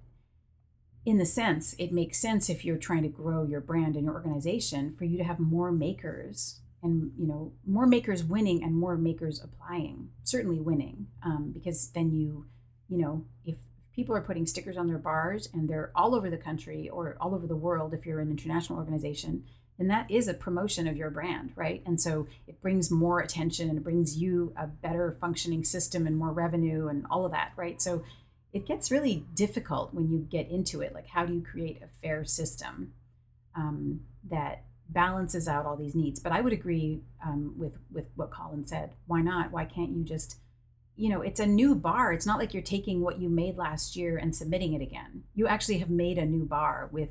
in 1.09 1.17
the 1.17 1.25
sense, 1.25 1.75
it 1.79 1.91
makes 1.91 2.21
sense 2.21 2.51
if 2.51 2.67
you're 2.67 2.77
trying 2.77 3.03
to 3.03 3.09
grow 3.09 3.43
your 3.43 3.63
brand 3.63 3.97
and 3.97 4.05
your 4.05 4.13
organization 4.13 4.95
for 4.95 5.07
you 5.07 5.17
to 5.17 5.25
have 5.25 5.39
more 5.39 5.73
makers 5.73 6.61
and 6.83 7.13
you 7.19 7.27
know 7.27 7.53
more 7.67 7.87
makers 7.87 8.23
winning 8.23 8.63
and 8.63 8.77
more 8.77 8.95
makers 8.95 9.41
applying. 9.43 10.11
Certainly 10.23 10.61
winning, 10.61 11.07
um, 11.25 11.51
because 11.55 11.91
then 11.93 12.13
you 12.13 12.45
you 12.91 12.99
know 12.99 13.25
if 13.47 13.57
people 13.99 14.15
are 14.15 14.23
putting 14.23 14.47
stickers 14.47 14.77
on 14.77 14.87
their 14.87 14.99
bars 14.99 15.49
and 15.53 15.69
they're 15.69 15.91
all 15.95 16.15
over 16.15 16.31
the 16.31 16.37
country 16.37 16.89
or 16.89 17.17
all 17.21 17.35
over 17.35 17.47
the 17.47 17.57
world 17.57 17.93
if 17.93 18.07
you're 18.07 18.21
an 18.21 18.31
international 18.31 18.79
organization 18.79 19.45
then 19.79 19.89
that 19.89 20.11
is 20.11 20.29
a 20.29 20.35
promotion 20.35 20.87
of 20.87 20.97
your 20.97 21.11
brand 21.11 21.53
right 21.57 21.83
and 21.85 22.01
so 22.01 22.27
it 22.47 22.63
brings 22.63 22.91
more 22.91 23.19
attention 23.19 23.69
and 23.69 23.79
it 23.79 23.85
brings 23.85 24.17
you 24.17 24.53
a 24.57 24.67
better 24.67 25.17
functioning 25.21 25.65
system 25.65 26.07
and 26.07 26.17
more 26.17 26.33
revenue 26.33 26.87
and 26.87 27.05
all 27.11 27.27
of 27.27 27.33
that 27.33 27.53
right 27.57 27.83
so 27.83 28.03
it 28.53 28.67
gets 28.67 28.91
really 28.91 29.27
difficult 29.35 29.93
when 29.93 30.09
you 30.09 30.19
get 30.19 30.49
into 30.51 30.81
it. 30.81 30.95
Like, 30.95 31.09
how 31.09 31.27
do 31.27 31.35
you 31.35 31.43
create 31.43 31.83
a 31.83 31.89
fair 32.01 32.25
system 32.25 32.93
um, 33.55 34.01
that 34.31 34.65
balances 34.89 35.47
out 35.47 35.67
all 35.67 35.77
these 35.77 35.95
needs? 35.95 36.19
But 36.19 36.33
I 36.33 36.41
would 36.41 36.53
agree 36.53 37.03
um, 37.25 37.55
with 37.57 37.79
with 37.91 38.07
what 38.17 38.31
Colin 38.31 38.67
said. 38.67 38.93
Why 39.07 39.21
not? 39.21 39.53
Why 39.53 39.65
can't 39.65 39.91
you 39.91 40.03
just 40.03 40.39
you 40.99 41.09
know, 41.09 41.23
it's 41.23 41.39
a 41.39 41.47
new 41.47 41.77
bar. 41.77 42.13
It's 42.13 42.27
not 42.27 42.41
like 42.41 42.53
you're 42.53 42.63
taking 42.63 43.01
what 43.01 43.21
you 43.21 43.29
made 43.29 43.57
last 43.57 43.95
year 43.95 44.19
and 44.19 44.35
submitting 44.35 44.75
it 44.75 44.83
again. 44.83 45.23
You 45.33 45.47
actually 45.47 45.79
have 45.79 45.89
made 45.89 46.19
a 46.19 46.27
new 46.27 46.45
bar 46.45 46.89
with 46.91 47.11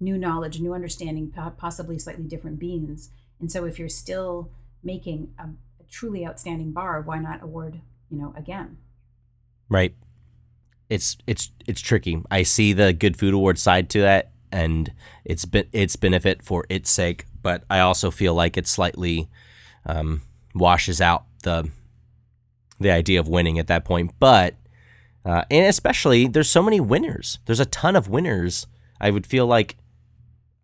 new 0.00 0.16
knowledge, 0.16 0.58
new 0.58 0.72
understanding, 0.72 1.30
possibly 1.58 1.98
slightly 1.98 2.24
different 2.24 2.58
beans. 2.58 3.10
And 3.38 3.52
so 3.52 3.66
if 3.66 3.78
you're 3.78 3.90
still 3.90 4.50
making 4.82 5.34
a, 5.38 5.48
a 5.80 5.84
truly 5.90 6.26
outstanding 6.26 6.72
bar, 6.72 7.02
why 7.02 7.18
not 7.18 7.42
award, 7.42 7.82
you 8.10 8.16
know, 8.16 8.32
again? 8.38 8.78
Right. 9.68 9.94
It's 10.88 11.18
it's 11.26 11.50
it's 11.66 11.80
tricky. 11.80 12.22
I 12.30 12.42
see 12.42 12.72
the 12.72 12.94
good 12.94 13.18
food 13.18 13.34
award 13.34 13.58
side 13.58 13.90
to 13.90 14.00
that 14.00 14.30
and 14.50 14.92
it's 15.26 15.44
been 15.44 15.66
its 15.72 15.96
benefit 15.96 16.42
for 16.42 16.64
its 16.70 16.90
sake, 16.90 17.26
but 17.42 17.64
I 17.68 17.80
also 17.80 18.10
feel 18.10 18.32
like 18.32 18.56
it 18.56 18.66
slightly 18.66 19.28
um, 19.84 20.22
washes 20.54 21.02
out 21.02 21.24
the 21.42 21.68
the 22.78 22.90
idea 22.90 23.20
of 23.20 23.28
winning 23.28 23.58
at 23.58 23.66
that 23.68 23.84
point. 23.84 24.12
But 24.18 24.54
uh, 25.24 25.44
and 25.50 25.66
especially 25.66 26.26
there's 26.26 26.48
so 26.48 26.62
many 26.62 26.80
winners. 26.80 27.38
There's 27.46 27.60
a 27.60 27.66
ton 27.66 27.96
of 27.96 28.08
winners. 28.08 28.66
I 29.00 29.10
would 29.10 29.26
feel 29.26 29.46
like 29.46 29.76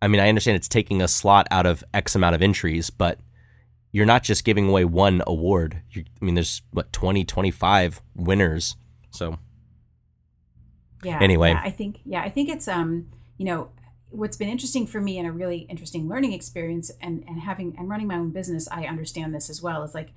I 0.01 0.07
mean, 0.07 0.19
I 0.19 0.27
understand 0.27 0.57
it's 0.57 0.67
taking 0.67 1.01
a 1.01 1.07
slot 1.07 1.47
out 1.49 1.65
of 1.65 1.83
X 1.93 2.13
amount 2.13 2.35
of 2.35 2.41
entries, 2.41 2.89
but 2.89 3.19
you're 3.93 4.05
not 4.05 4.23
just 4.23 4.43
giving 4.43 4.67
away 4.67 4.83
one 4.83 5.21
award. 5.25 5.81
You're, 5.91 6.03
I 6.21 6.25
mean, 6.25 6.35
there's 6.35 6.61
what 6.71 6.91
20, 6.91 7.23
25 7.23 8.01
winners. 8.15 8.75
So 9.11 9.39
yeah. 11.03 11.19
Anyway, 11.21 11.51
yeah, 11.51 11.61
I 11.63 11.69
think 11.69 11.99
yeah, 12.05 12.21
I 12.21 12.29
think 12.29 12.49
it's 12.49 12.67
um, 12.67 13.09
you 13.37 13.45
know, 13.45 13.71
what's 14.09 14.37
been 14.37 14.49
interesting 14.49 14.87
for 14.87 15.01
me 15.01 15.17
and 15.17 15.27
a 15.27 15.31
really 15.31 15.59
interesting 15.69 16.07
learning 16.07 16.33
experience 16.33 16.91
and 17.01 17.23
and 17.27 17.41
having 17.41 17.75
and 17.77 17.89
running 17.89 18.07
my 18.07 18.15
own 18.15 18.31
business, 18.31 18.67
I 18.71 18.85
understand 18.85 19.33
this 19.33 19.49
as 19.49 19.61
well. 19.61 19.83
Is 19.83 19.93
like 19.93 20.09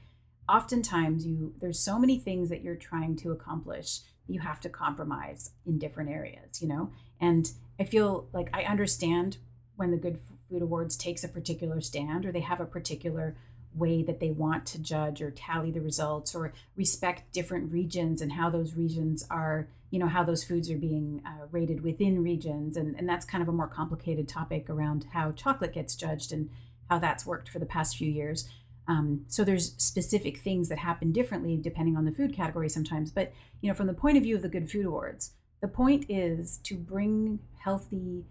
oftentimes 0.48 1.26
you 1.26 1.54
there's 1.60 1.78
so 1.78 1.98
many 1.98 2.18
things 2.18 2.48
that 2.48 2.62
you're 2.62 2.76
trying 2.76 3.16
to 3.16 3.32
accomplish 3.32 4.00
you 4.28 4.40
have 4.40 4.60
to 4.60 4.68
compromise 4.68 5.50
in 5.64 5.78
different 5.78 6.10
areas, 6.10 6.60
you 6.60 6.68
know? 6.68 6.90
And 7.20 7.50
I 7.78 7.84
feel 7.84 8.28
like 8.32 8.48
I 8.52 8.62
understand 8.62 9.38
when 9.76 9.90
the 9.90 9.96
Good 9.96 10.18
Food 10.48 10.62
Awards 10.62 10.96
takes 10.96 11.24
a 11.24 11.28
particular 11.28 11.80
stand 11.80 12.26
or 12.26 12.32
they 12.32 12.40
have 12.40 12.60
a 12.60 12.66
particular 12.66 13.36
way 13.74 14.02
that 14.02 14.20
they 14.20 14.30
want 14.30 14.64
to 14.64 14.78
judge 14.78 15.20
or 15.20 15.30
tally 15.30 15.70
the 15.70 15.80
results 15.80 16.34
or 16.34 16.52
respect 16.76 17.30
different 17.32 17.70
regions 17.70 18.22
and 18.22 18.32
how 18.32 18.48
those 18.48 18.74
regions 18.74 19.26
are 19.28 19.68
you 19.90 19.98
know 19.98 20.08
how 20.08 20.24
those 20.24 20.42
foods 20.42 20.70
are 20.70 20.78
being 20.78 21.20
uh, 21.26 21.44
rated 21.50 21.82
within 21.82 22.22
regions 22.22 22.74
and, 22.78 22.96
and 22.96 23.06
that's 23.06 23.26
kind 23.26 23.42
of 23.42 23.48
a 23.48 23.52
more 23.52 23.68
complicated 23.68 24.26
topic 24.26 24.70
around 24.70 25.04
how 25.12 25.30
chocolate 25.30 25.74
gets 25.74 25.94
judged 25.94 26.32
and 26.32 26.48
how 26.88 26.98
that's 26.98 27.26
worked 27.26 27.50
for 27.50 27.58
the 27.58 27.66
past 27.66 27.98
few 27.98 28.10
years 28.10 28.48
um, 28.88 29.24
so 29.28 29.42
there's 29.42 29.74
specific 29.76 30.38
things 30.38 30.68
that 30.68 30.78
happen 30.78 31.12
differently 31.12 31.56
depending 31.56 31.96
on 31.96 32.04
the 32.04 32.12
food 32.12 32.34
category 32.34 32.68
sometimes 32.68 33.10
but 33.10 33.32
you 33.60 33.68
know 33.68 33.74
from 33.74 33.86
the 33.86 33.94
point 33.94 34.16
of 34.16 34.22
view 34.22 34.36
of 34.36 34.42
the 34.42 34.48
good 34.48 34.70
food 34.70 34.86
awards 34.86 35.32
the 35.60 35.68
point 35.68 36.04
is 36.08 36.58
to 36.58 36.76
bring 36.76 37.40
healthy 37.58 38.26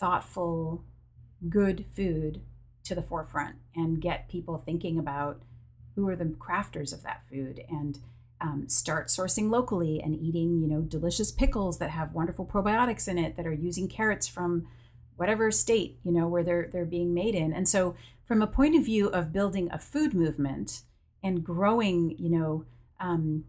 thoughtful, 0.00 0.82
good 1.48 1.84
food 1.94 2.40
to 2.84 2.94
the 2.94 3.02
forefront 3.02 3.56
and 3.76 4.00
get 4.00 4.28
people 4.28 4.56
thinking 4.56 4.98
about 4.98 5.42
who 5.94 6.08
are 6.08 6.16
the 6.16 6.24
crafters 6.24 6.92
of 6.92 7.02
that 7.02 7.22
food 7.30 7.62
and 7.68 7.98
um, 8.40 8.66
start 8.68 9.08
sourcing 9.08 9.50
locally 9.50 10.00
and 10.02 10.16
eating, 10.16 10.60
you 10.62 10.66
know, 10.66 10.80
delicious 10.80 11.30
pickles 11.30 11.78
that 11.78 11.90
have 11.90 12.14
wonderful 12.14 12.46
probiotics 12.46 13.06
in 13.06 13.18
it 13.18 13.36
that 13.36 13.46
are 13.46 13.52
using 13.52 13.86
carrots 13.86 14.26
from 14.26 14.66
whatever 15.20 15.50
state, 15.50 15.98
you 16.02 16.10
know, 16.10 16.26
where 16.26 16.42
they're 16.42 16.70
they're 16.72 16.86
being 16.86 17.12
made 17.12 17.34
in. 17.34 17.52
And 17.52 17.68
so 17.68 17.94
from 18.24 18.40
a 18.40 18.46
point 18.46 18.74
of 18.74 18.86
view 18.86 19.08
of 19.08 19.34
building 19.34 19.68
a 19.70 19.78
food 19.78 20.14
movement 20.14 20.80
and 21.22 21.44
growing, 21.44 22.16
you 22.18 22.30
know, 22.30 22.64
um, 22.98 23.44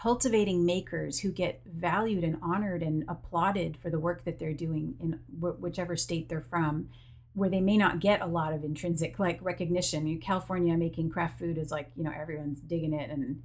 cultivating 0.00 0.64
makers 0.64 1.18
who 1.18 1.32
get 1.32 1.62
valued 1.66 2.22
and 2.22 2.38
honored 2.40 2.80
and 2.80 3.04
applauded 3.08 3.76
for 3.76 3.90
the 3.90 3.98
work 3.98 4.24
that 4.24 4.38
they're 4.38 4.52
doing 4.52 4.94
in 5.00 5.18
whichever 5.40 5.96
state 5.96 6.28
they're 6.28 6.40
from 6.40 6.88
where 7.32 7.50
they 7.50 7.60
may 7.60 7.76
not 7.76 7.98
get 7.98 8.20
a 8.20 8.26
lot 8.26 8.52
of 8.52 8.62
intrinsic 8.62 9.18
like 9.18 9.38
recognition 9.40 10.06
you 10.06 10.18
california 10.18 10.76
making 10.76 11.08
craft 11.08 11.38
food 11.38 11.56
is 11.56 11.70
like 11.70 11.90
you 11.96 12.04
know 12.04 12.12
everyone's 12.14 12.60
digging 12.60 12.92
it 12.92 13.08
and 13.08 13.42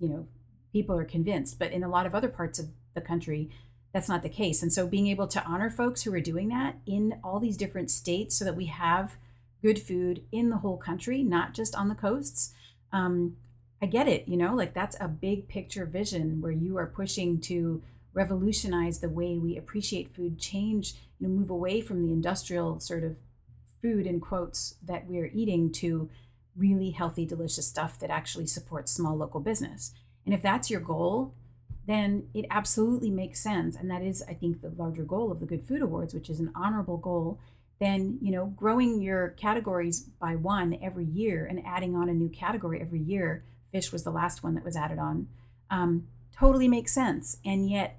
you 0.00 0.08
know 0.08 0.26
people 0.72 0.96
are 0.98 1.04
convinced 1.04 1.56
but 1.60 1.70
in 1.70 1.84
a 1.84 1.88
lot 1.88 2.04
of 2.04 2.16
other 2.16 2.28
parts 2.28 2.58
of 2.58 2.66
the 2.94 3.00
country 3.00 3.48
that's 3.92 4.08
not 4.08 4.22
the 4.22 4.28
case 4.28 4.62
and 4.62 4.72
so 4.72 4.86
being 4.86 5.06
able 5.06 5.26
to 5.26 5.44
honor 5.44 5.70
folks 5.70 6.02
who 6.02 6.14
are 6.14 6.20
doing 6.20 6.48
that 6.48 6.76
in 6.86 7.18
all 7.22 7.38
these 7.38 7.56
different 7.56 7.90
states 7.90 8.36
so 8.36 8.44
that 8.44 8.56
we 8.56 8.66
have 8.66 9.16
good 9.62 9.80
food 9.80 10.22
in 10.32 10.50
the 10.50 10.58
whole 10.58 10.76
country 10.76 11.22
not 11.22 11.54
just 11.54 11.74
on 11.74 11.88
the 11.88 11.94
coasts 11.94 12.52
um, 12.92 13.36
I 13.82 13.86
get 13.86 14.06
it, 14.06 14.28
you 14.28 14.36
know, 14.36 14.54
like 14.54 14.74
that's 14.74 14.96
a 15.00 15.08
big 15.08 15.48
picture 15.48 15.84
vision 15.84 16.40
where 16.40 16.52
you 16.52 16.76
are 16.78 16.86
pushing 16.86 17.40
to 17.40 17.82
revolutionize 18.14 19.00
the 19.00 19.08
way 19.08 19.36
we 19.38 19.56
appreciate 19.56 20.14
food, 20.14 20.38
change, 20.38 20.94
you 21.18 21.26
know, 21.26 21.34
move 21.34 21.50
away 21.50 21.80
from 21.80 22.06
the 22.06 22.12
industrial 22.12 22.78
sort 22.78 23.02
of 23.02 23.16
food 23.82 24.06
in 24.06 24.20
quotes 24.20 24.76
that 24.84 25.08
we're 25.08 25.30
eating 25.34 25.72
to 25.72 26.08
really 26.56 26.90
healthy, 26.90 27.26
delicious 27.26 27.66
stuff 27.66 27.98
that 27.98 28.10
actually 28.10 28.46
supports 28.46 28.92
small 28.92 29.16
local 29.16 29.40
business. 29.40 29.92
And 30.24 30.32
if 30.32 30.42
that's 30.42 30.70
your 30.70 30.80
goal, 30.80 31.34
then 31.86 32.28
it 32.32 32.46
absolutely 32.50 33.10
makes 33.10 33.40
sense. 33.40 33.76
And 33.76 33.90
that 33.90 34.02
is, 34.02 34.22
I 34.28 34.34
think, 34.34 34.60
the 34.60 34.70
larger 34.70 35.02
goal 35.02 35.32
of 35.32 35.40
the 35.40 35.46
Good 35.46 35.64
Food 35.64 35.82
Awards, 35.82 36.14
which 36.14 36.30
is 36.30 36.40
an 36.40 36.52
honorable 36.54 36.96
goal. 36.96 37.40
Then, 37.80 38.18
you 38.22 38.30
know, 38.30 38.46
growing 38.46 39.00
your 39.00 39.30
categories 39.30 40.00
by 40.20 40.36
one 40.36 40.78
every 40.80 41.04
year 41.04 41.44
and 41.44 41.64
adding 41.66 41.96
on 41.96 42.08
a 42.08 42.14
new 42.14 42.28
category 42.28 42.80
every 42.80 43.00
year 43.00 43.44
fish 43.72 43.90
was 43.90 44.04
the 44.04 44.10
last 44.10 44.42
one 44.42 44.54
that 44.54 44.64
was 44.64 44.76
added 44.76 44.98
on 44.98 45.26
um, 45.70 46.06
totally 46.30 46.68
makes 46.68 46.92
sense 46.92 47.38
and 47.44 47.68
yet 47.68 47.98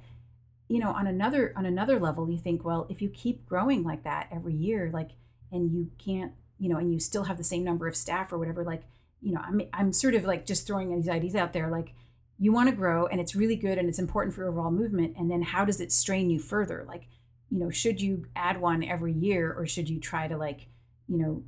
you 0.69 0.79
know 0.79 0.91
on 0.91 1.07
another 1.07 1.51
on 1.55 1.65
another 1.65 1.99
level 1.99 2.29
you 2.29 2.37
think 2.37 2.63
well 2.63 2.85
if 2.89 3.01
you 3.01 3.09
keep 3.09 3.45
growing 3.45 3.83
like 3.83 4.03
that 4.03 4.27
every 4.31 4.53
year 4.53 4.89
like 4.93 5.11
and 5.51 5.71
you 5.71 5.89
can't 5.97 6.33
you 6.59 6.69
know 6.69 6.77
and 6.77 6.93
you 6.93 6.99
still 6.99 7.23
have 7.23 7.37
the 7.37 7.43
same 7.43 7.63
number 7.63 7.87
of 7.87 7.95
staff 7.95 8.31
or 8.31 8.37
whatever 8.37 8.63
like 8.63 8.83
you 9.21 9.33
know 9.33 9.41
i'm, 9.45 9.61
I'm 9.73 9.91
sort 9.91 10.15
of 10.15 10.23
like 10.23 10.45
just 10.45 10.65
throwing 10.65 10.95
these 10.95 11.09
ideas 11.09 11.35
out 11.35 11.53
there 11.53 11.69
like 11.69 11.93
you 12.39 12.51
want 12.51 12.69
to 12.69 12.75
grow 12.75 13.05
and 13.07 13.21
it's 13.21 13.35
really 13.35 13.55
good 13.55 13.77
and 13.77 13.87
it's 13.87 13.99
important 13.99 14.33
for 14.33 14.41
your 14.41 14.49
overall 14.49 14.71
movement 14.71 15.15
and 15.17 15.29
then 15.29 15.41
how 15.41 15.63
does 15.63 15.79
it 15.79 15.91
strain 15.91 16.29
you 16.29 16.39
further 16.39 16.83
like 16.87 17.07
you 17.49 17.59
know 17.59 17.69
should 17.69 18.01
you 18.01 18.25
add 18.35 18.59
one 18.59 18.83
every 18.83 19.13
year 19.13 19.53
or 19.53 19.65
should 19.65 19.89
you 19.89 19.99
try 19.99 20.27
to 20.27 20.37
like 20.37 20.67
you 21.07 21.17
know 21.17 21.43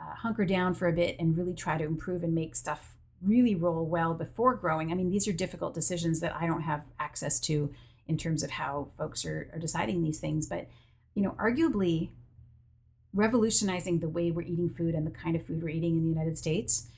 uh, 0.00 0.14
hunker 0.16 0.44
down 0.44 0.74
for 0.74 0.88
a 0.88 0.92
bit 0.92 1.16
and 1.18 1.36
really 1.36 1.54
try 1.54 1.78
to 1.78 1.84
improve 1.84 2.22
and 2.22 2.34
make 2.34 2.54
stuff 2.54 2.96
really 3.24 3.54
roll 3.54 3.86
well 3.86 4.14
before 4.14 4.54
growing. 4.54 4.90
I 4.90 4.94
mean, 4.94 5.10
these 5.10 5.26
are 5.26 5.32
difficult 5.32 5.74
decisions 5.74 6.20
that 6.20 6.34
I 6.34 6.46
don't 6.46 6.62
have 6.62 6.84
access 6.98 7.40
to 7.40 7.72
in 8.06 8.18
terms 8.18 8.42
of 8.42 8.52
how 8.52 8.88
folks 8.98 9.24
are, 9.24 9.48
are 9.52 9.58
deciding 9.58 10.02
these 10.02 10.18
things. 10.18 10.46
But, 10.46 10.68
you 11.14 11.22
know, 11.22 11.34
arguably 11.38 12.10
revolutionizing 13.14 14.00
the 14.00 14.08
way 14.08 14.30
we're 14.30 14.42
eating 14.42 14.68
food 14.68 14.94
and 14.94 15.06
the 15.06 15.10
kind 15.10 15.36
of 15.36 15.46
food 15.46 15.62
we're 15.62 15.70
eating 15.70 15.96
in 15.96 16.02
the 16.02 16.08
United 16.08 16.36
States, 16.36 16.88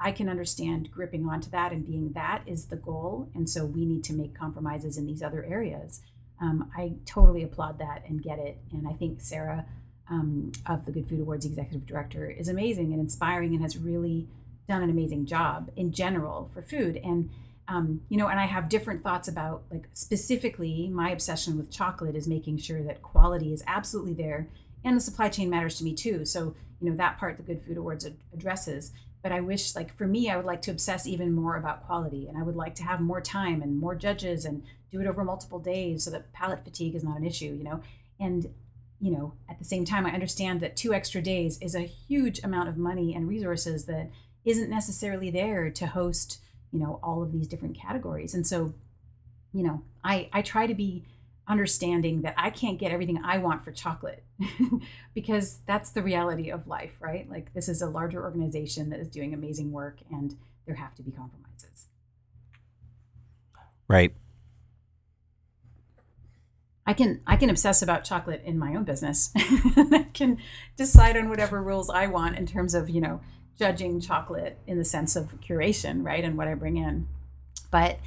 I 0.00 0.12
can 0.12 0.28
understand 0.28 0.90
gripping 0.90 1.28
onto 1.28 1.50
that 1.50 1.72
and 1.72 1.86
being 1.86 2.12
that 2.12 2.42
is 2.46 2.66
the 2.66 2.76
goal. 2.76 3.28
And 3.34 3.48
so 3.48 3.64
we 3.64 3.86
need 3.86 4.04
to 4.04 4.12
make 4.12 4.34
compromises 4.34 4.96
in 4.96 5.06
these 5.06 5.22
other 5.22 5.44
areas. 5.44 6.02
Um, 6.40 6.70
I 6.76 6.94
totally 7.06 7.42
applaud 7.42 7.78
that 7.78 8.04
and 8.08 8.22
get 8.22 8.38
it. 8.38 8.58
And 8.72 8.88
I 8.88 8.92
think 8.92 9.20
Sarah 9.20 9.66
um, 10.10 10.52
of 10.66 10.84
the 10.84 10.92
Good 10.92 11.08
Food 11.08 11.20
Awards 11.20 11.46
executive 11.46 11.86
director 11.86 12.28
is 12.28 12.48
amazing 12.48 12.92
and 12.92 13.00
inspiring 13.00 13.54
and 13.54 13.62
has 13.62 13.78
really 13.78 14.28
done 14.68 14.82
an 14.82 14.90
amazing 14.90 15.26
job 15.26 15.70
in 15.76 15.92
general 15.92 16.50
for 16.52 16.62
food 16.62 16.96
and 17.02 17.30
um, 17.68 18.02
you 18.08 18.16
know 18.16 18.28
and 18.28 18.40
i 18.40 18.46
have 18.46 18.68
different 18.68 19.02
thoughts 19.02 19.28
about 19.28 19.62
like 19.70 19.88
specifically 19.92 20.88
my 20.88 21.10
obsession 21.10 21.56
with 21.56 21.70
chocolate 21.70 22.14
is 22.16 22.26
making 22.26 22.56
sure 22.58 22.82
that 22.82 23.02
quality 23.02 23.52
is 23.52 23.62
absolutely 23.66 24.14
there 24.14 24.48
and 24.84 24.96
the 24.96 25.00
supply 25.00 25.28
chain 25.28 25.50
matters 25.50 25.76
to 25.76 25.84
me 25.84 25.94
too 25.94 26.24
so 26.24 26.54
you 26.80 26.90
know 26.90 26.96
that 26.96 27.18
part 27.18 27.36
the 27.36 27.42
good 27.42 27.62
food 27.62 27.76
awards 27.76 28.06
addresses 28.32 28.92
but 29.24 29.32
i 29.32 29.40
wish 29.40 29.74
like 29.74 29.92
for 29.92 30.06
me 30.06 30.30
i 30.30 30.36
would 30.36 30.44
like 30.44 30.62
to 30.62 30.70
obsess 30.70 31.08
even 31.08 31.32
more 31.32 31.56
about 31.56 31.84
quality 31.84 32.28
and 32.28 32.38
i 32.38 32.42
would 32.42 32.54
like 32.54 32.76
to 32.76 32.84
have 32.84 33.00
more 33.00 33.20
time 33.20 33.60
and 33.60 33.76
more 33.76 33.96
judges 33.96 34.44
and 34.44 34.62
do 34.92 35.00
it 35.00 35.08
over 35.08 35.24
multiple 35.24 35.58
days 35.58 36.04
so 36.04 36.10
that 36.12 36.32
palate 36.32 36.62
fatigue 36.62 36.94
is 36.94 37.02
not 37.02 37.18
an 37.18 37.24
issue 37.24 37.46
you 37.46 37.64
know? 37.64 37.80
And 38.20 38.54
you 39.00 39.10
know 39.10 39.34
at 39.48 39.58
the 39.58 39.64
same 39.64 39.84
time 39.84 40.06
i 40.06 40.12
understand 40.12 40.60
that 40.60 40.76
two 40.76 40.94
extra 40.94 41.20
days 41.20 41.58
is 41.60 41.74
a 41.74 41.80
huge 41.80 42.38
amount 42.44 42.68
of 42.68 42.76
money 42.76 43.12
and 43.12 43.28
resources 43.28 43.86
that 43.86 44.10
isn't 44.44 44.70
necessarily 44.70 45.30
there 45.30 45.68
to 45.70 45.86
host 45.88 46.38
you 46.74 46.80
know 46.80 46.98
all 47.02 47.22
of 47.22 47.32
these 47.32 47.46
different 47.46 47.78
categories. 47.78 48.34
And 48.34 48.46
so 48.46 48.74
you 49.52 49.62
know 49.62 49.82
i 50.02 50.28
i 50.32 50.42
try 50.42 50.66
to 50.66 50.74
be 50.74 51.04
understanding 51.46 52.22
that 52.22 52.34
i 52.36 52.50
can't 52.50 52.78
get 52.78 52.90
everything 52.90 53.20
i 53.24 53.36
want 53.38 53.62
for 53.62 53.70
chocolate 53.70 54.24
because 55.14 55.60
that's 55.66 55.90
the 55.90 56.02
reality 56.02 56.50
of 56.50 56.66
life 56.66 56.96
right 57.00 57.28
like 57.28 57.52
this 57.54 57.68
is 57.68 57.82
a 57.82 57.86
larger 57.86 58.22
organization 58.22 58.90
that 58.90 58.98
is 58.98 59.08
doing 59.08 59.34
amazing 59.34 59.70
work 59.72 59.98
and 60.10 60.36
there 60.66 60.76
have 60.76 60.94
to 60.94 61.02
be 61.02 61.10
compromises 61.10 61.86
right 63.88 64.14
I 66.86 66.92
can 66.92 67.20
I 67.26 67.36
can 67.36 67.50
obsess 67.50 67.82
about 67.82 68.04
chocolate 68.04 68.42
in 68.44 68.58
my 68.58 68.74
own 68.74 68.84
business. 68.84 69.30
I 69.36 70.06
can 70.12 70.38
decide 70.76 71.16
on 71.16 71.28
whatever 71.28 71.62
rules 71.62 71.88
I 71.88 72.06
want 72.06 72.36
in 72.36 72.46
terms 72.46 72.74
of 72.74 72.90
you 72.90 73.00
know 73.00 73.20
judging 73.58 74.00
chocolate 74.00 74.58
in 74.66 74.78
the 74.78 74.84
sense 74.84 75.16
of 75.16 75.40
curation, 75.40 76.04
right? 76.04 76.24
And 76.24 76.36
what 76.36 76.48
I 76.48 76.54
bring 76.54 76.76
in. 76.76 77.08
but 77.70 77.98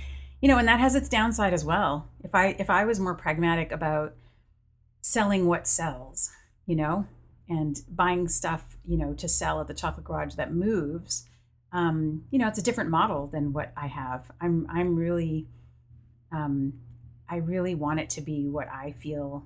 you 0.41 0.47
know, 0.47 0.57
and 0.57 0.67
that 0.67 0.79
has 0.79 0.95
its 0.95 1.09
downside 1.09 1.53
as 1.53 1.65
well. 1.65 2.09
If 2.23 2.35
I 2.35 2.55
if 2.59 2.69
I 2.69 2.85
was 2.85 2.99
more 2.99 3.15
pragmatic 3.15 3.71
about 3.71 4.15
selling 5.01 5.47
what 5.47 5.67
sells, 5.67 6.29
you 6.65 6.75
know, 6.75 7.07
and 7.49 7.81
buying 7.89 8.27
stuff, 8.27 8.77
you 8.85 8.97
know, 8.97 9.13
to 9.13 9.27
sell 9.27 9.61
at 9.61 9.67
the 9.67 9.73
chocolate 9.73 10.05
garage 10.05 10.35
that 10.35 10.53
moves, 10.53 11.27
um, 11.71 12.23
you 12.29 12.39
know, 12.39 12.47
it's 12.47 12.59
a 12.59 12.63
different 12.63 12.89
model 12.89 13.27
than 13.27 13.53
what 13.53 13.71
I 13.75 13.87
have. 13.87 14.31
I'm 14.39 14.67
I'm 14.69 14.95
really 14.95 15.47
um, 16.31 16.73
I 17.29 17.37
really 17.37 17.75
want 17.75 17.99
it 17.99 18.09
to 18.11 18.21
be 18.21 18.47
what 18.47 18.67
I 18.67 18.91
feel 18.91 19.45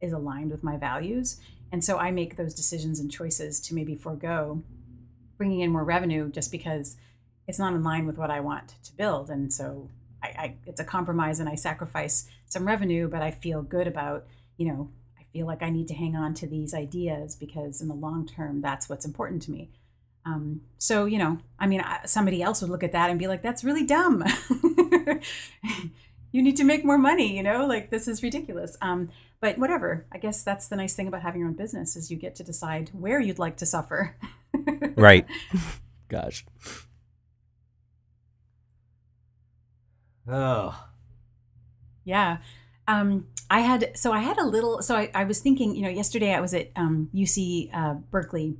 is 0.00 0.12
aligned 0.12 0.50
with 0.50 0.62
my 0.62 0.76
values. 0.76 1.40
And 1.72 1.84
so 1.84 1.98
I 1.98 2.10
make 2.10 2.36
those 2.36 2.54
decisions 2.54 3.00
and 3.00 3.10
choices 3.10 3.60
to 3.62 3.74
maybe 3.74 3.96
forego 3.96 4.62
bringing 5.36 5.60
in 5.60 5.70
more 5.70 5.84
revenue 5.84 6.30
just 6.30 6.52
because 6.52 6.96
it's 7.46 7.58
not 7.58 7.74
in 7.74 7.82
line 7.82 8.06
with 8.06 8.16
what 8.16 8.30
I 8.30 8.40
want 8.40 8.74
to 8.84 8.92
build. 8.96 9.28
And 9.28 9.52
so 9.52 9.90
I, 10.24 10.42
I, 10.42 10.54
it's 10.66 10.80
a 10.80 10.84
compromise 10.84 11.40
and 11.40 11.48
I 11.48 11.54
sacrifice 11.54 12.28
some 12.46 12.66
revenue, 12.66 13.08
but 13.08 13.22
I 13.22 13.30
feel 13.30 13.62
good 13.62 13.86
about, 13.86 14.26
you 14.56 14.66
know, 14.66 14.90
I 15.18 15.24
feel 15.32 15.46
like 15.46 15.62
I 15.62 15.70
need 15.70 15.88
to 15.88 15.94
hang 15.94 16.16
on 16.16 16.34
to 16.34 16.46
these 16.46 16.74
ideas 16.74 17.36
because 17.36 17.80
in 17.80 17.88
the 17.88 17.94
long 17.94 18.26
term, 18.26 18.60
that's 18.60 18.88
what's 18.88 19.04
important 19.04 19.42
to 19.42 19.50
me. 19.50 19.70
Um, 20.26 20.62
so, 20.78 21.04
you 21.04 21.18
know, 21.18 21.38
I 21.58 21.66
mean, 21.66 21.84
somebody 22.06 22.42
else 22.42 22.62
would 22.62 22.70
look 22.70 22.82
at 22.82 22.92
that 22.92 23.10
and 23.10 23.18
be 23.18 23.26
like, 23.26 23.42
that's 23.42 23.62
really 23.62 23.84
dumb. 23.84 24.24
you 26.32 26.42
need 26.42 26.56
to 26.56 26.64
make 26.64 26.84
more 26.84 26.98
money, 26.98 27.36
you 27.36 27.42
know, 27.42 27.66
like 27.66 27.90
this 27.90 28.08
is 28.08 28.22
ridiculous. 28.22 28.76
Um, 28.80 29.10
but 29.40 29.58
whatever, 29.58 30.06
I 30.10 30.16
guess 30.16 30.42
that's 30.42 30.68
the 30.68 30.76
nice 30.76 30.94
thing 30.94 31.06
about 31.06 31.20
having 31.20 31.40
your 31.40 31.48
own 31.50 31.56
business 31.56 31.96
is 31.96 32.10
you 32.10 32.16
get 32.16 32.34
to 32.36 32.42
decide 32.42 32.90
where 32.94 33.20
you'd 33.20 33.38
like 33.38 33.58
to 33.58 33.66
suffer. 33.66 34.16
right. 34.96 35.26
Gosh. 36.08 36.46
Oh. 40.28 40.86
Yeah. 42.04 42.38
Um, 42.86 43.28
I 43.50 43.60
had 43.60 43.96
so 43.96 44.12
I 44.12 44.20
had 44.20 44.38
a 44.38 44.44
little 44.44 44.82
so 44.82 44.96
I, 44.96 45.10
I 45.14 45.24
was 45.24 45.40
thinking, 45.40 45.74
you 45.74 45.82
know, 45.82 45.88
yesterday 45.88 46.34
I 46.34 46.40
was 46.40 46.54
at 46.54 46.70
um, 46.76 47.10
UC 47.14 47.74
uh, 47.74 47.94
Berkeley 47.94 48.56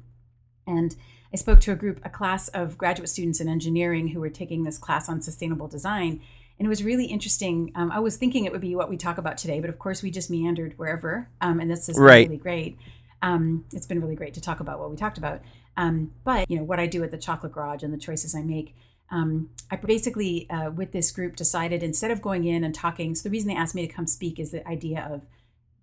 and 0.67 0.95
I 1.33 1.37
spoke 1.37 1.61
to 1.61 1.73
a 1.73 1.75
group, 1.75 2.01
a 2.05 2.11
class 2.11 2.49
of 2.49 2.79
graduate 2.79 3.09
students 3.09 3.41
in 3.41 3.49
engineering 3.49 4.09
who 4.09 4.21
were 4.21 4.31
taking 4.31 4.63
this 4.63 4.79
class 4.79 5.09
on 5.09 5.21
sustainable 5.21 5.67
design. 5.67 6.21
And 6.59 6.67
it 6.67 6.69
was 6.69 6.85
really 6.85 7.07
interesting. 7.07 7.73
Um, 7.75 7.91
I 7.91 7.99
was 7.99 8.17
thinking 8.17 8.45
it 8.45 8.53
would 8.53 8.61
be 8.61 8.77
what 8.77 8.89
we 8.89 8.97
talk 8.97 9.19
about 9.19 9.37
today, 9.37 9.59
but 9.59 9.69
of 9.69 9.79
course 9.79 10.01
we 10.01 10.13
just 10.13 10.31
meandered 10.31 10.75
wherever. 10.79 11.29
Um, 11.41 11.59
and 11.59 11.69
this 11.69 11.89
is 11.89 11.99
right. 11.99 12.29
really 12.29 12.39
great. 12.39 12.79
Um, 13.21 13.65
it's 13.73 13.87
been 13.87 14.01
really 14.01 14.15
great 14.15 14.35
to 14.35 14.41
talk 14.41 14.61
about 14.61 14.79
what 14.79 14.91
we 14.91 14.97
talked 14.97 15.19
about. 15.19 15.41
Um, 15.77 16.13
but 16.23 16.49
you 16.49 16.57
know 16.57 16.63
what 16.63 16.79
I 16.79 16.87
do 16.87 17.03
at 17.03 17.11
the 17.11 17.19
Chocolate 17.19 17.51
Garage 17.51 17.83
and 17.83 17.93
the 17.93 17.99
choices 17.99 18.35
I 18.35 18.43
make. 18.43 18.77
Um, 19.11 19.51
I 19.71 19.77
basically, 19.77 20.49
uh, 20.51 20.71
with 20.71 20.93
this 20.93 21.11
group, 21.11 21.37
decided 21.37 21.83
instead 21.83 22.11
of 22.11 22.23
going 22.23 22.45
in 22.45 22.65
and 22.65 22.75
talking. 22.75 23.15
So 23.15 23.25
the 23.25 23.31
reason 23.31 23.49
they 23.49 23.57
asked 23.57 23.75
me 23.75 23.87
to 23.87 23.93
come 23.93 24.07
speak 24.07 24.39
is 24.39 24.51
the 24.51 24.67
idea 24.67 25.07
of 25.11 25.27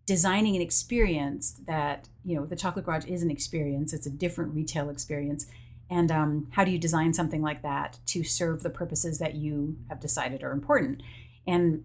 designing 0.06 0.56
an 0.56 0.62
experience 0.62 1.60
that 1.68 2.10
you 2.26 2.36
know 2.36 2.46
the 2.46 2.56
chocolate 2.56 2.86
garage 2.86 3.06
is 3.06 3.24
an 3.24 3.32
experience. 3.32 3.94
It's 3.94 4.08
a 4.08 4.12
different 4.12 4.54
retail 4.54 4.90
experience. 4.90 5.46
And 5.90 6.12
um, 6.12 6.48
how 6.52 6.64
do 6.64 6.72
you 6.72 6.78
design 6.78 7.14
something 7.14 7.42
like 7.42 7.62
that 7.64 8.00
to 8.08 8.24
serve 8.24 8.64
the 8.64 8.70
purposes 8.70 9.20
that 9.20 9.36
you 9.36 9.78
have 9.90 10.00
decided 10.00 10.44
are 10.44 10.52
important 10.52 11.02
and 11.46 11.84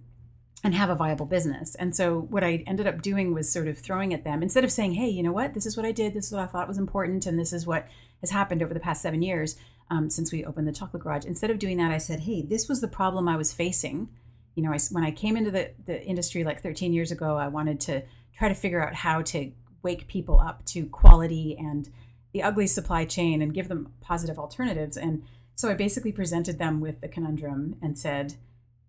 and 0.65 0.75
have 0.75 0.91
a 0.91 0.95
viable 0.95 1.27
business? 1.27 1.75
And 1.75 1.95
so 1.95 2.21
what 2.21 2.43
i 2.43 2.65
ended 2.67 2.87
up 2.87 3.03
doing 3.03 3.35
was 3.35 3.53
sort 3.53 3.69
of 3.69 3.79
throwing 3.79 4.15
at 4.15 4.25
them 4.25 4.43
instead 4.43 4.65
of 4.65 4.73
saying 4.73 4.95
hey 4.95 5.09
you 5.09 5.23
know 5.23 5.33
what? 5.33 5.55
This 5.55 5.67
is 5.67 5.77
what 5.77 5.87
i 5.87 5.93
did. 5.93 6.15
This 6.15 6.27
is 6.27 6.33
what 6.33 6.43
i 6.43 6.47
thought 6.47 6.69
was 6.69 6.79
important 6.79 7.27
and 7.27 7.39
this 7.39 7.53
is 7.53 7.67
what 7.67 7.87
has 8.21 8.31
happened 8.31 8.63
over 8.63 8.73
the 8.73 8.81
past 8.81 9.03
seven 9.03 9.23
years 9.23 9.57
um, 9.91 10.11
since 10.11 10.33
we 10.33 10.45
opened 10.45 10.67
the 10.67 10.73
chocolate 10.73 11.03
garage 11.03 11.25
instead 11.25 11.51
of 11.51 11.59
doing 11.59 11.77
that 11.77 11.91
i 11.91 11.99
said 11.99 12.21
hey 12.21 12.43
this 12.43 12.69
was 12.69 12.81
the 12.81 12.89
problem 12.89 13.29
i 13.29 13.37
was 13.37 13.53
facing 13.53 14.09
you 14.57 14.63
know, 14.63 14.73
I, 14.73 14.79
when 14.91 15.05
I 15.05 15.13
came 15.13 15.37
into 15.37 15.51
the, 15.51 15.71
the 15.85 16.03
industry 16.03 16.43
like 16.43 16.63
13 16.63 16.93
years 16.93 17.13
ago, 17.13 17.37
I 17.37 17.47
wanted 17.47 17.79
to 17.83 18.03
try 18.37 18.49
to 18.49 18.55
figure 18.55 18.85
out 18.85 18.95
how 18.95 19.23
to 19.23 19.53
wake 19.83 20.09
people 20.09 20.41
up 20.41 20.65
to 20.67 20.87
quality 20.87 21.57
and 21.57 21.89
the 22.33 22.43
ugly 22.43 22.67
supply 22.67 23.05
chain 23.05 23.41
and 23.41 23.55
give 23.55 23.69
them 23.69 23.93
positive 24.01 24.39
alternatives. 24.39 24.97
And 24.97 25.23
so 25.55 25.69
I 25.69 25.75
basically 25.75 26.11
presented 26.11 26.59
them 26.59 26.81
with 26.81 27.01
the 27.03 27.09
conundrum 27.09 27.77
and 27.81 27.99
said, 27.99 28.35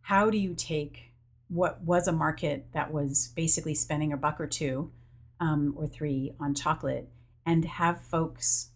how 0.02 0.30
do 0.30 0.38
you 0.38 0.56
take 0.56 1.12
what 1.50 1.82
was 1.82 2.08
a 2.08 2.14
market 2.14 2.68
that 2.74 2.92
was 2.92 3.32
basically 3.36 3.76
spending 3.76 4.12
a 4.12 4.18
buck 4.18 4.40
or 4.40 4.48
two 4.48 4.92
um, 5.40 5.74
or 5.78 5.86
three 5.86 6.34
on 6.40 6.56
chocolate 6.56 7.10
and 7.46 7.64
have 7.66 8.02
folks 8.02 8.70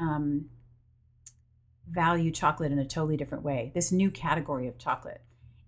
um, 0.00 0.46
value 1.90 2.30
chocolate 2.30 2.72
in 2.72 2.78
a 2.78 2.84
totally 2.84 3.16
different 3.16 3.44
way, 3.44 3.72
this 3.74 3.92
new 3.92 4.10
category 4.10 4.68
of 4.68 4.78
chocolate. 4.78 5.22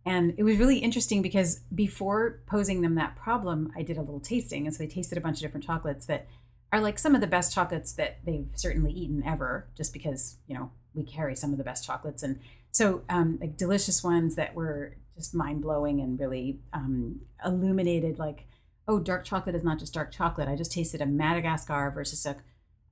And 0.04 0.34
it 0.38 0.44
was 0.44 0.58
really 0.58 0.78
interesting 0.78 1.20
because 1.22 1.60
before 1.74 2.40
posing 2.46 2.80
them 2.80 2.94
that 2.94 3.16
problem, 3.16 3.72
I 3.76 3.82
did 3.82 3.98
a 3.98 4.02
little 4.02 4.20
tasting. 4.20 4.66
And 4.66 4.74
so 4.74 4.82
they 4.82 4.88
tasted 4.88 5.18
a 5.18 5.20
bunch 5.20 5.38
of 5.38 5.42
different 5.42 5.66
chocolates 5.66 6.06
that 6.06 6.26
are 6.72 6.80
like 6.80 6.98
some 6.98 7.14
of 7.14 7.20
the 7.20 7.26
best 7.26 7.54
chocolates 7.54 7.92
that 7.92 8.18
they've 8.24 8.48
certainly 8.54 8.92
eaten 8.92 9.22
ever, 9.24 9.68
just 9.76 9.92
because, 9.92 10.38
you 10.46 10.54
know, 10.54 10.70
we 10.94 11.04
carry 11.04 11.36
some 11.36 11.52
of 11.52 11.58
the 11.58 11.64
best 11.64 11.84
chocolates. 11.84 12.22
And 12.22 12.40
so, 12.70 13.02
um, 13.08 13.38
like 13.40 13.56
delicious 13.56 14.02
ones 14.02 14.36
that 14.36 14.54
were 14.54 14.96
just 15.16 15.34
mind 15.34 15.62
blowing 15.62 16.00
and 16.00 16.18
really 16.18 16.60
um, 16.72 17.20
illuminated 17.44 18.18
like, 18.18 18.46
oh, 18.88 19.00
dark 19.00 19.24
chocolate 19.24 19.54
is 19.54 19.64
not 19.64 19.78
just 19.78 19.92
dark 19.92 20.10
chocolate. 20.12 20.48
I 20.48 20.56
just 20.56 20.72
tasted 20.72 21.00
a 21.00 21.06
Madagascar 21.06 21.90
versus 21.90 22.24
a, 22.24 22.36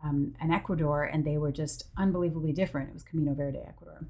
um, 0.02 0.34
an 0.40 0.52
Ecuador, 0.52 1.02
and 1.02 1.24
they 1.24 1.38
were 1.38 1.52
just 1.52 1.84
unbelievably 1.96 2.52
different. 2.52 2.90
It 2.90 2.94
was 2.94 3.02
Camino 3.02 3.34
Verde, 3.34 3.58
Ecuador. 3.66 4.06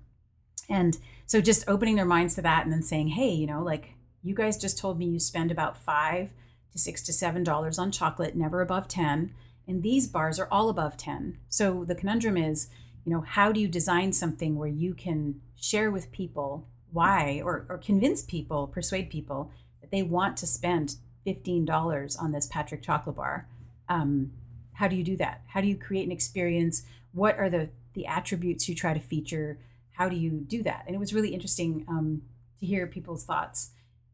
And 0.68 0.99
so 1.26 1.41
just 1.41 1.68
opening 1.68 1.97
their 1.97 2.05
minds 2.05 2.34
to 2.34 2.43
that 2.43 2.64
and 2.64 2.72
then 2.72 2.82
saying, 2.82 3.09
hey, 3.09 3.30
you 3.30 3.47
know, 3.47 3.62
like 3.62 3.95
you 4.22 4.34
guys 4.34 4.59
just 4.59 4.78
told 4.78 4.99
me 4.99 5.07
you 5.07 5.18
spend 5.18 5.51
about 5.51 5.82
five 5.82 6.30
to 6.72 6.78
six 6.78 7.03
to 7.03 7.12
seven 7.12 7.43
dollars 7.43 7.78
on 7.78 7.91
chocolate, 7.91 8.36
never 8.36 8.61
above 8.61 8.89
10. 8.89 9.32
And 9.66 9.82
these 9.82 10.07
bars 10.07 10.39
are 10.39 10.49
all 10.51 10.68
above 10.68 10.97
10. 10.97 11.39
So 11.49 11.84
the 11.84 11.95
conundrum 11.95 12.36
is, 12.36 12.68
you 13.05 13.12
know, 13.12 13.22
how 13.22 13.53
do 13.53 13.61
you 13.61 13.68
design 13.68 14.12
something 14.12 14.57
where 14.57 14.68
you 14.68 14.95
can 14.95 15.41
share 15.57 15.91
with 15.91 16.12
people 16.12 16.66
why 16.91 17.43
or, 17.45 17.66
or 17.68 17.78
convince 17.78 18.22
people, 18.22 18.66
persuade 18.66 19.11
people 19.11 19.51
that 19.80 19.91
they 19.91 20.03
want 20.03 20.36
to 20.39 20.47
spend 20.47 20.97
$15 21.26 22.22
on 22.22 22.32
this 22.32 22.47
Patric 22.47 22.82
chocolate 22.82 23.16
bar? 23.16 23.47
Um, 23.89 24.32
how 24.79 24.89
do 24.89 24.97
you 24.97 25.05
do 25.05 25.16
that? 25.16 25.43
How 25.49 25.61
do 25.61 25.68
you 25.68 25.76
create 25.76 26.07
an 26.07 26.12
experience? 26.12 26.83
What 27.12 27.39
are 27.39 27.51
the, 27.51 27.70
the 27.95 28.07
attributes 28.07 28.68
you 28.68 28.74
try 28.74 28.95
to 28.95 29.01
feature? 29.01 29.59
how 29.99 30.09
do 30.09 30.16
you 30.16 30.31
do 30.31 30.62
that? 30.62 30.85
And 30.87 30.95
it 30.95 30.99
was 30.99 31.12
really 31.12 31.35
interesting 31.35 31.85
um, 31.89 32.22
to 32.61 32.66
hear 32.66 32.87
people's 32.87 33.24
thoughts, 33.24 33.70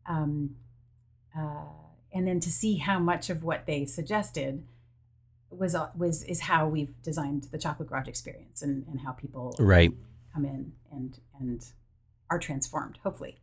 um, 0.07 0.57
uh, 1.39 1.67
and 2.13 2.27
then 2.27 2.41
to 2.41 2.51
see 2.51 2.77
how 2.77 2.99
much 2.99 3.29
of 3.29 3.45
what 3.45 3.67
they 3.67 3.85
suggested 3.85 4.65
was 5.51 5.75
uh, 5.75 5.91
was 5.95 6.23
is 6.25 6.41
how 6.43 6.67
we've 6.67 7.01
designed 7.03 7.49
the 7.53 7.59
chocolate 7.59 7.89
garage 7.89 8.09
experience 8.09 8.63
and, 8.63 8.87
and 8.89 9.01
how 9.01 9.13
people 9.13 9.55
right 9.59 9.93
come 10.33 10.45
in 10.45 10.73
and 10.91 11.19
and 11.39 11.67
are 12.29 12.41
transformed 12.41 12.99
hopefully 13.05 13.39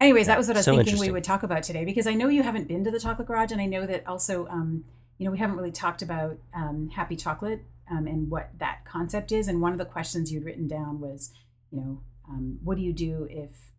anyways 0.00 0.28
that 0.28 0.38
was 0.38 0.46
what 0.46 0.56
i 0.56 0.60
was 0.60 0.64
so 0.64 0.76
thinking 0.76 0.98
we 0.98 1.10
would 1.10 1.24
talk 1.24 1.42
about 1.42 1.64
today 1.64 1.84
because 1.84 2.06
i 2.06 2.14
know 2.14 2.28
you 2.28 2.44
haven't 2.44 2.68
been 2.68 2.84
to 2.84 2.92
the 2.92 3.00
chocolate 3.00 3.26
garage 3.26 3.50
and 3.50 3.60
i 3.60 3.66
know 3.66 3.86
that 3.86 4.06
also 4.06 4.46
um, 4.46 4.84
you 5.18 5.24
know 5.24 5.30
we 5.30 5.38
haven't 5.38 5.56
really 5.56 5.72
talked 5.72 6.02
about 6.02 6.38
um, 6.54 6.90
happy 6.94 7.16
chocolate 7.16 7.64
um, 7.90 8.06
and 8.06 8.30
what 8.30 8.50
that 8.58 8.84
concept 8.84 9.32
is. 9.32 9.48
And 9.48 9.60
one 9.60 9.72
of 9.72 9.78
the 9.78 9.84
questions 9.84 10.32
you'd 10.32 10.44
written 10.44 10.68
down 10.68 11.00
was, 11.00 11.32
you 11.70 11.80
know, 11.80 12.00
um, 12.28 12.58
what 12.62 12.76
do 12.76 12.82
you 12.82 12.92
do 12.92 13.26
if 13.30 13.70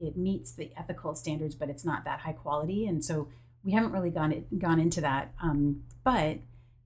it 0.00 0.16
meets 0.16 0.52
the 0.52 0.72
ethical 0.76 1.14
standards, 1.14 1.54
but 1.54 1.68
it's 1.68 1.84
not 1.84 2.04
that 2.04 2.20
high 2.20 2.32
quality? 2.32 2.86
And 2.86 3.04
so 3.04 3.28
we 3.64 3.72
haven't 3.72 3.92
really 3.92 4.10
gone 4.10 4.32
it, 4.32 4.58
gone 4.58 4.80
into 4.80 5.00
that. 5.00 5.32
Um, 5.42 5.84
but 6.04 6.38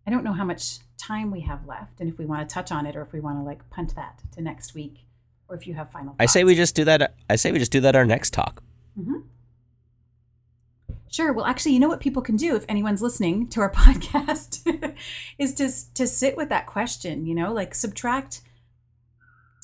I 0.07 0.11
don't 0.11 0.25
know 0.25 0.35
how 0.35 0.45
much 0.45 0.79
time 0.99 1.31
we 1.31 1.41
have 1.41 1.67
left, 1.67 2.01
and 2.01 2.09
if 2.09 2.19
we 2.19 2.27
want 2.27 2.49
to 2.49 2.53
touch 2.53 2.71
on 2.71 2.87
it, 2.87 2.97
or 2.97 3.03
if 3.03 3.13
we 3.13 3.21
want 3.21 3.39
to 3.39 3.43
like 3.43 3.69
punt 3.71 3.95
that 3.97 4.21
to 4.33 4.43
next 4.43 4.75
week, 4.75 5.07
or 5.49 5.57
if 5.57 5.67
you 5.67 5.75
have 5.75 5.91
final. 5.91 6.09
Thoughts. 6.09 6.21
I 6.21 6.27
say 6.27 6.45
we 6.45 6.55
just 6.55 6.75
do 6.75 6.85
that. 6.85 7.15
I 7.29 7.37
say 7.37 7.53
we 7.53 7.59
just 7.59 7.73
do 7.73 7.81
that 7.81 7.97
our 7.97 8.05
next 8.05 8.33
talk. 8.33 8.63
Mm-hmm. 8.99 9.21
Sure. 11.17 11.33
Well, 11.33 11.47
actually, 11.47 11.73
you 11.73 11.81
know 11.81 11.89
what 11.89 12.01
people 12.01 12.21
can 12.21 12.37
do 12.37 12.57
if 12.57 12.67
anyone's 12.69 13.01
listening 13.01 13.49
to 13.49 13.61
our 13.63 13.73
podcast 13.73 14.95
is 15.39 15.55
to 15.55 15.71
to 15.95 16.07
sit 16.07 16.37
with 16.37 16.51
that 16.51 16.67
question, 16.67 17.25
you 17.25 17.35
know, 17.35 17.55
like 17.55 17.75
subtract 17.75 18.43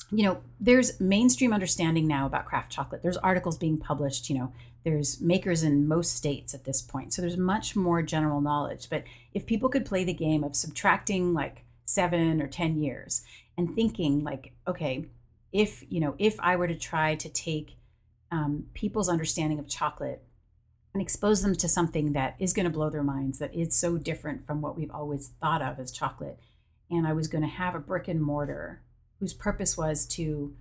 you 0.09 0.23
know, 0.23 0.41
there's 0.59 0.99
mainstream 0.99 1.53
understanding 1.53 2.07
now 2.07 2.25
about 2.25 2.45
craft 2.45 2.71
chocolate. 2.71 3.03
There's 3.03 3.17
articles 3.17 3.57
being 3.59 3.77
published, 3.77 4.31
you 4.31 4.37
know, 4.37 4.51
there's 4.83 5.21
makers 5.21 5.61
in 5.61 5.87
most 5.87 6.15
states 6.15 6.55
at 6.55 6.63
this 6.63 6.81
point. 6.81 7.13
So 7.13 7.21
there's 7.21 7.37
much 7.37 7.75
more 7.75 8.01
general 8.01 8.41
knowledge, 8.41 8.89
but 8.89 9.03
if 9.33 9.45
people 9.45 9.69
could 9.69 9.85
play 9.85 10.03
the 10.03 10.13
game 10.13 10.43
of 10.43 10.55
subtracting 10.55 11.33
like 11.33 11.65
7 11.85 12.41
or 12.41 12.47
10 12.47 12.77
years 12.81 13.21
and 13.57 13.75
thinking 13.75 14.23
like, 14.23 14.53
okay, 14.67 15.05
if, 15.51 15.83
you 15.89 15.99
know, 15.99 16.15
if 16.17 16.39
I 16.39 16.55
were 16.55 16.67
to 16.67 16.75
try 16.75 17.13
to 17.13 17.29
take 17.29 17.77
um, 18.31 18.65
people's 18.73 19.09
understanding 19.09 19.59
of 19.59 19.67
chocolate 19.67 20.23
and 20.93 21.01
expose 21.01 21.41
them 21.41 21.55
to 21.55 21.67
something 21.67 22.13
that 22.13 22.35
is 22.39 22.53
going 22.53 22.65
to 22.65 22.69
blow 22.69 22.89
their 22.89 23.03
minds, 23.03 23.39
that 23.39 23.53
is 23.53 23.75
so 23.75 23.97
different 23.97 24.45
from 24.45 24.61
what 24.61 24.77
we've 24.77 24.91
always 24.91 25.31
thought 25.41 25.61
of 25.61 25.79
as 25.79 25.91
chocolate. 25.91 26.39
And 26.89 27.07
I 27.07 27.13
was 27.13 27.27
going 27.27 27.41
to 27.41 27.47
have 27.47 27.73
a 27.73 27.79
brick 27.79 28.07
and 28.07 28.21
mortar 28.21 28.81
whose 29.19 29.33
purpose 29.33 29.77
was 29.77 30.05
to 30.07 30.53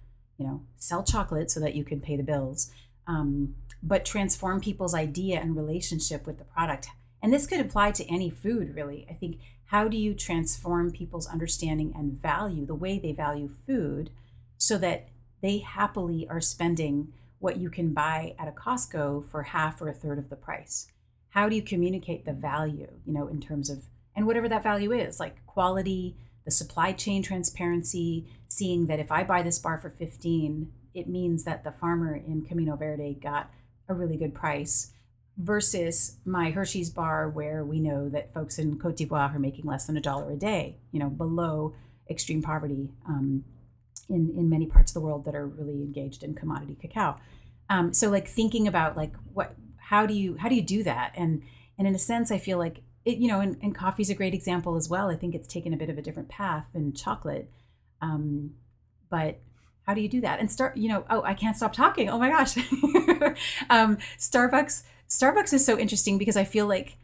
you 0.42 0.46
know, 0.46 0.62
sell 0.76 1.02
chocolate 1.02 1.50
so 1.50 1.60
that 1.60 1.74
you 1.74 1.84
can 1.84 2.00
pay 2.00 2.16
the 2.16 2.22
bills, 2.22 2.70
um, 3.06 3.54
but 3.82 4.04
transform 4.04 4.60
people's 4.60 4.94
idea 4.94 5.40
and 5.40 5.56
relationship 5.56 6.26
with 6.26 6.38
the 6.38 6.44
product. 6.44 6.88
And 7.22 7.32
this 7.32 7.46
could 7.46 7.60
apply 7.60 7.92
to 7.92 8.12
any 8.12 8.30
food, 8.30 8.74
really. 8.74 9.06
I 9.08 9.14
think 9.14 9.38
how 9.66 9.88
do 9.88 9.96
you 9.96 10.14
transform 10.14 10.90
people's 10.90 11.28
understanding 11.28 11.92
and 11.96 12.20
value, 12.20 12.66
the 12.66 12.74
way 12.74 12.98
they 12.98 13.12
value 13.12 13.50
food, 13.66 14.10
so 14.58 14.78
that 14.78 15.08
they 15.40 15.58
happily 15.58 16.26
are 16.28 16.40
spending 16.40 17.12
what 17.42 17.56
you 17.56 17.68
can 17.68 17.92
buy 17.92 18.36
at 18.38 18.46
a 18.46 18.52
Costco 18.52 19.28
for 19.28 19.42
half 19.42 19.82
or 19.82 19.88
a 19.88 19.92
third 19.92 20.16
of 20.16 20.30
the 20.30 20.36
price? 20.36 20.86
How 21.30 21.48
do 21.48 21.56
you 21.56 21.62
communicate 21.62 22.24
the 22.24 22.32
value, 22.32 22.88
you 23.04 23.12
know, 23.12 23.26
in 23.26 23.40
terms 23.40 23.68
of, 23.68 23.86
and 24.14 24.26
whatever 24.26 24.48
that 24.48 24.62
value 24.62 24.92
is, 24.92 25.18
like 25.18 25.44
quality, 25.44 26.16
the 26.44 26.52
supply 26.52 26.92
chain 26.92 27.20
transparency, 27.20 28.28
seeing 28.46 28.86
that 28.86 29.00
if 29.00 29.10
I 29.10 29.24
buy 29.24 29.42
this 29.42 29.58
bar 29.58 29.76
for 29.76 29.90
15, 29.90 30.72
it 30.94 31.08
means 31.08 31.42
that 31.42 31.64
the 31.64 31.72
farmer 31.72 32.14
in 32.14 32.42
Camino 32.42 32.76
Verde 32.76 33.18
got 33.20 33.50
a 33.88 33.94
really 33.94 34.16
good 34.16 34.34
price 34.34 34.92
versus 35.36 36.18
my 36.24 36.50
Hershey's 36.50 36.90
bar 36.90 37.28
where 37.28 37.64
we 37.64 37.80
know 37.80 38.08
that 38.08 38.32
folks 38.32 38.58
in 38.58 38.78
Cote 38.78 38.98
d'Ivoire 38.98 39.34
are 39.34 39.40
making 39.40 39.64
less 39.64 39.86
than 39.86 39.96
a 39.96 40.00
dollar 40.00 40.30
a 40.30 40.36
day, 40.36 40.76
you 40.92 41.00
know, 41.00 41.08
below 41.08 41.74
extreme 42.08 42.42
poverty 42.42 42.90
um, 43.08 43.44
in, 44.12 44.32
in 44.36 44.48
many 44.48 44.66
parts 44.66 44.90
of 44.90 44.94
the 44.94 45.00
world 45.00 45.24
that 45.24 45.34
are 45.34 45.46
really 45.46 45.82
engaged 45.82 46.22
in 46.22 46.34
commodity 46.34 46.76
cacao. 46.80 47.16
Um, 47.70 47.92
so 47.92 48.10
like 48.10 48.28
thinking 48.28 48.68
about 48.68 48.96
like 48.96 49.12
what, 49.32 49.56
how 49.76 50.06
do 50.06 50.14
you, 50.14 50.36
how 50.36 50.48
do 50.48 50.54
you 50.54 50.62
do 50.62 50.82
that? 50.84 51.12
And, 51.16 51.42
and 51.78 51.88
in 51.88 51.94
a 51.94 51.98
sense, 51.98 52.30
I 52.30 52.38
feel 52.38 52.58
like 52.58 52.82
it, 53.04 53.18
you 53.18 53.28
know, 53.28 53.40
and, 53.40 53.56
and 53.62 53.76
is 53.98 54.10
a 54.10 54.14
great 54.14 54.34
example 54.34 54.76
as 54.76 54.88
well. 54.88 55.10
I 55.10 55.16
think 55.16 55.34
it's 55.34 55.48
taken 55.48 55.72
a 55.72 55.76
bit 55.76 55.90
of 55.90 55.98
a 55.98 56.02
different 56.02 56.28
path 56.28 56.66
than 56.72 56.92
chocolate. 56.92 57.50
Um, 58.00 58.54
but 59.10 59.40
how 59.86 59.94
do 59.94 60.00
you 60.00 60.08
do 60.08 60.20
that? 60.20 60.38
And 60.38 60.50
start, 60.50 60.76
you 60.76 60.88
know, 60.88 61.04
oh, 61.10 61.22
I 61.22 61.34
can't 61.34 61.56
stop 61.56 61.72
talking. 61.72 62.08
Oh 62.08 62.18
my 62.18 62.28
gosh. 62.28 62.56
um, 63.70 63.98
Starbucks, 64.18 64.84
Starbucks 65.08 65.52
is 65.52 65.64
so 65.64 65.78
interesting 65.78 66.18
because 66.18 66.36
I 66.36 66.44
feel 66.44 66.66
like 66.66 66.96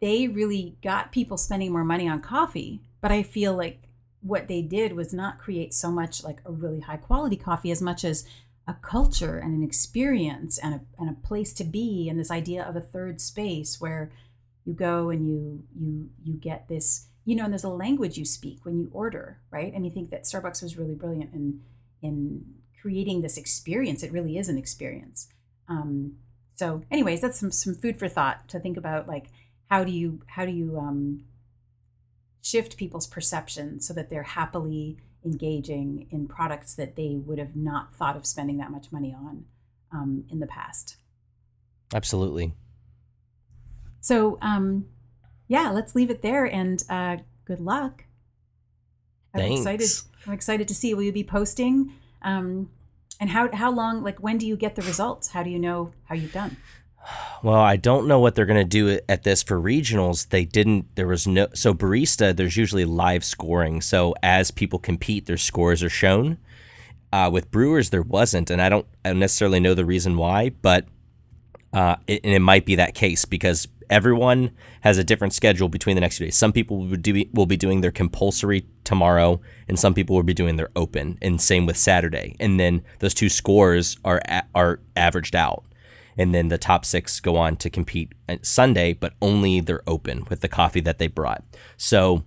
they 0.00 0.28
really 0.28 0.76
got 0.82 1.12
people 1.12 1.36
spending 1.36 1.72
more 1.72 1.84
money 1.84 2.08
on 2.08 2.20
coffee, 2.20 2.82
but 3.00 3.12
I 3.12 3.22
feel 3.22 3.54
like 3.54 3.87
what 4.20 4.48
they 4.48 4.62
did 4.62 4.94
was 4.94 5.12
not 5.12 5.38
create 5.38 5.72
so 5.72 5.90
much 5.90 6.24
like 6.24 6.40
a 6.44 6.52
really 6.52 6.80
high 6.80 6.96
quality 6.96 7.36
coffee 7.36 7.70
as 7.70 7.80
much 7.80 8.04
as 8.04 8.26
a 8.66 8.74
culture 8.74 9.38
and 9.38 9.54
an 9.54 9.62
experience 9.62 10.58
and 10.58 10.74
a, 10.74 10.80
and 10.98 11.08
a 11.08 11.26
place 11.26 11.52
to 11.54 11.64
be 11.64 12.08
and 12.08 12.18
this 12.18 12.30
idea 12.30 12.62
of 12.62 12.76
a 12.76 12.80
third 12.80 13.20
space 13.20 13.80
where 13.80 14.10
you 14.64 14.74
go 14.74 15.08
and 15.08 15.26
you 15.26 15.64
you 15.74 16.10
you 16.22 16.34
get 16.34 16.68
this 16.68 17.06
you 17.24 17.34
know 17.34 17.44
and 17.44 17.52
there's 17.52 17.64
a 17.64 17.68
language 17.68 18.18
you 18.18 18.24
speak 18.24 18.64
when 18.64 18.78
you 18.78 18.90
order 18.92 19.38
right? 19.50 19.72
And 19.72 19.84
you 19.84 19.90
think 19.90 20.10
that 20.10 20.24
starbucks 20.24 20.62
was 20.62 20.76
really 20.76 20.94
brilliant 20.94 21.32
in 21.32 21.60
in 22.02 22.44
creating 22.80 23.22
this 23.22 23.36
experience. 23.36 24.02
It 24.02 24.12
really 24.12 24.38
is 24.38 24.48
an 24.48 24.58
experience. 24.58 25.28
Um, 25.68 26.16
so 26.54 26.82
anyways 26.90 27.20
that's 27.20 27.40
some 27.40 27.50
some 27.50 27.74
food 27.74 27.98
for 27.98 28.08
thought 28.08 28.48
to 28.48 28.60
think 28.60 28.76
about 28.76 29.08
like 29.08 29.26
how 29.70 29.84
do 29.84 29.92
you 29.92 30.20
how 30.26 30.44
do 30.44 30.52
you 30.52 30.78
um, 30.78 31.24
shift 32.42 32.76
people's 32.76 33.06
perception 33.06 33.80
so 33.80 33.92
that 33.92 34.10
they're 34.10 34.22
happily 34.22 34.96
engaging 35.24 36.06
in 36.10 36.26
products 36.28 36.74
that 36.74 36.96
they 36.96 37.16
would 37.16 37.38
have 37.38 37.56
not 37.56 37.92
thought 37.92 38.16
of 38.16 38.24
spending 38.24 38.56
that 38.58 38.70
much 38.70 38.90
money 38.92 39.14
on 39.14 39.44
um, 39.92 40.24
in 40.30 40.38
the 40.38 40.46
past 40.46 40.96
absolutely 41.94 42.52
so, 44.00 44.38
um, 44.40 44.86
yeah, 45.48 45.70
let's 45.70 45.94
leave 45.94 46.10
it 46.10 46.22
there 46.22 46.44
and 46.44 46.82
uh, 46.88 47.18
good 47.44 47.60
luck. 47.60 48.04
I'm 49.34 49.40
Thanks. 49.40 49.60
excited. 49.60 49.90
I'm 50.26 50.32
excited 50.32 50.68
to 50.68 50.74
see. 50.74 50.94
Will 50.94 51.02
you 51.02 51.12
be 51.12 51.24
posting? 51.24 51.92
Um, 52.22 52.70
and 53.20 53.30
how 53.30 53.52
how 53.52 53.70
long? 53.70 54.02
Like, 54.02 54.18
when 54.20 54.38
do 54.38 54.46
you 54.46 54.56
get 54.56 54.76
the 54.76 54.82
results? 54.82 55.28
How 55.28 55.42
do 55.42 55.50
you 55.50 55.58
know 55.58 55.92
how 56.04 56.14
you've 56.14 56.32
done? 56.32 56.56
Well, 57.42 57.60
I 57.60 57.76
don't 57.76 58.08
know 58.08 58.18
what 58.18 58.34
they're 58.34 58.46
going 58.46 58.58
to 58.58 58.64
do 58.64 58.98
at 59.08 59.22
this 59.22 59.42
for 59.42 59.60
regionals. 59.60 60.28
They 60.28 60.44
didn't. 60.44 60.94
There 60.96 61.06
was 61.06 61.26
no. 61.26 61.48
So 61.54 61.72
barista, 61.72 62.36
there's 62.36 62.56
usually 62.56 62.84
live 62.84 63.24
scoring. 63.24 63.80
So 63.80 64.14
as 64.22 64.50
people 64.50 64.78
compete, 64.78 65.26
their 65.26 65.36
scores 65.36 65.82
are 65.82 65.90
shown. 65.90 66.38
Uh, 67.12 67.30
with 67.32 67.50
brewers, 67.50 67.90
there 67.90 68.02
wasn't, 68.02 68.50
and 68.50 68.60
I 68.60 68.68
don't, 68.68 68.86
necessarily 69.02 69.60
know 69.60 69.72
the 69.72 69.86
reason 69.86 70.18
why, 70.18 70.50
but 70.50 70.84
uh, 71.72 71.96
it, 72.06 72.20
and 72.22 72.34
it 72.34 72.40
might 72.40 72.66
be 72.66 72.74
that 72.74 72.94
case 72.94 73.24
because 73.24 73.66
everyone 73.88 74.50
has 74.82 74.98
a 74.98 75.04
different 75.04 75.32
schedule 75.32 75.68
between 75.68 75.94
the 75.94 76.00
next 76.00 76.18
two 76.18 76.24
days. 76.24 76.36
Some 76.36 76.52
people 76.52 76.78
will, 76.78 76.96
do, 76.96 77.24
will 77.32 77.46
be 77.46 77.56
doing 77.56 77.80
their 77.80 77.90
compulsory 77.90 78.66
tomorrow, 78.84 79.40
and 79.68 79.78
some 79.78 79.94
people 79.94 80.16
will 80.16 80.22
be 80.22 80.34
doing 80.34 80.56
their 80.56 80.70
open, 80.76 81.18
and 81.22 81.40
same 81.40 81.66
with 81.66 81.76
Saturday. 81.76 82.36
And 82.38 82.58
then 82.58 82.82
those 82.98 83.14
two 83.14 83.28
scores 83.28 83.96
are 84.04 84.20
are 84.54 84.80
averaged 84.96 85.34
out, 85.34 85.64
and 86.18 86.34
then 86.34 86.48
the 86.48 86.58
top 86.58 86.84
six 86.84 87.20
go 87.20 87.36
on 87.36 87.56
to 87.56 87.70
compete 87.70 88.12
Sunday, 88.42 88.92
but 88.92 89.14
only 89.22 89.60
they're 89.60 89.82
open 89.86 90.26
with 90.28 90.40
the 90.40 90.48
coffee 90.48 90.80
that 90.80 90.98
they 90.98 91.06
brought. 91.06 91.44
So 91.76 92.24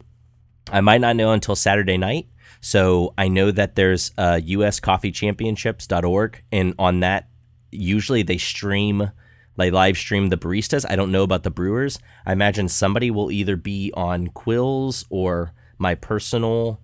I 0.72 0.80
might 0.82 1.02
not 1.02 1.18
know 1.18 1.34
until 1.34 1.56
Saturday 1.56 1.98
night. 1.98 2.28
So 2.62 3.14
I 3.18 3.28
know 3.28 3.52
that 3.52 3.76
there's 3.76 4.12
uh, 4.18 4.40
uscoffeechampionships.org, 4.42 6.44
and 6.52 6.74
on 6.80 7.02
that, 7.02 7.28
usually 7.72 8.24
they 8.24 8.38
stream 8.38 9.12
they 9.58 9.70
live 9.70 9.98
stream 9.98 10.30
the 10.30 10.38
baristas. 10.38 10.86
I 10.90 10.96
don't 10.96 11.12
know 11.12 11.24
about 11.24 11.44
the 11.44 11.52
brewers. 11.52 12.00
I 12.26 12.32
imagine 12.32 12.70
somebody 12.70 13.12
will 13.12 13.32
either 13.32 13.56
be 13.56 13.92
on 13.96 14.30
Quills 14.30 15.06
or 15.10 15.54
my 15.78 15.94
personal 15.94 16.80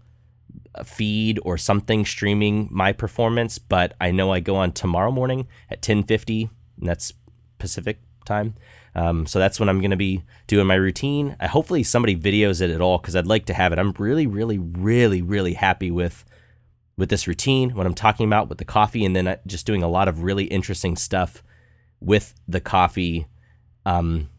uh, 0.75 0.83
feed 0.83 1.39
or 1.43 1.57
something 1.57 2.05
streaming 2.05 2.67
my 2.69 2.91
performance, 2.91 3.57
but 3.57 3.93
I 4.01 4.11
know 4.11 4.31
I 4.31 4.41
go 4.41 4.57
on 4.57 4.73
tomorrow 4.73 5.11
morning 5.11 5.47
at 5.69 5.81
10:50, 5.81 6.49
and 6.79 6.87
that's 6.87 7.13
Pacific 7.59 7.99
time. 8.25 8.55
Um, 8.95 9.25
so 9.25 9.39
that's 9.39 9.59
when 9.59 9.69
I'm 9.69 9.79
going 9.79 9.91
to 9.91 9.97
be 9.97 10.23
doing 10.47 10.67
my 10.67 10.75
routine. 10.75 11.35
I, 11.39 11.47
hopefully 11.47 11.83
somebody 11.83 12.15
videos 12.15 12.61
it 12.61 12.71
at 12.71 12.81
all 12.81 12.97
because 12.97 13.15
I'd 13.15 13.27
like 13.27 13.45
to 13.45 13.53
have 13.53 13.71
it. 13.71 13.79
I'm 13.79 13.91
really, 13.99 14.27
really, 14.27 14.57
really, 14.57 15.21
really 15.21 15.53
happy 15.53 15.91
with 15.91 16.25
with 16.97 17.09
this 17.09 17.27
routine. 17.27 17.75
What 17.75 17.85
I'm 17.85 17.93
talking 17.93 18.25
about 18.25 18.49
with 18.49 18.57
the 18.57 18.65
coffee, 18.65 19.05
and 19.05 19.15
then 19.15 19.37
just 19.45 19.65
doing 19.65 19.83
a 19.83 19.87
lot 19.87 20.07
of 20.07 20.23
really 20.23 20.45
interesting 20.45 20.95
stuff 20.95 21.43
with 21.99 22.33
the 22.47 22.59
coffee. 22.59 23.27
Um, 23.85 24.29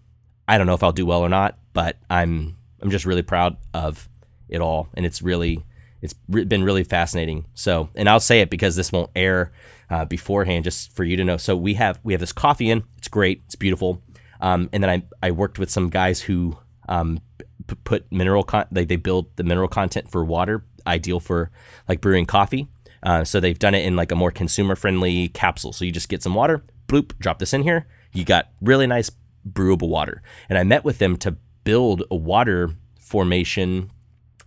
I 0.49 0.59
don't 0.59 0.66
know 0.66 0.74
if 0.74 0.82
I'll 0.82 0.93
do 0.93 1.07
well 1.07 1.20
or 1.20 1.28
not, 1.28 1.57
but 1.72 1.97
I'm 2.11 2.57
I'm 2.82 2.91
just 2.91 3.07
really 3.07 3.22
proud 3.22 3.57
of 3.72 4.09
it 4.49 4.61
all, 4.61 4.89
and 4.95 5.07
it's 5.07 5.22
really 5.22 5.64
it's 6.01 6.14
been 6.14 6.64
really 6.64 6.84
fascinating. 6.84 7.47
So, 7.55 7.91
and 7.95 8.09
I'll 8.09 8.20
say 8.20 8.41
it 8.41 8.51
because 8.51 8.76
this 8.76 8.93
won't 8.93 9.11
air 9.16 9.53
uh, 9.91 10.05
beforehand, 10.05 10.64
just 10.64 10.95
for 10.95 11.05
you 11.05 11.16
to 11.16 11.24
know. 11.24 11.36
So 11.36 11.57
we 11.57 11.74
have 11.74 11.99
we 12.03 12.12
have 12.12 12.20
this 12.20 12.32
coffee 12.32 12.70
in. 12.70 12.84
It's 12.99 13.09
great. 13.09 13.43
It's 13.47 13.57
beautiful. 13.57 14.03
Um, 14.41 14.68
and 14.72 14.82
then 14.82 14.91
I 14.91 15.26
I 15.28 15.30
worked 15.30 15.59
with 15.59 15.70
some 15.70 15.89
guys 15.91 16.22
who 16.22 16.59
um, 16.89 17.20
p- 17.66 17.76
put 17.84 18.11
mineral 18.12 18.43
con- 18.43 18.66
they 18.70 18.84
they 18.84 18.97
build 18.97 19.36
the 19.36 19.45
mineral 19.45 19.68
content 19.68 20.11
for 20.11 20.24
water, 20.24 20.64
ideal 20.86 21.20
for 21.20 21.51
like 21.89 22.01
brewing 22.01 22.26
coffee. 22.26 22.68
Uh, 23.03 23.24
so 23.24 23.41
they've 23.41 23.59
done 23.59 23.74
it 23.74 23.86
in 23.86 23.97
like 23.97 24.12
a 24.12 24.16
more 24.16 24.30
consumer 24.30 24.74
friendly 24.74 25.28
capsule. 25.28 25.72
So 25.72 25.84
you 25.84 25.93
just 25.93 26.09
get 26.09 26.22
some 26.22 26.34
water, 26.34 26.64
bloop, 26.89 27.16
drop 27.18 27.39
this 27.39 27.53
in 27.53 27.62
here. 27.62 27.86
You 28.12 28.24
got 28.24 28.49
really 28.61 28.86
nice 28.86 29.11
brewable 29.49 29.89
water. 29.89 30.22
And 30.49 30.59
I 30.59 30.64
met 30.64 30.84
with 30.84 30.99
them 30.99 31.16
to 31.18 31.36
build 31.64 32.03
a 32.11 32.16
water 32.16 32.70
formation, 33.01 33.91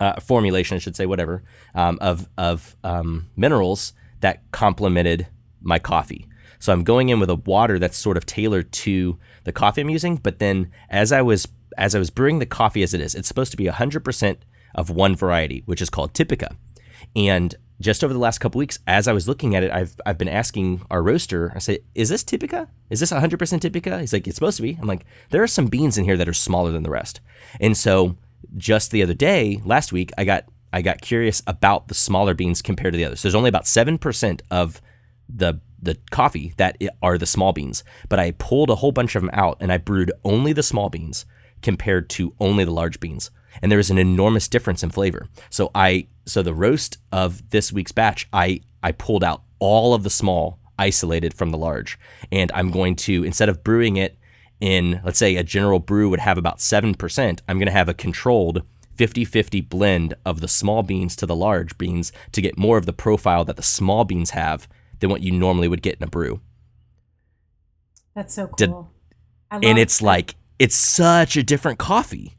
uh, 0.00 0.20
formulation, 0.20 0.76
I 0.76 0.78
should 0.78 0.96
say, 0.96 1.06
whatever, 1.06 1.42
um, 1.74 1.98
of, 2.00 2.28
of 2.36 2.76
um, 2.84 3.30
minerals 3.36 3.92
that 4.22 4.50
complemented 4.50 5.28
my 5.60 5.78
coffee. 5.78 6.26
So 6.58 6.72
I'm 6.72 6.84
going 6.84 7.08
in 7.08 7.20
with 7.20 7.30
a 7.30 7.34
water 7.34 7.78
that's 7.78 7.96
sort 7.96 8.16
of 8.16 8.24
tailored 8.24 8.72
to 8.72 9.18
the 9.44 9.52
coffee 9.52 9.80
I'm 9.80 9.90
using. 9.90 10.16
But 10.16 10.38
then 10.38 10.70
as 10.88 11.12
I 11.12 11.22
was 11.22 11.46
as 11.76 11.94
I 11.94 11.98
was 11.98 12.10
brewing 12.10 12.38
the 12.38 12.46
coffee 12.46 12.82
as 12.82 12.94
it 12.94 13.00
is, 13.00 13.14
it's 13.14 13.28
supposed 13.28 13.50
to 13.50 13.56
be 13.56 13.64
100% 13.64 14.36
of 14.74 14.90
one 14.90 15.16
variety, 15.16 15.62
which 15.64 15.80
is 15.80 15.90
called 15.90 16.12
Typica. 16.12 16.54
And 17.16 17.54
just 17.80 18.04
over 18.04 18.12
the 18.12 18.20
last 18.20 18.38
couple 18.38 18.58
weeks, 18.58 18.78
as 18.86 19.08
I 19.08 19.12
was 19.12 19.26
looking 19.26 19.56
at 19.56 19.64
it, 19.64 19.72
I've 19.72 19.96
I've 20.06 20.18
been 20.18 20.28
asking 20.28 20.82
our 20.90 21.02
roaster. 21.02 21.52
I 21.54 21.58
say, 21.58 21.80
"Is 21.94 22.08
this 22.08 22.24
Typica? 22.24 22.68
Is 22.90 23.00
this 23.00 23.10
100% 23.10 23.60
Typica?" 23.60 24.00
He's 24.00 24.12
like, 24.12 24.26
"It's 24.26 24.36
supposed 24.36 24.56
to 24.58 24.62
be." 24.62 24.78
I'm 24.80 24.86
like, 24.86 25.04
"There 25.30 25.42
are 25.42 25.48
some 25.48 25.66
beans 25.66 25.98
in 25.98 26.04
here 26.04 26.16
that 26.16 26.28
are 26.28 26.32
smaller 26.32 26.70
than 26.70 26.84
the 26.84 26.90
rest." 26.90 27.20
And 27.60 27.76
so, 27.76 28.16
just 28.56 28.92
the 28.92 29.02
other 29.02 29.14
day, 29.14 29.60
last 29.64 29.92
week, 29.92 30.12
I 30.16 30.24
got 30.24 30.44
I 30.72 30.82
got 30.82 31.00
curious 31.00 31.42
about 31.46 31.88
the 31.88 31.94
smaller 31.94 32.34
beans 32.34 32.62
compared 32.62 32.94
to 32.94 32.96
the 32.96 33.04
others. 33.04 33.22
There's 33.22 33.34
only 33.34 33.48
about 33.48 33.66
seven 33.66 33.98
percent 33.98 34.42
of 34.50 34.80
the 35.28 35.60
the 35.80 35.98
coffee 36.10 36.54
that 36.58 36.80
are 37.02 37.18
the 37.18 37.26
small 37.26 37.52
beans, 37.52 37.82
but 38.08 38.20
I 38.20 38.30
pulled 38.32 38.70
a 38.70 38.76
whole 38.76 38.92
bunch 38.92 39.16
of 39.16 39.22
them 39.22 39.30
out 39.32 39.56
and 39.60 39.72
I 39.72 39.78
brewed 39.78 40.12
only 40.24 40.52
the 40.52 40.62
small 40.62 40.88
beans 40.90 41.26
compared 41.60 42.08
to 42.10 42.34
only 42.38 42.64
the 42.64 42.70
large 42.70 43.00
beans 43.00 43.30
and 43.60 43.70
there 43.70 43.78
is 43.78 43.90
an 43.90 43.98
enormous 43.98 44.48
difference 44.48 44.82
in 44.82 44.90
flavor. 44.90 45.28
So 45.50 45.70
I 45.74 46.06
so 46.24 46.42
the 46.42 46.54
roast 46.54 46.98
of 47.10 47.50
this 47.50 47.72
week's 47.72 47.92
batch, 47.92 48.28
I 48.32 48.60
I 48.82 48.92
pulled 48.92 49.24
out 49.24 49.42
all 49.58 49.94
of 49.94 50.04
the 50.04 50.10
small 50.10 50.58
isolated 50.78 51.34
from 51.34 51.50
the 51.50 51.58
large, 51.58 51.98
and 52.30 52.50
I'm 52.54 52.70
going 52.70 52.96
to 52.96 53.24
instead 53.24 53.48
of 53.48 53.64
brewing 53.64 53.96
it 53.96 54.16
in 54.60 55.00
let's 55.04 55.18
say 55.18 55.36
a 55.36 55.42
general 55.42 55.80
brew 55.80 56.08
would 56.08 56.20
have 56.20 56.38
about 56.38 56.60
seven 56.60 56.94
percent, 56.94 57.42
I'm 57.48 57.58
going 57.58 57.66
to 57.66 57.72
have 57.72 57.88
a 57.88 57.94
controlled 57.94 58.62
50-50 58.96 59.68
blend 59.68 60.14
of 60.24 60.40
the 60.40 60.48
small 60.48 60.82
beans 60.82 61.16
to 61.16 61.26
the 61.26 61.36
large 61.36 61.76
beans 61.78 62.12
to 62.32 62.40
get 62.40 62.58
more 62.58 62.78
of 62.78 62.86
the 62.86 62.92
profile 62.92 63.44
that 63.44 63.56
the 63.56 63.62
small 63.62 64.04
beans 64.04 64.30
have 64.30 64.68
than 65.00 65.10
what 65.10 65.22
you 65.22 65.32
normally 65.32 65.68
would 65.68 65.82
get 65.82 65.96
in 65.96 66.04
a 66.04 66.06
brew. 66.06 66.40
That's 68.14 68.34
so 68.34 68.46
cool. 68.46 68.56
Did- 68.56 69.68
and 69.68 69.78
it's 69.78 70.00
like 70.00 70.36
it's 70.58 70.76
such 70.76 71.36
a 71.36 71.42
different 71.42 71.78
coffee. 71.78 72.34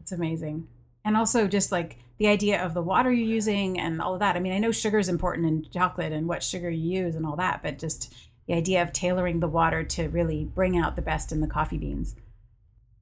It's 0.00 0.12
amazing. 0.12 0.68
And 1.04 1.16
also 1.16 1.48
just 1.48 1.72
like 1.72 1.98
the 2.18 2.28
idea 2.28 2.62
of 2.64 2.74
the 2.74 2.82
water 2.82 3.10
you're 3.10 3.26
using 3.26 3.80
and 3.80 4.00
all 4.00 4.14
of 4.14 4.20
that. 4.20 4.36
I 4.36 4.40
mean, 4.40 4.52
I 4.52 4.58
know 4.58 4.70
sugar 4.70 4.98
is 4.98 5.08
important 5.08 5.46
in 5.46 5.66
chocolate 5.72 6.12
and 6.12 6.28
what 6.28 6.42
sugar 6.42 6.70
you 6.70 7.02
use 7.02 7.16
and 7.16 7.26
all 7.26 7.36
that, 7.36 7.62
but 7.62 7.78
just 7.78 8.14
the 8.46 8.54
idea 8.54 8.82
of 8.82 8.92
tailoring 8.92 9.40
the 9.40 9.48
water 9.48 9.82
to 9.82 10.08
really 10.08 10.44
bring 10.44 10.76
out 10.76 10.94
the 10.94 11.02
best 11.02 11.32
in 11.32 11.40
the 11.40 11.46
coffee 11.46 11.78
beans. 11.78 12.14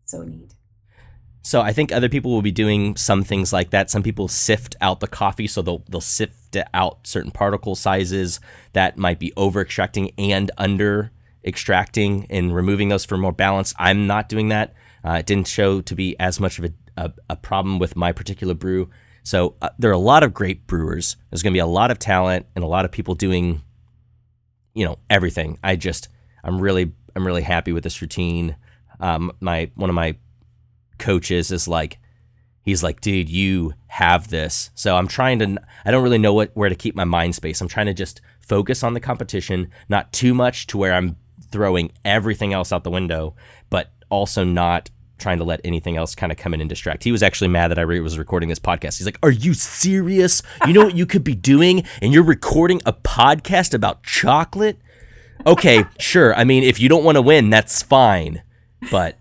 So 0.07 0.23
neat. 0.23 0.55
So 1.43 1.63
I 1.63 1.73
think 1.73 1.91
other 1.91 2.09
people 2.09 2.33
will 2.33 2.43
be 2.43 2.51
doing 2.51 2.97
some 2.97 3.25
things 3.25 3.53
like 3.53 3.71
that. 3.71 3.91
Some 3.91 4.03
people 4.03 4.29
sift 4.29 4.77
out 4.81 5.01
the 5.01 5.09
coffee, 5.09 5.47
so 5.47 5.63
they'll 5.63 5.83
they'll 5.89 6.01
sift 6.01 6.57
out 6.75 7.07
certain 7.07 7.31
particle 7.31 7.75
sizes 7.75 8.41
that 8.73 8.99
might 8.99 9.19
be 9.19 9.33
over 9.37 9.61
extracting 9.61 10.13
and 10.19 10.51
under 10.59 11.13
extracting 11.45 12.27
and 12.29 12.55
removing 12.55 12.89
those 12.89 13.05
for 13.05 13.17
more 13.17 13.33
balance. 13.33 13.75
I'm 13.79 14.07
not 14.07 14.29
doing 14.29 14.49
that. 14.49 14.75
Uh, 15.05 15.13
it 15.13 15.27
didn't 15.27 15.49
show 15.49 15.81
to 15.81 15.95
be 15.95 16.15
as 16.21 16.39
much 16.39 16.59
of 16.59 16.67
a, 16.67 16.73
a, 16.97 17.13
a 17.31 17.37
problem 17.37 17.79
with 17.79 17.97
my 17.97 18.13
particular 18.13 18.55
brew. 18.55 18.91
So 19.23 19.55
uh, 19.63 19.71
there 19.79 19.91
are 19.91 19.95
a 19.95 19.99
lot 19.99 20.23
of 20.23 20.35
great 20.35 20.67
brewers. 20.67 21.17
There's 21.31 21.43
going 21.43 21.53
to 21.53 21.57
be 21.57 21.61
a 21.61 21.67
lot 21.67 21.91
of 21.91 21.99
talent 21.99 22.47
and 22.55 22.65
a 22.65 22.69
lot 22.69 22.85
of 22.85 22.93
people 22.93 23.15
doing, 23.15 23.63
you 24.75 24.85
know, 24.85 24.99
everything. 25.09 25.59
I 25.63 25.77
just 25.77 26.09
I'm 26.45 26.61
really 26.61 26.93
I'm 27.17 27.27
really 27.27 27.43
happy 27.43 27.73
with 27.73 27.85
this 27.85 28.03
routine. 28.03 28.57
Um, 28.99 29.33
my 29.41 29.71
one 29.75 29.89
of 29.89 29.95
my 29.95 30.17
coaches 31.01 31.51
is 31.51 31.67
like 31.67 31.99
he's 32.63 32.83
like 32.83 33.01
dude 33.01 33.29
you 33.29 33.75
have 33.89 34.29
this. 34.29 34.71
So 34.75 34.97
i'm 34.97 35.09
trying 35.09 35.39
to 35.41 35.57
i 35.85 35.91
don't 35.91 36.05
really 36.05 36.19
know 36.19 36.35
what 36.35 36.51
where 36.55 36.69
to 36.69 36.75
keep 36.75 36.95
my 36.95 37.05
mind 37.05 37.35
space. 37.35 37.61
I'm 37.61 37.69
trying 37.69 37.87
to 37.87 37.95
just 37.95 38.21
focus 38.41 38.83
on 38.83 38.95
the 38.95 39.01
competition 39.01 39.71
not 39.89 40.13
too 40.13 40.35
much 40.35 40.67
to 40.67 40.77
where 40.77 40.93
i'm 40.93 41.17
throwing 41.51 41.93
everything 42.05 42.53
else 42.53 42.73
out 42.73 42.83
the 42.83 42.91
window 42.91 43.35
but 43.71 43.93
also 44.11 44.43
not 44.43 44.91
trying 45.19 45.39
to 45.39 45.45
let 45.45 45.61
anything 45.65 45.97
else 45.97 46.15
kind 46.15 46.33
of 46.33 46.39
come 46.39 46.55
in 46.55 46.61
and 46.61 46.69
distract. 46.69 47.05
He 47.05 47.13
was 47.13 47.23
actually 47.23 47.49
mad 47.49 47.69
that 47.69 47.79
i 47.79 47.83
re- 47.83 48.01
was 48.01 48.19
recording 48.19 48.49
this 48.49 48.59
podcast. 48.59 48.99
He's 48.99 49.07
like 49.07 49.19
are 49.23 49.31
you 49.31 49.55
serious? 49.55 50.43
You 50.67 50.73
know 50.73 50.85
what 50.85 50.97
you 50.97 51.07
could 51.07 51.23
be 51.23 51.35
doing? 51.35 51.85
And 52.03 52.13
you're 52.13 52.25
recording 52.25 52.81
a 52.87 52.93
podcast 52.93 53.75
about 53.75 54.03
chocolate? 54.03 54.79
Okay 55.47 55.85
sure. 55.99 56.35
I 56.35 56.45
mean 56.45 56.65
if 56.65 56.81
you 56.81 56.89
don't 56.89 57.05
want 57.05 57.17
to 57.17 57.23
win 57.23 57.51
that's 57.51 57.83
fine. 57.83 58.43
But 58.91 59.19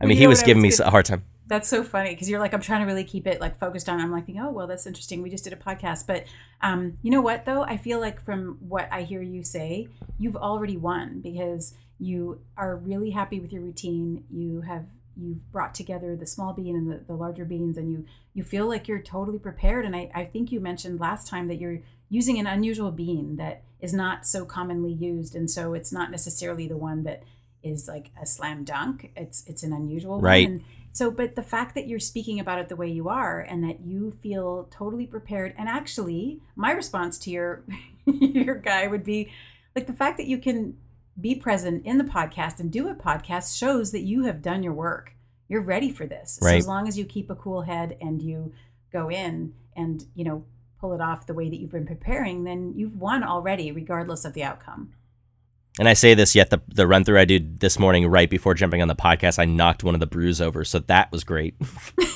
I 0.00 0.06
mean, 0.06 0.16
You 0.16 0.22
he 0.22 0.26
was 0.26 0.42
giving 0.42 0.62
me 0.62 0.68
was 0.68 0.80
a 0.80 0.90
hard 0.90 1.06
time. 1.06 1.24
That's 1.46 1.68
so 1.68 1.84
funny 1.84 2.10
because 2.10 2.30
you're 2.30 2.40
like, 2.40 2.54
I'm 2.54 2.60
trying 2.62 2.80
to 2.80 2.86
really 2.86 3.04
keep 3.04 3.26
it 3.26 3.40
like 3.40 3.58
focused 3.58 3.88
on. 3.88 4.00
I'm 4.00 4.10
like, 4.10 4.24
oh 4.38 4.50
well, 4.50 4.66
that's 4.66 4.86
interesting. 4.86 5.22
We 5.22 5.30
just 5.30 5.44
did 5.44 5.52
a 5.52 5.56
podcast, 5.56 6.06
but 6.06 6.24
um, 6.62 6.96
you 7.02 7.10
know 7.10 7.20
what 7.20 7.44
though? 7.44 7.62
I 7.64 7.76
feel 7.76 8.00
like 8.00 8.24
from 8.24 8.56
what 8.60 8.88
I 8.90 9.02
hear 9.02 9.20
you 9.20 9.42
say, 9.42 9.88
you've 10.18 10.36
already 10.36 10.76
won 10.76 11.20
because 11.20 11.74
you 11.98 12.40
are 12.56 12.76
really 12.76 13.10
happy 13.10 13.40
with 13.40 13.52
your 13.52 13.62
routine. 13.62 14.24
You 14.30 14.62
have 14.62 14.86
you've 15.16 15.50
brought 15.52 15.74
together 15.74 16.16
the 16.16 16.26
small 16.26 16.52
bean 16.52 16.74
and 16.74 16.90
the, 16.90 17.04
the 17.06 17.14
larger 17.14 17.44
beans, 17.44 17.76
and 17.76 17.90
you 17.90 18.04
you 18.32 18.42
feel 18.42 18.66
like 18.66 18.88
you're 18.88 19.00
totally 19.00 19.38
prepared. 19.38 19.84
And 19.84 19.94
I, 19.94 20.10
I 20.14 20.24
think 20.24 20.50
you 20.50 20.60
mentioned 20.60 21.00
last 21.00 21.26
time 21.26 21.48
that 21.48 21.60
you're 21.60 21.80
using 22.08 22.38
an 22.38 22.46
unusual 22.46 22.90
bean 22.90 23.36
that 23.36 23.62
is 23.80 23.92
not 23.92 24.26
so 24.26 24.44
commonly 24.44 24.92
used, 24.92 25.34
and 25.34 25.50
so 25.50 25.74
it's 25.74 25.92
not 25.92 26.10
necessarily 26.10 26.66
the 26.66 26.76
one 26.76 27.04
that 27.04 27.22
is 27.64 27.88
like 27.88 28.10
a 28.20 28.26
slam 28.26 28.62
dunk. 28.64 29.10
It's 29.16 29.44
it's 29.46 29.62
an 29.62 29.72
unusual 29.72 30.20
Right. 30.20 30.48
one. 30.48 30.64
So, 30.92 31.10
but 31.10 31.34
the 31.34 31.42
fact 31.42 31.74
that 31.74 31.88
you're 31.88 31.98
speaking 31.98 32.38
about 32.38 32.60
it 32.60 32.68
the 32.68 32.76
way 32.76 32.88
you 32.88 33.08
are, 33.08 33.40
and 33.40 33.64
that 33.64 33.80
you 33.80 34.12
feel 34.22 34.68
totally 34.70 35.06
prepared, 35.08 35.52
and 35.58 35.68
actually, 35.68 36.40
my 36.54 36.70
response 36.70 37.18
to 37.18 37.30
your 37.30 37.64
your 38.06 38.54
guy 38.54 38.86
would 38.86 39.02
be 39.04 39.30
like 39.74 39.86
the 39.88 39.92
fact 39.92 40.18
that 40.18 40.26
you 40.28 40.38
can 40.38 40.76
be 41.20 41.34
present 41.34 41.84
in 41.84 41.98
the 41.98 42.04
podcast 42.04 42.60
and 42.60 42.70
do 42.70 42.88
a 42.88 42.94
podcast 42.94 43.56
shows 43.58 43.90
that 43.92 44.00
you 44.02 44.24
have 44.24 44.42
done 44.42 44.62
your 44.62 44.72
work. 44.72 45.14
You're 45.48 45.62
ready 45.62 45.90
for 45.90 46.06
this. 46.06 46.38
Right. 46.42 46.50
So 46.52 46.56
as 46.58 46.68
long 46.68 46.86
as 46.88 46.96
you 46.98 47.04
keep 47.04 47.28
a 47.30 47.34
cool 47.34 47.62
head 47.62 47.96
and 48.00 48.22
you 48.22 48.52
go 48.92 49.10
in 49.10 49.54
and 49.76 50.04
you 50.14 50.24
know 50.24 50.44
pull 50.80 50.92
it 50.92 51.00
off 51.00 51.26
the 51.26 51.34
way 51.34 51.48
that 51.48 51.58
you've 51.58 51.70
been 51.72 51.86
preparing, 51.86 52.44
then 52.44 52.72
you've 52.76 52.96
won 52.96 53.24
already, 53.24 53.72
regardless 53.72 54.24
of 54.24 54.32
the 54.34 54.44
outcome. 54.44 54.92
And 55.78 55.88
I 55.88 55.94
say 55.94 56.14
this 56.14 56.34
yet 56.34 56.50
the 56.50 56.60
the 56.68 56.86
run 56.86 57.04
through 57.04 57.18
I 57.18 57.24
did 57.24 57.58
this 57.60 57.78
morning 57.78 58.06
right 58.06 58.30
before 58.30 58.54
jumping 58.54 58.80
on 58.80 58.88
the 58.88 58.94
podcast, 58.94 59.38
I 59.38 59.44
knocked 59.44 59.82
one 59.82 59.94
of 59.94 60.00
the 60.00 60.06
brews 60.06 60.40
over, 60.40 60.64
so 60.64 60.78
that 60.80 61.10
was 61.10 61.24
great. 61.24 61.56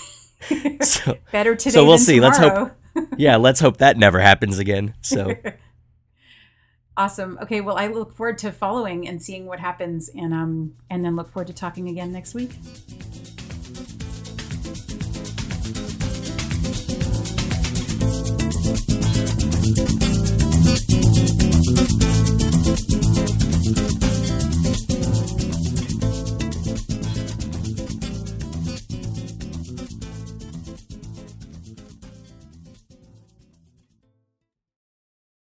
so 0.83 1.19
Better 1.33 1.57
today 1.57 1.71
So 1.73 1.85
we'll 1.85 1.97
than 1.97 2.07
see. 2.07 2.21
Let's 2.21 2.39
hope- 2.39 2.73
yeah, 3.17 3.37
let's 3.37 3.61
hope 3.61 3.79
that 3.79 3.97
never 3.97 4.21
happens 4.21 4.59
again. 4.59 4.95
So 5.01 5.35
Awesome. 6.97 7.39
Okay, 7.43 7.61
well, 7.61 7.77
I 7.77 7.87
look 7.87 8.13
forward 8.17 8.39
to 8.39 8.51
following 8.51 9.07
and 9.07 9.23
seeing 9.23 9.47
what 9.47 9.61
happens, 9.61 10.11
and 10.17 10.35
um, 10.35 10.75
and 10.91 11.05
then 11.05 11.15
look 11.15 11.31
forward 11.31 11.47
to 11.47 11.53
talking 11.53 11.89
again 11.89 12.11
next 12.11 12.35
week. 12.35 12.51